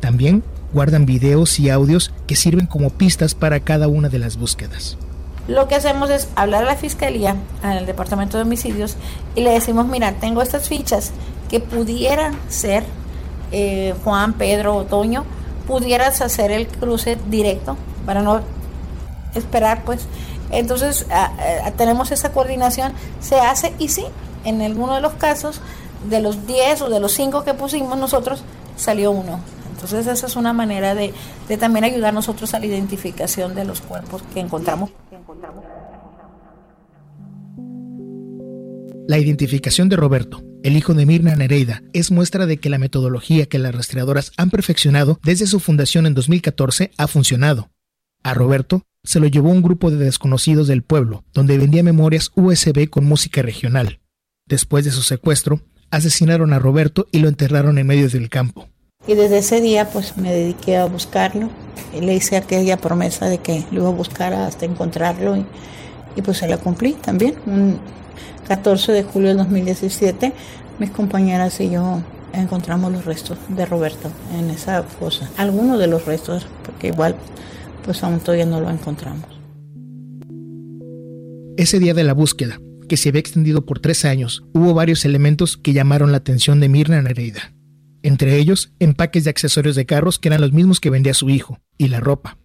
También 0.01 0.43
guardan 0.73 1.07
videos 1.07 1.59
y 1.61 1.71
audios 1.71 2.13
que 2.27 2.37
sirven 2.37 2.67
como 2.67 2.91
pistas 2.91 3.35
para 3.35 3.61
cada 3.61 3.87
una 3.87 4.09
de 4.09 4.19
las 4.19 4.37
búsquedas. 4.37 4.99
Lo 5.49 5.67
que 5.67 5.75
hacemos 5.75 6.11
es 6.11 6.29
hablar 6.37 6.65
a 6.65 6.67
la 6.67 6.77
fiscalía, 6.77 7.35
al 7.63 7.87
departamento 7.87 8.37
de 8.37 8.43
homicidios, 8.43 8.97
y 9.35 9.41
le 9.41 9.51
decimos, 9.51 9.87
mira, 9.87 10.13
tengo 10.13 10.43
estas 10.43 10.69
fichas 10.69 11.11
que 11.49 11.59
pudieran 11.59 12.39
ser 12.49 12.85
eh, 13.51 13.95
Juan, 14.05 14.35
Pedro, 14.35 14.77
Otoño, 14.77 15.25
pudieras 15.67 16.21
hacer 16.21 16.51
el 16.51 16.69
cruce 16.69 17.17
directo 17.29 17.79
para 18.05 18.21
no 18.21 18.43
esperar, 19.35 19.85
pues. 19.85 20.07
Entonces 20.51 21.07
tenemos 21.77 22.11
esa 22.11 22.33
coordinación, 22.33 22.93
se 23.21 23.39
hace 23.41 23.73
y 23.79 23.89
sí, 23.89 24.05
en 24.45 24.61
alguno 24.63 24.95
de 24.95 25.01
los 25.01 25.15
casos, 25.15 25.61
de 26.09 26.21
los 26.21 26.47
10 26.47 26.83
o 26.83 26.89
de 26.91 27.01
los 27.01 27.13
5 27.13 27.45
que 27.45 27.55
pusimos 27.55 27.99
nosotros, 27.99 28.43
salió 28.77 29.11
uno. 29.11 29.41
Entonces 29.75 30.07
esa 30.07 30.27
es 30.27 30.37
una 30.37 30.53
manera 30.53 30.95
de, 30.95 31.15
de 31.49 31.57
también 31.57 31.85
ayudar 31.85 32.13
nosotros 32.13 32.53
a 32.55 32.59
la 32.59 32.67
identificación 32.67 33.55
de 33.55 33.65
los 33.65 33.81
cuerpos 33.81 34.23
que 34.35 34.41
encontramos. 34.41 34.91
La 39.09 39.19
identificación 39.19 39.89
de 39.89 39.97
Roberto, 39.97 40.43
el 40.63 40.77
hijo 40.77 40.95
de 40.95 41.07
Mirna 41.07 41.35
Nereida, 41.35 41.83
es 41.93 42.11
muestra 42.11 42.47
de 42.47 42.59
que 42.59 42.69
la 42.69 42.79
metodología 42.79 43.47
que 43.47 43.59
las 43.59 43.75
rastreadoras 43.75 44.33
han 44.37 44.51
perfeccionado 44.51 45.19
desde 45.23 45.47
su 45.47 45.61
fundación 45.61 46.07
en 46.07 46.15
2014 46.15 46.93
ha 46.97 47.07
funcionado. 47.07 47.71
A 48.23 48.35
Roberto 48.35 48.87
se 49.05 49.21
lo 49.21 49.27
llevó 49.27 49.51
un 49.51 49.63
grupo 49.63 49.91
de 49.91 49.97
desconocidos 49.97 50.67
del 50.67 50.83
pueblo, 50.83 51.25
donde 51.33 51.59
vendía 51.59 51.83
memorias 51.83 52.31
USB 52.35 52.89
con 52.89 53.05
música 53.05 53.43
regional. 53.43 54.01
Después 54.47 54.85
de 54.85 54.91
su 54.91 55.03
secuestro, 55.03 55.63
asesinaron 55.91 56.53
a 56.53 56.59
Roberto 56.59 57.07
y 57.13 57.21
lo 57.21 57.29
enterraron 57.29 57.79
en 57.79 57.87
medio 57.87 58.09
del 58.09 58.29
campo. 58.29 58.69
Y 59.09 59.15
desde 59.15 59.39
ese 59.39 59.61
día 59.61 59.89
pues 59.91 60.17
me 60.17 60.33
dediqué 60.33 60.77
a 60.77 60.85
buscarlo. 60.85 61.49
Y 61.97 62.03
le 62.03 62.15
hice 62.15 62.37
aquella 62.37 62.77
promesa 62.77 63.27
de 63.27 63.39
que 63.39 63.65
lo 63.73 63.81
iba 63.81 63.89
a 63.89 63.93
buscar 63.93 64.35
hasta 64.35 64.67
encontrarlo 64.67 65.37
y, 65.37 66.23
pues 66.23 66.39
se 66.39 66.47
la 66.49 66.59
cumplí 66.59 66.93
también. 66.93 67.35
Un 67.47 67.79
14 68.47 68.93
de 68.93 69.03
julio 69.03 69.29
del 69.29 69.39
2017 69.39 70.33
mis 70.79 70.91
compañeras 70.91 71.61
y 71.61 71.71
yo 71.71 72.03
encontramos 72.33 72.93
los 72.93 73.05
restos 73.05 73.39
de 73.49 73.67
Roberto 73.67 74.11
en 74.39 74.51
esa 74.51 74.83
fosa. 74.83 75.29
Algunos 75.37 75.79
de 75.79 75.87
los 75.87 76.05
restos, 76.05 76.47
porque 76.65 76.89
igual 76.89 77.17
pues 77.85 78.03
aún 78.05 78.21
todavía 78.21 78.47
no 78.47 78.61
lo 78.61 78.71
encontramos. 78.71 79.25
Ese 81.57 81.79
día 81.81 81.95
de 81.95 82.05
la 82.05 82.13
búsqueda, 82.13 82.61
que 82.89 82.97
se 82.97 83.09
había 83.09 83.21
extendido 83.21 83.65
por 83.65 83.81
tres 83.81 84.05
años, 84.05 84.45
hubo 84.53 84.75
varios 84.75 85.05
elementos 85.05 85.57
que 85.57 85.73
llamaron 85.73 86.13
la 86.13 86.19
atención 86.19 86.61
de 86.61 86.69
Mirna 86.69 87.03
Nereida. 87.03 87.55
Entre 88.03 88.37
ellos, 88.37 88.73
empaques 88.79 89.25
de 89.25 89.31
accesorios 89.31 89.77
de 89.77 89.87
carros 89.87 90.19
que 90.19 90.29
eran 90.29 90.41
los 90.41 90.53
mismos 90.53 90.81
que 90.81 90.91
vendía 90.91 91.15
su 91.15 91.31
hijo, 91.31 91.61
y 91.77 91.89
la 91.89 92.01
ropa. 92.01 92.39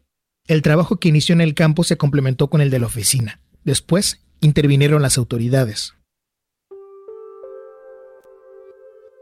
El 0.47 0.62
trabajo 0.62 0.97
que 0.97 1.10
inició 1.10 1.34
en 1.34 1.41
el 1.41 1.54
campo 1.54 1.84
se 1.84 1.97
complementó 1.97 2.49
con 2.49 2.62
el 2.62 2.70
de 2.70 2.80
la 2.80 2.88
oficina. 2.88 3.39
Después, 3.64 4.26
intervinieron 4.41 5.01
las 5.01 5.18
autoridades. 5.18 5.93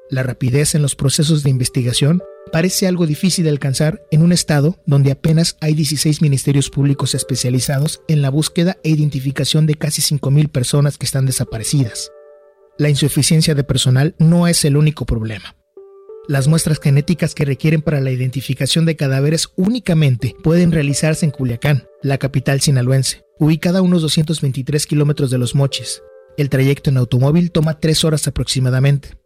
La 0.09 0.23
rapidez 0.23 0.75
en 0.75 0.81
los 0.81 0.95
procesos 0.95 1.43
de 1.43 1.49
investigación 1.49 2.21
parece 2.51 2.87
algo 2.87 3.05
difícil 3.05 3.45
de 3.45 3.49
alcanzar 3.49 4.01
en 4.11 4.23
un 4.23 4.33
estado 4.33 4.81
donde 4.85 5.11
apenas 5.11 5.57
hay 5.61 5.73
16 5.73 6.21
ministerios 6.21 6.69
públicos 6.69 7.15
especializados 7.15 8.01
en 8.07 8.21
la 8.21 8.29
búsqueda 8.29 8.77
e 8.83 8.89
identificación 8.89 9.67
de 9.67 9.75
casi 9.75 10.01
5.000 10.01 10.49
personas 10.49 10.97
que 10.97 11.05
están 11.05 11.25
desaparecidas. 11.25 12.11
La 12.77 12.89
insuficiencia 12.89 13.55
de 13.55 13.63
personal 13.63 14.15
no 14.17 14.47
es 14.47 14.65
el 14.65 14.75
único 14.75 15.05
problema. 15.05 15.55
Las 16.31 16.47
muestras 16.47 16.79
genéticas 16.79 17.35
que 17.35 17.43
requieren 17.43 17.81
para 17.81 17.99
la 17.99 18.09
identificación 18.09 18.85
de 18.85 18.95
cadáveres 18.95 19.49
únicamente 19.57 20.33
pueden 20.41 20.71
realizarse 20.71 21.25
en 21.25 21.31
Culiacán, 21.31 21.89
la 22.03 22.19
capital 22.19 22.61
sinaloense, 22.61 23.25
ubicada 23.37 23.79
a 23.79 23.81
unos 23.81 24.01
223 24.01 24.87
kilómetros 24.87 25.29
de 25.29 25.37
los 25.37 25.55
moches. 25.55 26.01
El 26.37 26.47
trayecto 26.47 26.89
en 26.89 26.95
automóvil 26.95 27.51
toma 27.51 27.81
tres 27.81 28.05
horas 28.05 28.29
aproximadamente. 28.29 29.17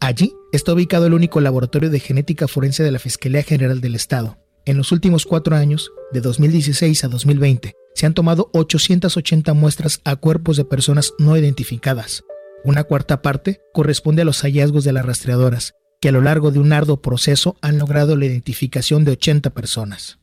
Allí 0.00 0.32
está 0.50 0.72
ubicado 0.72 1.06
el 1.06 1.14
único 1.14 1.40
laboratorio 1.40 1.90
de 1.90 2.00
genética 2.00 2.48
forense 2.48 2.82
de 2.82 2.90
la 2.90 2.98
Fiscalía 2.98 3.44
General 3.44 3.80
del 3.80 3.94
Estado. 3.94 4.38
En 4.64 4.78
los 4.78 4.90
últimos 4.90 5.26
cuatro 5.26 5.54
años, 5.54 5.92
de 6.12 6.20
2016 6.20 7.04
a 7.04 7.08
2020, 7.08 7.76
se 7.94 8.06
han 8.06 8.14
tomado 8.14 8.50
880 8.52 9.54
muestras 9.54 10.00
a 10.02 10.16
cuerpos 10.16 10.56
de 10.56 10.64
personas 10.64 11.12
no 11.20 11.36
identificadas. 11.36 12.24
Una 12.64 12.82
cuarta 12.82 13.22
parte 13.22 13.60
corresponde 13.72 14.22
a 14.22 14.24
los 14.24 14.40
hallazgos 14.40 14.82
de 14.82 14.92
las 14.92 15.06
rastreadoras, 15.06 15.74
que 16.00 16.10
a 16.10 16.12
lo 16.12 16.20
largo 16.20 16.50
de 16.50 16.58
un 16.58 16.72
arduo 16.72 17.02
proceso 17.02 17.56
han 17.60 17.78
logrado 17.78 18.16
la 18.16 18.26
identificación 18.26 19.04
de 19.04 19.12
80 19.12 19.50
personas. 19.50 20.18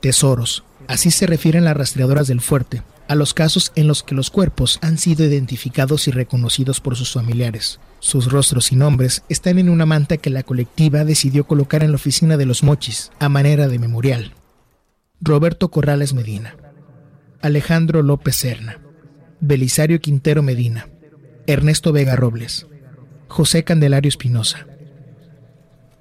Tesoros. 0.00 0.64
Así 0.86 1.10
se 1.10 1.26
refieren 1.26 1.64
las 1.64 1.76
rastreadoras 1.76 2.26
del 2.26 2.40
fuerte, 2.40 2.82
a 3.08 3.14
los 3.14 3.34
casos 3.34 3.72
en 3.74 3.86
los 3.86 4.02
que 4.02 4.14
los 4.14 4.30
cuerpos 4.30 4.78
han 4.82 4.98
sido 4.98 5.24
identificados 5.24 6.08
y 6.08 6.10
reconocidos 6.10 6.80
por 6.80 6.96
sus 6.96 7.12
familiares. 7.12 7.80
Sus 8.00 8.30
rostros 8.30 8.72
y 8.72 8.76
nombres 8.76 9.22
están 9.28 9.58
en 9.58 9.70
una 9.70 9.86
manta 9.86 10.18
que 10.18 10.30
la 10.30 10.42
colectiva 10.42 11.04
decidió 11.04 11.44
colocar 11.44 11.82
en 11.82 11.90
la 11.92 11.96
oficina 11.96 12.36
de 12.36 12.46
los 12.46 12.62
mochis, 12.62 13.12
a 13.18 13.28
manera 13.28 13.68
de 13.68 13.78
memorial. 13.78 14.32
Roberto 15.20 15.70
Corrales 15.70 16.12
Medina, 16.12 16.56
Alejandro 17.40 18.02
López 18.02 18.36
Serna, 18.36 18.80
Belisario 19.40 20.00
Quintero 20.00 20.42
Medina, 20.42 20.88
Ernesto 21.46 21.92
Vega 21.92 22.16
Robles, 22.16 22.66
José 23.28 23.64
Candelario 23.64 24.08
Espinosa. 24.08 24.66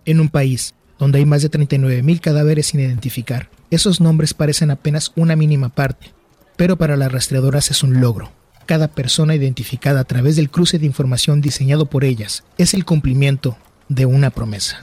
En 0.05 0.19
un 0.19 0.30
país 0.30 0.76
donde 0.99 1.19
hay 1.19 1.26
más 1.26 1.41
de 1.41 1.51
39.000 1.51 2.19
cadáveres 2.19 2.67
sin 2.67 2.80
identificar, 2.80 3.49
esos 3.71 4.01
nombres 4.01 4.34
parecen 4.34 4.71
apenas 4.71 5.11
una 5.15 5.36
mínima 5.36 5.69
parte, 5.69 6.13
pero 6.55 6.78
para 6.78 6.95
las 6.95 7.11
rastreadoras 7.11 7.71
es 7.71 7.84
un 7.84 7.99
logro. 8.01 8.32
Cada 8.65 8.88
persona 8.88 9.36
identificada 9.36 10.01
a 10.01 10.03
través 10.05 10.36
del 10.36 10.49
cruce 10.49 10.80
de 10.80 10.86
información 10.86 11.41
diseñado 11.41 11.88
por 11.88 12.03
ellas 12.03 12.43
es 12.57 12.74
el 12.74 12.86
cumplimiento 12.86 13.57
de 13.89 14.05
una 14.05 14.30
promesa. 14.30 14.82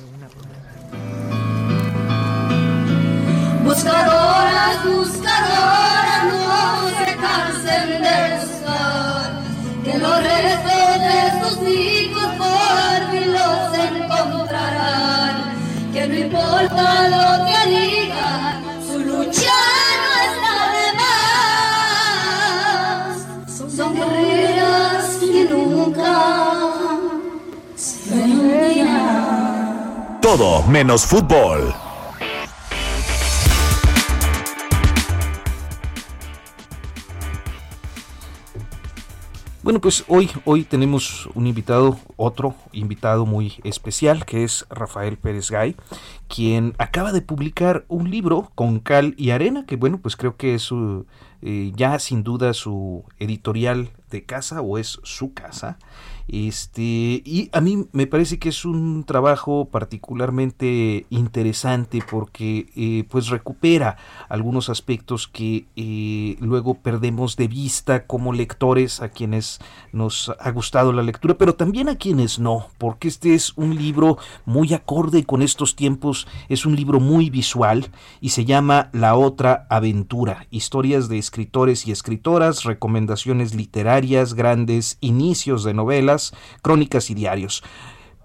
Buscadoras, 3.64 4.84
importa 16.63 17.09
lo 17.09 17.27
que 17.47 17.61
digan, 17.71 18.55
su 18.87 18.99
lucha 19.01 19.61
no 20.03 20.11
está 20.29 20.57
de 20.77 20.89
más, 23.47 23.73
son 23.75 23.91
guerreras 23.95 25.05
que 25.21 25.45
nunca 25.49 26.13
se 27.75 28.11
rendirán. 28.11 29.59
Todo 30.21 30.63
menos 30.65 31.07
fútbol. 31.07 31.75
Bueno, 39.63 39.79
pues 39.79 40.05
hoy, 40.09 40.31
hoy 40.47 40.65
tenemos 40.65 41.29
un 41.35 41.47
invitado, 41.47 41.99
otro 42.17 42.55
invitado 42.73 43.27
muy 43.27 43.61
especial, 43.63 44.25
que 44.25 44.43
es 44.43 44.67
Rafael 44.71 45.19
Pérez 45.19 45.51
Gay, 45.51 45.77
quien 46.35 46.74
acaba 46.78 47.12
de 47.12 47.22
publicar 47.22 47.85
un 47.89 48.09
libro 48.11 48.53
con 48.55 48.78
cal 48.78 49.14
y 49.18 49.31
arena, 49.31 49.66
que 49.66 49.76
bueno, 49.76 49.99
pues 50.01 50.16
creo 50.16 50.37
que 50.37 50.55
es 50.55 50.70
eh, 51.43 51.72
ya 51.74 51.99
sin 51.99 52.22
duda 52.22 52.55
su 52.55 53.05
editorial 53.18 53.91
de 54.11 54.24
casa 54.24 54.61
o 54.61 54.78
es 54.78 55.01
su 55.03 55.35
casa. 55.35 55.78
Este, 56.33 56.83
y 57.24 57.51
a 57.53 57.61
mí 57.61 57.87
me 57.91 58.07
parece 58.07 58.39
que 58.39 58.51
es 58.51 58.64
un 58.64 59.03
trabajo 59.03 59.64
particularmente 59.64 61.07
interesante 61.11 62.05
porque 62.09 62.70
eh, 62.76 63.05
pues 63.11 63.28
recupera 63.31 63.97
algunos 64.28 64.68
aspectos 64.68 65.26
que 65.26 65.66
eh, 65.74 66.37
luego 66.39 66.74
perdemos 66.74 67.35
de 67.35 67.49
vista 67.49 68.07
como 68.07 68.33
lectores 68.33 69.03
a 69.03 69.09
quienes 69.09 69.59
nos 69.93 70.33
ha 70.39 70.51
gustado 70.53 70.93
la 70.93 71.03
lectura, 71.03 71.35
pero 71.37 71.57
también 71.57 71.89
a 71.89 71.97
quienes 71.97 72.39
no, 72.39 72.68
porque 72.78 73.09
este 73.09 73.35
es 73.35 73.53
un 73.57 73.74
libro 73.74 74.16
muy 74.45 74.72
acorde 74.72 75.24
con 75.24 75.43
estos 75.43 75.74
tiempos, 75.74 76.20
es 76.49 76.66
un 76.66 76.77
libro 76.77 77.01
muy 77.01 77.31
visual 77.31 77.91
y 78.21 78.31
se 78.31 78.45
llama 78.45 78.91
La 78.93 79.14
otra 79.16 79.66
aventura, 79.71 80.47
historias 80.51 81.09
de 81.09 81.18
escritores 81.18 81.87
y 81.87 81.93
escritoras, 81.93 82.64
recomendaciones 82.64 83.55
literarias, 83.55 84.35
grandes 84.35 84.99
inicios 85.01 85.64
de 85.64 85.75
novelas, 85.75 86.33
crónicas 86.62 87.11
y 87.11 87.14
diarios. 87.14 87.62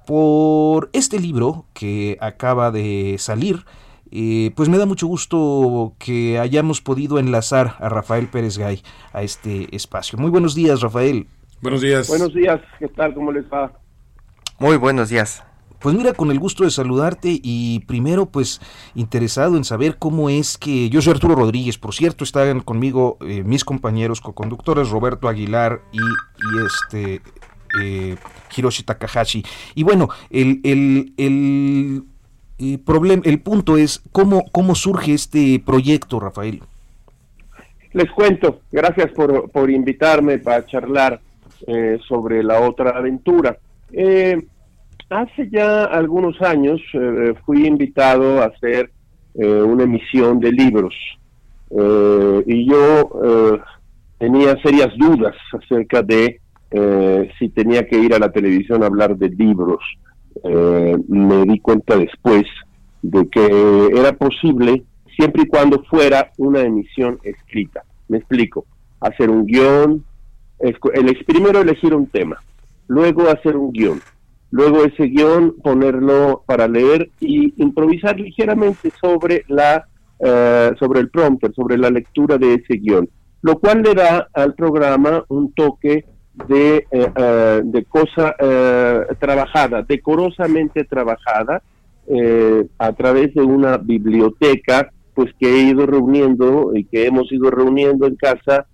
Por 0.06 0.90
este 0.94 1.20
libro 1.20 1.66
que 1.74 2.18
acaba 2.22 2.72
de 2.72 3.16
salir, 3.18 3.66
eh, 4.12 4.52
pues 4.56 4.70
me 4.70 4.78
da 4.78 4.86
mucho 4.86 5.08
gusto 5.08 5.96
que 5.98 6.40
hayamos 6.40 6.82
podido 6.82 7.20
enlazar 7.20 7.76
a 7.80 7.90
Rafael 7.90 8.28
Pérez 8.28 8.58
Gay 8.58 8.82
a 9.14 9.24
este 9.24 9.76
espacio. 9.76 10.18
Muy 10.18 10.30
buenos 10.30 10.54
días, 10.56 10.82
Rafael. 10.82 11.28
Buenos 11.62 11.82
días. 11.82 12.08
Buenos 12.08 12.34
días, 12.34 12.62
¿qué 12.80 12.88
tal? 12.88 13.14
¿Cómo 13.14 13.32
les 13.32 13.46
va? 13.46 13.74
Muy 14.60 14.78
buenos 14.78 15.10
días. 15.10 15.44
Pues 15.86 15.96
mira, 15.96 16.14
con 16.14 16.32
el 16.32 16.40
gusto 16.40 16.64
de 16.64 16.72
saludarte 16.72 17.40
y 17.44 17.82
primero 17.82 18.26
pues 18.26 18.60
interesado 18.96 19.56
en 19.56 19.64
saber 19.64 19.98
cómo 20.00 20.32
es 20.32 20.58
que 20.58 20.90
yo 20.90 21.00
soy 21.00 21.14
Arturo 21.14 21.36
Rodríguez, 21.36 21.78
por 21.78 21.94
cierto, 21.94 22.24
están 22.24 22.62
conmigo 22.62 23.20
eh, 23.22 23.44
mis 23.44 23.64
compañeros 23.64 24.20
co-conductores 24.20 24.90
Roberto 24.90 25.28
Aguilar 25.28 25.82
y, 25.92 26.00
este 26.66 27.22
eh, 27.80 28.16
Hiroshi 28.58 28.82
Takahashi. 28.82 29.46
Y 29.76 29.84
bueno, 29.84 30.10
el, 30.32 30.60
el, 30.64 31.14
el, 31.18 32.04
eh, 32.58 32.80
problema, 32.84 33.22
el 33.24 33.40
punto 33.40 33.78
es 33.78 34.02
cómo, 34.12 34.46
cómo 34.52 34.74
surge 34.74 35.14
este 35.14 35.62
proyecto, 35.64 36.20
Rafael. 36.20 36.64
Les 37.94 38.10
cuento, 38.10 38.62
gracias 38.72 39.12
por, 39.12 39.52
por 39.52 39.70
invitarme 39.70 40.40
para 40.40 40.66
charlar 40.66 41.22
eh, 41.68 42.00
sobre 42.08 42.42
la 42.42 42.62
otra 42.62 42.98
aventura. 42.98 43.60
Eh, 43.92 44.48
hace 45.10 45.50
ya 45.50 45.86
algunos 45.86 46.42
años 46.42 46.82
eh, 46.94 47.34
fui 47.46 47.66
invitado 47.68 48.42
a 48.42 48.46
hacer 48.46 48.92
eh, 49.38 49.62
una 49.62 49.84
emisión 49.84 50.40
de 50.40 50.50
libros 50.50 50.96
eh, 51.70 52.44
y 52.46 52.70
yo 52.70 53.10
eh, 53.26 53.60
tenía 54.18 54.56
serias 54.64 54.96
dudas 54.98 55.36
acerca 55.52 56.02
de 56.02 56.40
si 57.40 57.48
tenía 57.50 57.88
que 57.88 57.98
ir 57.98 58.14
a 58.14 58.20
la 58.20 58.34
televisión 58.34 58.84
a 58.84 58.88
hablar 58.88 59.16
de 59.16 59.30
libros. 59.30 59.80
Me 60.44 61.46
di 61.46 61.60
cuenta 61.60 61.96
después 61.96 62.44
de 63.02 63.30
que 63.30 63.90
era 63.98 64.12
posible 64.12 64.84
siempre 65.16 65.44
y 65.44 65.48
cuando 65.48 65.82
fuera 65.84 66.32
una 66.38 66.62
emisión 66.62 67.18
escrita. 67.24 67.84
Me 68.10 68.18
explico. 68.18 68.66
Hacer 69.00 69.30
un 69.30 69.46
guion, 69.46 70.04
el, 70.60 70.76
primero 71.26 71.62
elegir 71.62 71.94
un 71.94 72.08
tema, 72.08 72.38
luego 72.88 73.30
hacer 73.30 73.56
un 73.56 73.72
guion, 73.72 74.02
luego 74.56 74.86
ese 74.86 75.08
guion 75.08 75.54
ponerlo 75.62 76.44
para 76.46 76.66
leer 76.66 77.10
y 77.20 77.54
improvisar 77.62 78.18
ligeramente 78.18 78.90
sobre 79.02 79.44
la 79.50 79.86
eh, 80.18 80.72
sobre 80.80 81.02
el 81.02 81.10
prompter, 81.10 81.54
sobre 81.54 81.78
la 81.78 81.90
lectura 81.90 82.38
de 82.38 82.54
ese 82.54 82.78
guion, 82.78 83.10
lo 83.42 83.60
cual 83.60 83.82
le 83.82 83.94
da 83.94 84.30
al 84.34 84.54
programa 84.54 85.26
un 85.28 85.52
toque 85.52 86.06
de, 86.48 86.88
eh, 86.90 87.62
de 87.66 87.84
cosa 87.84 88.34
trabajada, 89.20 89.82
decorosamente 89.82 90.86
trabajada, 90.86 91.62
a 92.78 92.94
través 92.94 93.34
de 93.34 93.42
una 93.42 93.78
biblioteca 93.78 94.90
pues 95.14 95.32
que 95.40 95.48
he 95.50 95.70
ido 95.70 95.86
reuniendo 95.86 96.72
y 96.74 96.86
que 96.86 97.08
hemos 97.08 97.30
ido 97.32 97.50
reuniendo 97.52 98.06
en 98.08 98.16
casa 98.16 98.68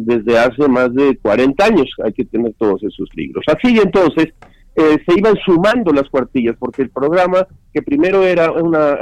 desde 0.00 0.36
hace 0.38 0.66
más 0.68 0.92
de 0.94 1.16
40 1.18 1.64
años, 1.64 1.88
hay 2.02 2.12
que 2.12 2.24
tener 2.24 2.54
todos 2.58 2.82
esos 2.82 3.08
libros. 3.14 3.44
Así 3.46 3.78
entonces, 3.78 4.32
eh, 4.78 4.96
se 5.04 5.18
iban 5.18 5.34
sumando 5.44 5.92
las 5.92 6.08
cuartillas, 6.08 6.54
porque 6.56 6.82
el 6.82 6.90
programa, 6.90 7.44
que 7.74 7.82
primero 7.82 8.22
era 8.22 8.52
una, 8.52 8.96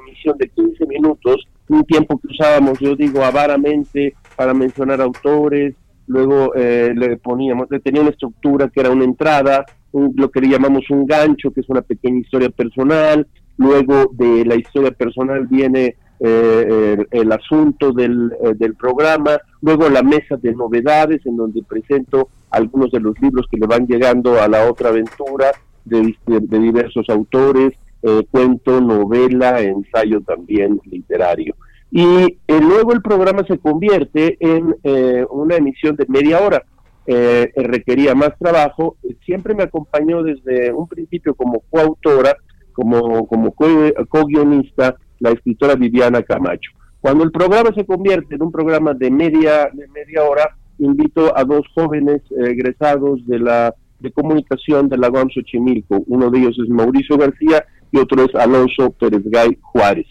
emisión 0.00 0.38
de 0.38 0.48
15 0.48 0.86
minutos, 0.86 1.46
un 1.68 1.84
tiempo 1.84 2.18
que 2.18 2.28
usábamos, 2.28 2.78
yo 2.78 2.96
digo, 2.96 3.22
avaramente 3.22 4.14
para 4.36 4.54
mencionar 4.54 5.02
autores, 5.02 5.74
luego 6.06 6.54
eh, 6.54 6.94
le 6.96 7.18
poníamos, 7.18 7.68
tenía 7.84 8.00
una 8.00 8.10
estructura 8.10 8.68
que 8.68 8.80
era 8.80 8.90
una 8.90 9.04
entrada, 9.04 9.66
lo 9.92 10.30
que 10.30 10.40
le 10.40 10.48
llamamos 10.48 10.88
un 10.88 11.04
gancho, 11.04 11.50
que 11.50 11.60
es 11.60 11.68
una 11.68 11.82
pequeña 11.82 12.20
historia 12.20 12.48
personal, 12.48 13.26
luego 13.58 14.10
de 14.14 14.46
la 14.46 14.54
historia 14.54 14.92
personal 14.92 15.46
viene 15.46 15.96
eh, 16.20 16.96
el, 17.10 17.32
asunto 17.32 17.92
del, 17.92 18.32
del 18.56 18.74
programa, 18.76 19.38
luego 19.60 19.90
la 19.90 20.02
mesa 20.02 20.38
de 20.38 20.54
novedades 20.54 21.20
en 21.26 21.36
donde 21.36 21.62
presento 21.64 22.30
algunos 22.50 22.90
de 22.90 23.00
los 23.00 23.18
libros 23.20 23.46
que 23.50 23.58
le 23.58 23.66
van 23.66 23.86
llegando 23.86 24.40
a 24.40 24.48
la 24.48 24.70
otra 24.70 24.90
aventura 24.90 25.52
de, 25.84 26.14
diversos 26.26 27.08
autores, 27.08 27.72
eh, 28.02 28.26
cuento, 28.30 28.80
novela, 28.80 29.60
ensayo 29.60 30.20
también 30.22 30.80
literario. 30.84 31.54
Y 31.90 32.38
eh, 32.46 32.60
luego 32.60 32.92
el 32.92 33.02
programa 33.02 33.44
se 33.46 33.58
convierte 33.58 34.36
en 34.40 34.74
eh, 34.82 35.24
una 35.30 35.56
emisión 35.56 35.96
de 35.96 36.06
media 36.08 36.40
hora. 36.40 36.64
requería 37.06 38.16
más 38.16 38.32
trabajo, 38.36 38.96
siempre 39.24 39.54
me 39.54 39.62
acompañó 39.62 40.24
desde 40.24 40.72
un 40.72 40.88
principio 40.88 41.34
como 41.36 41.60
coautora, 41.70 42.36
como, 42.72 43.26
como 43.28 43.54
co-guionista, 43.54 44.96
la 45.20 45.30
escritora 45.30 45.76
Viviana 45.76 46.22
Camacho. 46.22 46.72
Cuando 47.00 47.22
el 47.22 47.30
programa 47.30 47.72
se 47.74 47.86
convierte 47.86 48.34
en 48.34 48.42
un 48.42 48.50
programa 48.50 48.92
de 48.92 49.10
media, 49.10 49.70
de 49.72 49.86
media 49.88 50.24
hora, 50.24 50.56
invito 50.78 51.36
a 51.36 51.44
dos 51.44 51.66
jóvenes 51.74 52.22
eh, 52.30 52.50
egresados 52.50 53.26
de 53.26 53.38
la 53.38 53.74
de 53.98 54.12
comunicación 54.12 54.88
de 54.88 54.98
la 54.98 55.10
UAM 55.10 55.30
Xochimilco. 55.30 56.04
Uno 56.06 56.30
de 56.30 56.38
ellos 56.38 56.58
es 56.62 56.68
Mauricio 56.68 57.16
García 57.16 57.64
y 57.90 57.98
otro 57.98 58.24
es 58.24 58.34
Alonso 58.34 58.90
Pérez 58.90 59.22
Gay 59.24 59.56
Juárez. 59.62 60.06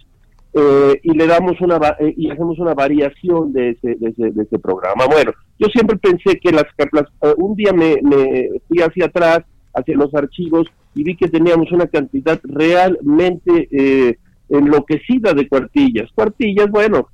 Eh, 0.54 1.00
y 1.04 1.14
le 1.14 1.28
damos 1.28 1.60
una 1.62 1.78
eh, 2.00 2.14
y 2.18 2.32
hacemos 2.32 2.58
una 2.58 2.74
variación 2.74 3.54
de 3.54 3.72
ese, 3.72 3.96
de 3.96 4.10
ese, 4.10 4.32
de 4.32 4.44
ese 4.44 4.58
programa. 4.58 5.06
Bueno, 5.06 5.34
yo 5.60 5.68
siempre 5.68 5.98
pensé 5.98 6.40
que 6.40 6.52
las, 6.52 6.66
un 7.38 7.56
día 7.56 7.74
me, 7.74 7.98
me 8.02 8.50
fui 8.68 8.80
hacia 8.80 9.06
atrás, 9.06 9.42
hacia 9.76 9.96
los 9.96 10.14
archivos 10.16 10.68
y 10.96 11.04
vi 11.04 11.16
que 11.16 11.28
teníamos 11.28 11.72
una 11.72 11.86
cantidad 11.86 12.40
realmente 12.44 14.18
enloquecida 14.50 15.34
de 15.34 15.48
cuartillas. 15.48 16.10
Cuartillas, 16.16 16.72
bueno, 16.72 17.10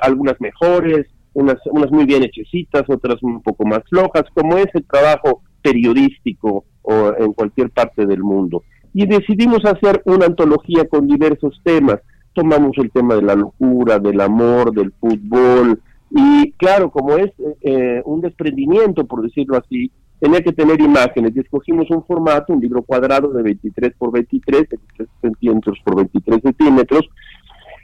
algunas 0.00 0.40
mejores, 0.40 1.06
unas, 1.36 1.58
unas 1.70 1.90
muy 1.90 2.06
bien 2.06 2.22
hechecitas, 2.22 2.84
otras 2.88 3.22
un 3.22 3.42
poco 3.42 3.66
más 3.66 3.80
flojas, 3.88 4.24
como 4.34 4.56
es 4.56 4.66
el 4.74 4.84
trabajo 4.84 5.42
periodístico 5.62 6.64
o 6.82 7.12
en 7.18 7.32
cualquier 7.34 7.70
parte 7.70 8.06
del 8.06 8.22
mundo. 8.22 8.62
Y 8.94 9.06
decidimos 9.06 9.64
hacer 9.64 10.02
una 10.06 10.26
antología 10.26 10.88
con 10.88 11.06
diversos 11.06 11.60
temas. 11.62 12.00
Tomamos 12.32 12.72
el 12.78 12.90
tema 12.90 13.16
de 13.16 13.22
la 13.22 13.34
locura, 13.34 13.98
del 13.98 14.20
amor, 14.20 14.72
del 14.72 14.92
fútbol, 14.92 15.80
y 16.10 16.52
claro, 16.52 16.90
como 16.90 17.16
es 17.16 17.32
eh, 17.62 18.00
un 18.04 18.20
desprendimiento, 18.22 19.04
por 19.04 19.22
decirlo 19.22 19.58
así, 19.58 19.90
tenía 20.18 20.40
que 20.40 20.52
tener 20.52 20.80
imágenes 20.80 21.32
y 21.34 21.40
escogimos 21.40 21.90
un 21.90 22.04
formato, 22.04 22.54
un 22.54 22.60
libro 22.60 22.82
cuadrado 22.82 23.28
de 23.28 23.42
23 23.42 23.92
por 23.98 24.12
23, 24.12 24.68
23 24.70 25.08
centímetros 25.20 25.78
por 25.84 25.96
23 25.96 26.40
centímetros, 26.42 27.06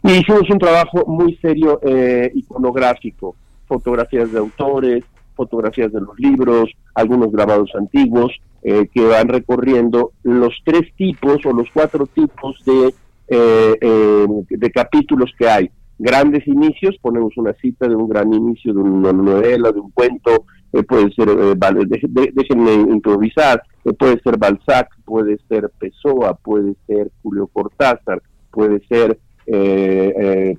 y 0.04 0.12
hicimos 0.12 0.48
un 0.50 0.58
trabajo 0.58 1.04
muy 1.06 1.36
serio 1.36 1.80
eh, 1.82 2.30
iconográfico 2.34 3.36
fotografías 3.72 4.30
de 4.30 4.38
autores, 4.38 5.04
fotografías 5.34 5.90
de 5.92 6.00
los 6.00 6.18
libros, 6.18 6.70
algunos 6.94 7.32
grabados 7.32 7.70
antiguos, 7.74 8.32
eh, 8.62 8.86
que 8.92 9.04
van 9.04 9.28
recorriendo 9.28 10.12
los 10.22 10.54
tres 10.64 10.94
tipos 10.96 11.44
o 11.46 11.52
los 11.52 11.68
cuatro 11.72 12.06
tipos 12.06 12.62
de, 12.66 12.94
eh, 13.28 13.74
eh, 13.80 14.26
de 14.50 14.70
capítulos 14.70 15.32
que 15.38 15.48
hay. 15.48 15.70
Grandes 15.98 16.46
inicios, 16.46 16.96
ponemos 17.00 17.36
una 17.36 17.54
cita 17.54 17.88
de 17.88 17.96
un 17.96 18.08
gran 18.08 18.32
inicio, 18.32 18.74
de 18.74 18.80
una 18.80 19.12
novela, 19.12 19.72
de 19.72 19.80
un 19.80 19.90
cuento, 19.90 20.44
puede 20.88 21.12
ser, 21.12 21.28
déjenme 22.34 22.72
improvisar, 22.72 23.62
puede 23.98 24.18
ser 24.20 24.38
Balzac, 24.38 24.88
puede 25.04 25.38
ser 25.48 25.70
Pessoa, 25.78 26.34
puede 26.34 26.74
ser 26.86 27.10
Julio 27.22 27.46
Cortázar, 27.46 28.22
puede 28.50 28.80
ser, 28.86 29.18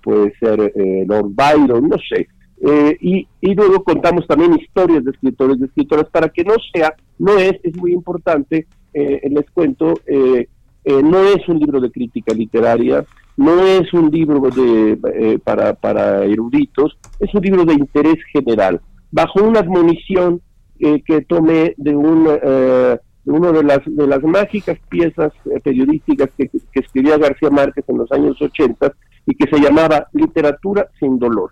puede 0.02 0.34
ser 0.40 0.74
Lord 1.08 1.32
Byron, 1.34 1.90
no 1.90 1.98
sé, 2.10 2.28
eh, 2.66 2.98
y, 3.02 3.28
y, 3.42 3.56
luego 3.56 3.84
contamos 3.84 4.26
también 4.26 4.58
historias 4.58 5.04
de 5.04 5.12
escritores, 5.12 5.60
de 5.60 5.66
escritoras, 5.66 6.06
para 6.10 6.30
que 6.30 6.46
no 6.46 6.54
sea, 6.74 6.96
no 7.20 7.38
es, 7.38 7.56
es 7.62 7.76
muy 7.76 7.92
importante, 7.92 8.68
eh, 8.94 9.22
les 9.30 9.50
cuento, 9.52 9.96
eh, 10.06 10.48
no 10.86 11.24
es 11.26 11.46
un 11.50 11.60
libro 11.60 11.82
de 11.82 11.92
crítica 11.92 12.34
literaria, 12.34 13.04
no 13.36 13.66
es 13.66 13.94
un 13.94 14.10
libro 14.10 14.40
de, 14.50 15.40
para, 15.44 15.74
para 15.74 16.24
eruditos, 16.24 16.98
es 17.20 17.34
un 17.34 17.42
libro 17.42 17.66
de 17.66 17.74
interés 17.74 18.18
general, 18.32 18.80
bajo 19.12 19.44
una 19.44 19.60
admonición 19.60 20.42
que 20.80 21.22
tomé 21.28 21.74
de 21.78 21.96
un 21.96 22.26
de 22.26 23.00
una 23.26 23.52
de 23.52 23.64
las, 23.64 23.80
de 23.86 24.08
las 24.08 24.22
mágicas 24.24 24.78
piezas 24.90 25.32
periodísticas 25.64 26.30
que, 26.38 26.50
que 26.50 26.80
escribía 26.80 27.18
García 27.18 27.50
Márquez 27.50 27.86
en 27.88 27.98
los 27.98 28.12
años 28.12 28.42
80 28.42 28.94
y 29.26 29.36
que 29.36 29.50
se 29.50 29.62
llamaba 29.62 30.08
Literatura 30.14 30.88
sin 31.00 31.18
dolor 31.20 31.52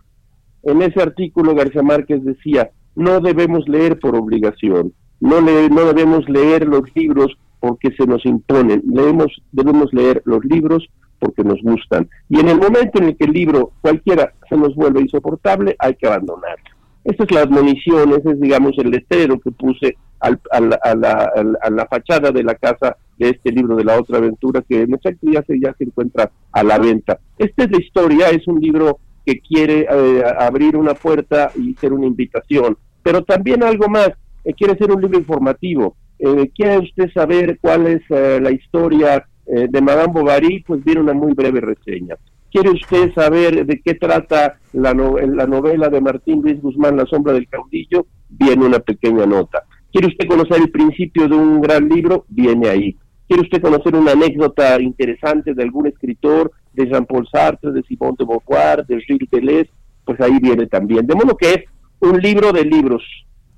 en 0.63 0.81
ese 0.81 1.01
artículo 1.01 1.55
García 1.55 1.81
Márquez 1.81 2.23
decía, 2.23 2.71
no 2.95 3.19
debemos 3.19 3.67
leer 3.67 3.99
por 3.99 4.15
obligación, 4.15 4.93
no, 5.19 5.41
le, 5.41 5.69
no 5.69 5.85
debemos 5.85 6.27
leer 6.29 6.67
los 6.67 6.83
libros 6.95 7.35
porque 7.59 7.91
se 7.91 8.05
nos 8.05 8.25
imponen, 8.25 8.81
leemos, 8.85 9.41
debemos 9.51 9.93
leer 9.93 10.21
los 10.25 10.43
libros 10.45 10.87
porque 11.19 11.43
nos 11.43 11.61
gustan. 11.61 12.09
Y 12.29 12.39
en 12.39 12.49
el 12.49 12.57
momento 12.57 12.99
en 12.99 13.09
el 13.09 13.17
que 13.17 13.25
el 13.25 13.31
libro 13.31 13.71
cualquiera 13.81 14.33
se 14.49 14.57
nos 14.57 14.75
vuelve 14.75 15.01
insoportable, 15.01 15.75
hay 15.77 15.95
que 15.95 16.07
abandonarlo. 16.07 16.80
Esa 17.03 17.23
es 17.23 17.31
la 17.31 17.41
admonición, 17.41 18.11
ese 18.11 18.31
es, 18.31 18.39
digamos, 18.39 18.77
el 18.77 18.91
letrero 18.91 19.39
que 19.39 19.51
puse 19.51 19.97
al, 20.19 20.39
a, 20.51 20.59
la, 20.59 21.31
a, 21.61 21.69
la, 21.71 21.87
fachada 21.87 22.31
de 22.31 22.43
la 22.43 22.53
casa 22.55 22.95
de 23.17 23.29
este 23.29 23.51
libro 23.51 23.75
de 23.75 23.83
la 23.83 23.99
otra 23.99 24.19
aventura, 24.19 24.63
que 24.67 24.81
en 24.81 24.93
efecto 24.93 25.27
ya 25.31 25.41
se, 25.43 25.59
ya 25.59 25.73
se 25.77 25.85
encuentra 25.85 26.31
a 26.51 26.63
la 26.63 26.77
venta. 26.77 27.19
Esta 27.39 27.63
es 27.63 27.71
la 27.71 27.79
historia, 27.79 28.29
es 28.29 28.47
un 28.47 28.59
libro 28.59 28.99
que 29.25 29.39
quiere 29.39 29.87
eh, 29.89 30.23
abrir 30.37 30.75
una 30.77 30.93
puerta 30.93 31.51
y 31.55 31.73
ser 31.75 31.91
una 31.93 32.05
invitación, 32.05 32.77
pero 33.01 33.23
también 33.23 33.63
algo 33.63 33.87
más, 33.87 34.11
eh, 34.43 34.53
quiere 34.53 34.77
ser 34.77 34.91
un 34.91 35.01
libro 35.01 35.17
informativo. 35.17 35.95
Eh, 36.19 36.51
¿Quiere 36.53 36.79
usted 36.79 37.11
saber 37.13 37.57
cuál 37.59 37.87
es 37.87 38.01
la 38.09 38.51
historia 38.51 39.25
de 39.47 39.81
Madame 39.81 40.13
Bovary? 40.13 40.63
Pues 40.67 40.83
viene 40.83 41.01
una 41.01 41.13
muy 41.13 41.33
breve 41.33 41.61
reseña. 41.61 42.15
¿Quiere 42.51 42.71
usted 42.71 43.13
saber 43.13 43.65
de 43.65 43.81
qué 43.81 43.93
trata 43.95 44.59
la, 44.73 44.93
la 44.93 45.47
novela 45.47 45.89
de 45.89 46.01
Martín 46.01 46.41
Luis 46.41 46.61
Guzmán, 46.61 46.97
La 46.97 47.05
sombra 47.05 47.33
del 47.33 47.47
caudillo? 47.47 48.05
Viene 48.29 48.65
una 48.65 48.79
pequeña 48.79 49.25
nota. 49.25 49.63
¿Quiere 49.91 50.07
usted 50.07 50.27
conocer 50.27 50.57
el 50.57 50.71
principio 50.71 51.27
de 51.27 51.35
un 51.35 51.61
gran 51.61 51.87
libro? 51.87 52.25
Viene 52.27 52.69
ahí. 52.69 52.97
¿Quiere 53.27 53.43
usted 53.43 53.61
conocer 53.61 53.95
una 53.95 54.11
anécdota 54.11 54.81
interesante 54.81 55.53
de 55.53 55.63
algún 55.63 55.87
escritor 55.87 56.51
de 56.73 56.87
Jean-Paul 56.87 57.27
Sartre, 57.31 57.71
de 57.71 57.83
Simone 57.83 58.15
de 58.19 58.25
Beauvoir, 58.25 58.85
de 58.85 59.01
Gilles 59.01 59.29
Deleuze, 59.31 59.69
pues 60.05 60.19
ahí 60.19 60.37
viene 60.41 60.67
también. 60.67 61.05
De 61.05 61.15
modo 61.15 61.35
que 61.37 61.53
es 61.53 61.63
un 61.99 62.19
libro 62.19 62.51
de 62.51 62.65
libros, 62.65 63.03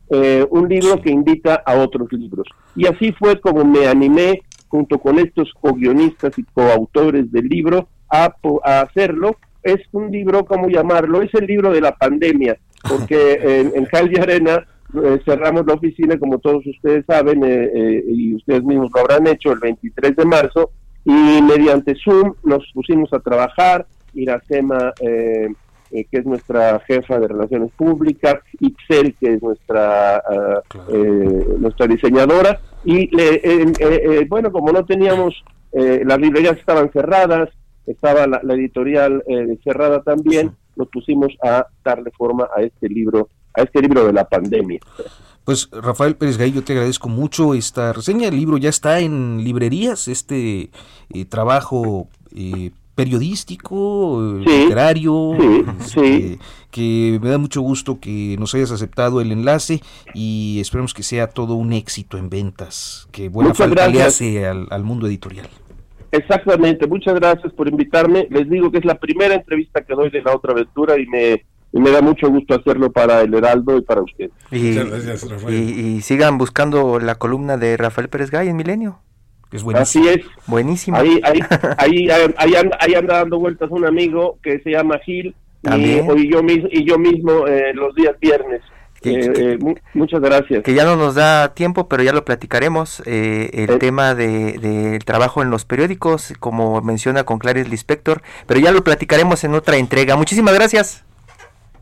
eh, 0.09 0.45
un 0.49 0.67
libro 0.67 1.01
que 1.01 1.11
invita 1.11 1.61
a 1.65 1.75
otros 1.75 2.11
libros. 2.11 2.47
Y 2.75 2.87
así 2.87 3.11
fue 3.13 3.39
como 3.39 3.63
me 3.63 3.87
animé, 3.87 4.41
junto 4.67 4.99
con 4.99 5.19
estos 5.19 5.51
co-guionistas 5.59 6.37
y 6.37 6.43
coautores 6.43 7.31
del 7.31 7.47
libro, 7.47 7.89
a, 8.13 8.81
hacerlo. 8.81 9.37
Es 9.61 9.79
un 9.91 10.11
libro, 10.11 10.45
¿cómo 10.45 10.67
llamarlo? 10.67 11.21
Es 11.21 11.33
el 11.33 11.45
libro 11.45 11.71
de 11.71 11.81
la 11.81 11.95
pandemia, 11.95 12.57
porque 12.87 13.33
en, 13.41 13.71
en 13.75 13.85
Cal 13.85 14.11
Arena 14.19 14.65
eh, 15.01 15.19
cerramos 15.25 15.65
la 15.65 15.73
oficina, 15.73 16.17
como 16.17 16.39
todos 16.39 16.65
ustedes 16.67 17.05
saben, 17.05 17.41
eh, 17.45 18.03
y 18.07 18.35
ustedes 18.35 18.63
mismos 18.63 18.91
lo 18.93 19.01
habrán 19.01 19.27
hecho, 19.27 19.51
el 19.51 19.59
23 19.59 20.15
de 20.15 20.25
marzo, 20.25 20.71
y 21.05 21.41
mediante 21.41 21.95
Zoom 21.95 22.33
nos 22.43 22.63
pusimos 22.73 23.11
a 23.13 23.19
trabajar, 23.19 23.85
Iracema, 24.13 24.93
eh, 25.01 25.47
eh, 25.91 26.05
que 26.09 26.19
es 26.19 26.25
nuestra 26.25 26.79
jefa 26.87 27.19
de 27.19 27.27
relaciones 27.27 27.71
públicas, 27.71 28.35
Ixel, 28.59 29.15
que 29.19 29.33
es 29.33 29.43
nuestra, 29.43 30.17
ah, 30.17 30.61
eh, 30.89 31.45
nuestra 31.59 31.87
diseñadora, 31.87 32.59
Y 32.85 33.09
bueno, 34.27 34.51
como 34.51 34.71
no 34.71 34.85
teníamos, 34.85 35.43
las 35.71 36.19
librerías 36.19 36.57
estaban 36.57 36.91
cerradas, 36.91 37.49
estaba 37.85 38.27
la, 38.27 38.41
editorial 38.53 39.23
cerrada 39.63 40.01
también, 40.03 40.55
nos 40.75 40.87
pusimos 40.89 41.33
a 41.43 41.67
darle 41.83 42.11
forma 42.11 42.47
a 42.55 42.61
este 42.61 42.89
libro, 42.89 43.29
a 43.53 43.61
este 43.61 43.81
libro 43.81 44.05
de 44.05 44.13
la 44.13 44.25
pandemia. 44.25 44.79
Pues 45.43 45.69
Rafael 45.71 46.15
Pérez 46.15 46.37
Gay, 46.37 46.53
yo 46.53 46.63
te 46.63 46.71
agradezco 46.73 47.09
mucho 47.09 47.53
esta 47.53 47.91
reseña. 47.91 48.29
El 48.29 48.37
libro 48.37 48.57
ya 48.57 48.69
está 48.69 48.99
en 48.99 49.43
librerías, 49.43 50.07
este 50.07 50.69
eh, 51.09 51.25
trabajo 51.25 52.07
eh, 52.33 52.71
periodístico, 52.95 54.39
literario, 54.39 55.33
este, 55.81 56.39
que 56.71 57.19
me 57.21 57.29
da 57.29 57.37
mucho 57.37 57.61
gusto 57.61 57.99
que 57.99 58.37
nos 58.39 58.55
hayas 58.55 58.71
aceptado 58.71 59.19
el 59.19 59.33
enlace 59.33 59.81
y 60.13 60.59
esperemos 60.61 60.93
que 60.93 61.03
sea 61.03 61.27
todo 61.27 61.55
un 61.55 61.73
éxito 61.73 62.17
en 62.17 62.29
ventas, 62.29 63.09
que 63.11 63.27
buena 63.27 63.53
falta 63.53 63.87
le 63.89 64.01
hace 64.01 64.45
al, 64.47 64.67
al 64.69 64.83
mundo 64.83 65.07
editorial. 65.07 65.49
Exactamente, 66.13 66.85
muchas 66.85 67.15
gracias 67.15 67.51
por 67.53 67.67
invitarme. 67.67 68.27
Les 68.29 68.47
digo 68.47 68.71
que 68.71 68.77
es 68.77 68.85
la 68.85 68.99
primera 68.99 69.33
entrevista 69.33 69.81
que 69.81 69.95
doy 69.95 70.11
de 70.11 70.21
la 70.21 70.35
otra 70.35 70.53
aventura 70.53 70.99
y 70.99 71.07
me 71.07 71.43
y 71.75 71.79
me 71.79 71.89
da 71.89 72.01
mucho 72.01 72.29
gusto 72.29 72.53
hacerlo 72.53 72.91
para 72.91 73.21
el 73.21 73.33
Heraldo 73.33 73.79
y 73.79 73.81
para 73.81 74.01
usted. 74.01 74.29
Y, 74.51 74.75
gracias, 74.75 75.27
Rafael. 75.27 75.55
Y, 75.55 76.01
sigan 76.01 76.37
buscando 76.37 76.99
la 76.99 77.15
columna 77.15 77.57
de 77.57 77.77
Rafael 77.77 78.09
Pérez 78.09 78.29
Gay 78.29 78.47
en 78.47 78.55
Milenio. 78.55 78.99
Es 79.51 79.63
buenísimo. 79.63 80.05
Así 80.05 80.19
es. 80.19 80.25
Buenísimo. 80.45 80.97
Ahí, 80.97 81.19
ahí, 81.23 81.39
ahí, 81.79 82.09
ahí, 82.37 82.55
anda, 82.55 82.77
ahí, 82.79 82.93
anda, 82.93 83.17
dando 83.17 83.39
vueltas 83.39 83.71
un 83.71 83.85
amigo 83.87 84.37
que 84.43 84.59
se 84.59 84.69
llama 84.69 84.99
Gil 84.99 85.35
y, 85.63 86.29
yo, 86.29 86.43
mismo, 86.43 86.69
y 86.71 86.85
yo 86.85 86.99
mismo 86.99 87.47
eh, 87.47 87.73
los 87.73 87.95
días 87.95 88.15
viernes. 88.19 88.61
Eh, 89.03 89.57
eh, 89.59 89.75
muchas 89.93 90.21
gracias. 90.21 90.63
Que 90.63 90.73
ya 90.73 90.85
no 90.85 90.95
nos 90.95 91.15
da 91.15 91.53
tiempo, 91.53 91.87
pero 91.87 92.03
ya 92.03 92.13
lo 92.13 92.25
platicaremos. 92.25 93.01
el 93.05 93.79
tema 93.79 94.15
del 94.15 94.61
de, 94.61 94.99
trabajo 95.05 95.41
en 95.41 95.49
los 95.49 95.65
periódicos, 95.65 96.33
como 96.39 96.81
menciona 96.81 97.23
con 97.23 97.39
Clarice 97.39 97.69
Lispector, 97.69 98.21
pero 98.47 98.59
ya 98.59 98.71
lo 98.71 98.83
platicaremos 98.83 99.43
en 99.43 99.53
otra 99.53 99.77
entrega. 99.77 100.15
Muchísimas 100.15 100.53
gracias. 100.53 101.03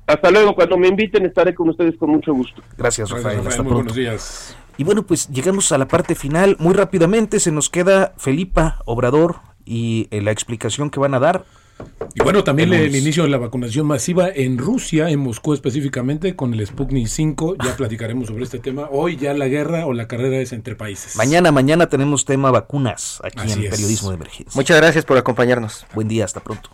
Hasta 0.07 0.31
luego, 0.31 0.55
cuando 0.55 0.77
me 0.77 0.87
inviten 0.87 1.25
estaré 1.25 1.53
con 1.53 1.69
ustedes 1.69 1.95
con 1.97 2.09
mucho 2.09 2.33
gusto. 2.33 2.61
Gracias, 2.77 3.09
Rafael. 3.09 3.47
Hasta 3.47 3.63
muy 3.63 3.73
buenos 3.73 3.95
días. 3.95 4.57
Y 4.77 4.83
bueno, 4.83 5.03
pues 5.03 5.29
llegamos 5.29 5.71
a 5.71 5.77
la 5.77 5.87
parte 5.87 6.15
final. 6.15 6.55
Muy 6.59 6.73
rápidamente 6.73 7.39
se 7.39 7.51
nos 7.51 7.69
queda 7.69 8.13
Felipa 8.17 8.79
Obrador 8.85 9.37
y 9.63 10.07
eh, 10.11 10.21
la 10.21 10.31
explicación 10.31 10.89
que 10.89 10.99
van 10.99 11.13
a 11.13 11.19
dar. 11.19 11.45
Y 12.13 12.23
bueno, 12.23 12.43
también 12.43 12.73
el, 12.73 12.95
inicio 12.95 13.23
de 13.23 13.29
la 13.29 13.37
vacunación 13.37 13.87
masiva 13.87 14.29
en 14.29 14.57
Rusia, 14.57 15.09
en 15.09 15.19
Moscú 15.19 15.53
específicamente, 15.53 16.35
con 16.35 16.53
el 16.53 16.65
Sputnik 16.65 17.07
5. 17.07 17.55
Ya 17.63 17.75
platicaremos 17.77 18.27
sobre 18.27 18.43
este 18.43 18.59
tema. 18.59 18.89
Hoy 18.91 19.15
ya 19.15 19.33
la 19.33 19.47
guerra 19.47 19.85
o 19.85 19.93
la 19.93 20.07
carrera 20.07 20.37
es 20.39 20.51
entre 20.51 20.75
países. 20.75 21.15
Mañana, 21.15 21.51
mañana 21.51 21.87
tenemos 21.87 22.25
tema 22.25 22.51
vacunas 22.51 23.21
aquí 23.23 23.51
en 23.51 23.63
el 23.63 23.69
Periodismo 23.69 24.09
de 24.09 24.15
Emergencia. 24.15 24.51
Muchas 24.55 24.77
gracias 24.77 25.05
por 25.05 25.17
acompañarnos. 25.17 25.85
Buen 25.93 26.07
día, 26.07 26.25
hasta 26.25 26.41
pronto. 26.41 26.69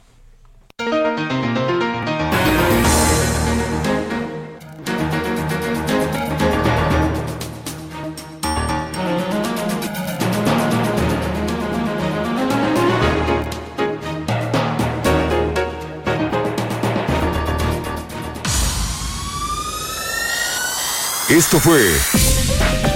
Esto 21.38 21.60
fue 21.60 21.94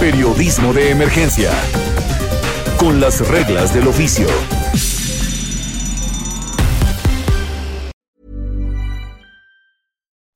Periodismo 0.00 0.72
de 0.72 0.90
Emergencia, 0.90 1.52
con 2.76 2.98
las 2.98 3.20
reglas 3.28 3.72
del 3.72 3.86
oficio. 3.86 4.26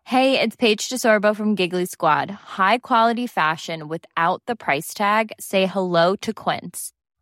Hey, 0.04 0.38
it's 0.40 0.54
Paige 0.54 0.88
DeSorbo 0.88 1.34
from 1.34 1.56
Giggly 1.56 1.84
Squad. 1.86 2.30
High 2.30 2.78
quality 2.78 3.26
fashion 3.26 3.88
without 3.88 4.40
the 4.46 4.54
price 4.54 4.94
tag. 4.94 5.32
Say 5.40 5.66
hello 5.66 6.14
to 6.20 6.32
Quince. 6.32 6.92